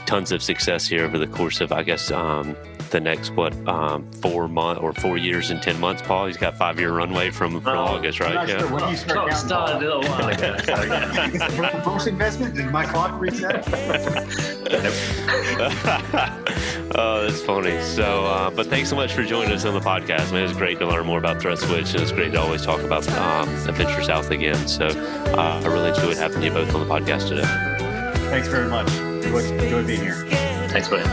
tons 0.07 0.33
of 0.33 0.43
success 0.43 0.87
here 0.87 1.05
over 1.05 1.19
the 1.19 1.27
course 1.27 1.61
of, 1.61 1.73
I 1.73 1.83
guess, 1.83 2.11
um, 2.11 2.57
the 2.91 3.01
next 3.01 3.31
what 3.31 3.53
um, 3.69 4.11
four 4.23 4.49
month 4.49 4.79
or 4.81 4.93
four 4.93 5.17
years 5.19 5.51
and 5.51 5.61
ten 5.63 5.79
months. 5.81 6.03
Paul, 6.03 6.27
he's 6.27 6.37
got 6.37 6.57
five 6.57 6.79
year 6.79 6.93
runway 6.93 7.31
from, 7.31 7.61
from 7.61 7.79
Oh, 7.79 7.83
August, 7.85 8.21
right? 8.21 8.37
I'm 8.37 8.47
not 8.49 8.61
sure 8.61 8.73
when 8.73 8.89
you 8.91 8.97
start 8.97 9.31
Clock 9.31 9.31
counting, 9.31 9.49
started 9.49 9.77
a 9.77 9.79
little 9.97 10.03
while 10.11 10.29
ago. 10.29 10.57
So, 10.65 10.83
yeah. 10.83 11.81
First 11.83 12.07
investment? 12.07 12.55
Did 12.55 12.71
my 12.71 12.85
clock 12.87 13.21
reset? 13.21 13.65
oh, 16.97 17.27
that's 17.27 17.41
funny. 17.43 17.81
So, 17.83 18.25
uh, 18.25 18.51
but 18.51 18.67
thanks 18.67 18.89
so 18.91 18.97
much 18.97 19.13
for 19.13 19.25
joining 19.25 19.53
us 19.53 19.65
on 19.65 19.75
the 19.75 19.81
podcast. 19.81 20.33
Man, 20.33 20.45
it 20.45 20.49
was 20.49 20.57
great 20.57 20.79
to 20.79 20.87
learn 20.87 21.07
more 21.07 21.19
about 21.19 21.39
ThreatSwitch, 21.43 21.93
and 21.93 22.03
it's 22.03 22.13
great 22.13 22.33
to 22.33 22.41
always 22.41 22.65
talk 22.65 22.81
about 22.81 23.07
um, 23.11 23.49
Adventure 23.69 24.03
South 24.03 24.31
again. 24.31 24.69
So, 24.69 24.87
uh, 24.87 25.61
I 25.63 25.67
really 25.67 25.91
enjoyed 25.91 26.17
having 26.17 26.43
you 26.43 26.51
both 26.51 26.75
on 26.75 26.87
the 26.87 26.93
podcast 26.93 27.29
today. 27.29 27.45
Thanks 28.31 28.49
very 28.49 28.69
much. 28.69 28.91
Enjoy, 28.95 29.39
enjoy 29.45 29.87
being 29.87 30.01
here. 30.01 30.27
Thanks, 30.69 30.89
William. 30.91 31.09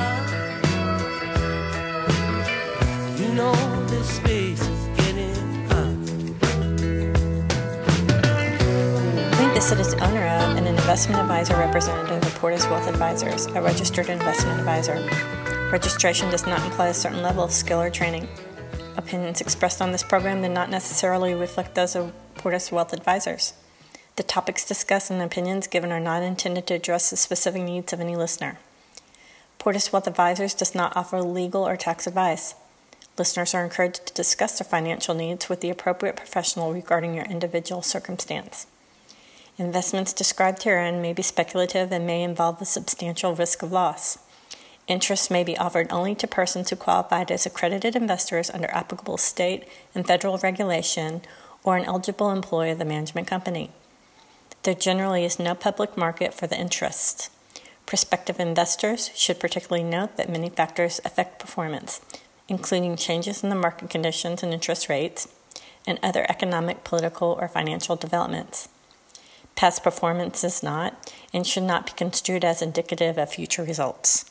This 9.78 9.94
is 9.94 10.02
owner 10.02 10.26
of 10.26 10.58
and 10.58 10.68
an 10.68 10.76
investment 10.76 11.22
advisor 11.22 11.56
representative 11.56 12.22
of 12.24 12.40
Portis 12.40 12.70
Wealth 12.70 12.88
Advisors, 12.88 13.46
a 13.46 13.62
registered 13.62 14.10
investment 14.10 14.60
advisor. 14.60 15.08
Registration 15.72 16.30
does 16.30 16.46
not 16.46 16.62
imply 16.66 16.88
a 16.88 16.94
certain 16.94 17.22
level 17.22 17.44
of 17.44 17.52
skill 17.52 17.80
or 17.80 17.90
training. 17.90 18.28
Opinions 18.98 19.40
expressed 19.40 19.82
on 19.82 19.92
this 19.94 20.04
program 20.04 20.42
do 20.42 20.50
not 20.50 20.70
necessarily 20.70 21.34
reflect 21.34 21.76
those 21.76 21.96
of 21.96 22.12
Portis 22.36 22.72
Wealth 22.72 22.92
Advisors. 22.92 23.54
The 24.18 24.24
topics 24.24 24.68
discussed 24.68 25.10
and 25.10 25.22
opinions 25.22 25.68
given 25.68 25.92
are 25.92 26.00
not 26.00 26.22
intended 26.22 26.68
to 26.68 26.74
address 26.74 27.10
the 27.10 27.18
specific 27.18 27.62
needs 27.62 27.94
of 27.94 28.02
any 28.02 28.18
listener. 28.18 28.60
Portis 29.58 29.94
Wealth 29.94 30.08
Advisors 30.08 30.54
does 30.54 30.76
not 30.76 30.98
offer 30.98 31.22
legal 31.22 31.66
or 31.66 31.78
tax 31.78 32.08
advice. 32.08 32.56
Listeners 33.22 33.54
are 33.54 33.64
encouraged 33.64 34.08
to 34.08 34.14
discuss 34.16 34.58
their 34.58 34.68
financial 34.68 35.14
needs 35.14 35.48
with 35.48 35.62
the 35.62 35.70
appropriate 35.70 36.16
professional 36.16 36.74
regarding 36.74 37.14
your 37.14 37.26
individual 37.26 37.84
circumstance. 37.84 38.66
Investments 39.60 40.12
described 40.12 40.64
herein 40.64 41.04
may 41.04 41.14
be 41.14 41.22
speculative 41.22 41.92
and 41.92 42.08
may 42.08 42.24
involve 42.24 42.60
a 42.60 42.66
substantial 42.66 43.36
risk 43.36 43.62
of 43.62 43.72
loss. 43.72 44.18
Interest 44.88 45.30
may 45.30 45.44
be 45.44 45.56
offered 45.56 45.86
only 45.92 46.16
to 46.16 46.26
persons 46.26 46.72
who 46.72 46.76
qualified 46.76 47.30
as 47.30 47.46
accredited 47.46 47.96
investors 47.96 48.50
under 48.50 48.72
applicable 48.72 49.20
state 49.20 49.68
and 49.94 50.08
federal 50.08 50.40
regulation 50.40 51.22
or 51.64 51.78
an 51.78 51.86
eligible 51.86 52.32
employee 52.32 52.72
of 52.72 52.80
the 52.80 52.86
management 52.86 53.28
company. 53.28 53.70
There 54.64 54.74
generally 54.74 55.26
is 55.26 55.38
no 55.38 55.54
public 55.54 55.96
market 55.96 56.34
for 56.34 56.48
the 56.48 56.60
interests. 56.60 57.30
Prospective 57.86 58.40
investors 58.40 59.12
should 59.14 59.40
particularly 59.40 59.84
note 59.88 60.18
that 60.18 60.28
many 60.28 60.50
factors 60.50 61.00
affect 61.06 61.38
performance, 61.38 62.02
including 62.52 62.98
changes 62.98 63.44
in 63.44 63.50
the 63.50 63.56
market 63.56 63.90
conditions 63.90 64.44
and 64.44 64.54
interest 64.54 64.90
rates, 64.90 65.30
and 65.88 65.98
other 66.04 66.26
economic, 66.28 66.84
political, 66.84 67.38
or 67.40 67.48
financial 67.48 67.96
developments. 67.96 68.68
Past 69.56 69.82
performance 69.84 70.44
is 70.44 70.62
not 70.62 71.14
and 71.34 71.48
should 71.48 71.64
not 71.64 71.86
be 71.86 71.94
construed 71.94 72.44
as 72.44 72.62
indicative 72.62 73.18
of 73.18 73.32
future 73.32 73.64
results. 73.64 74.31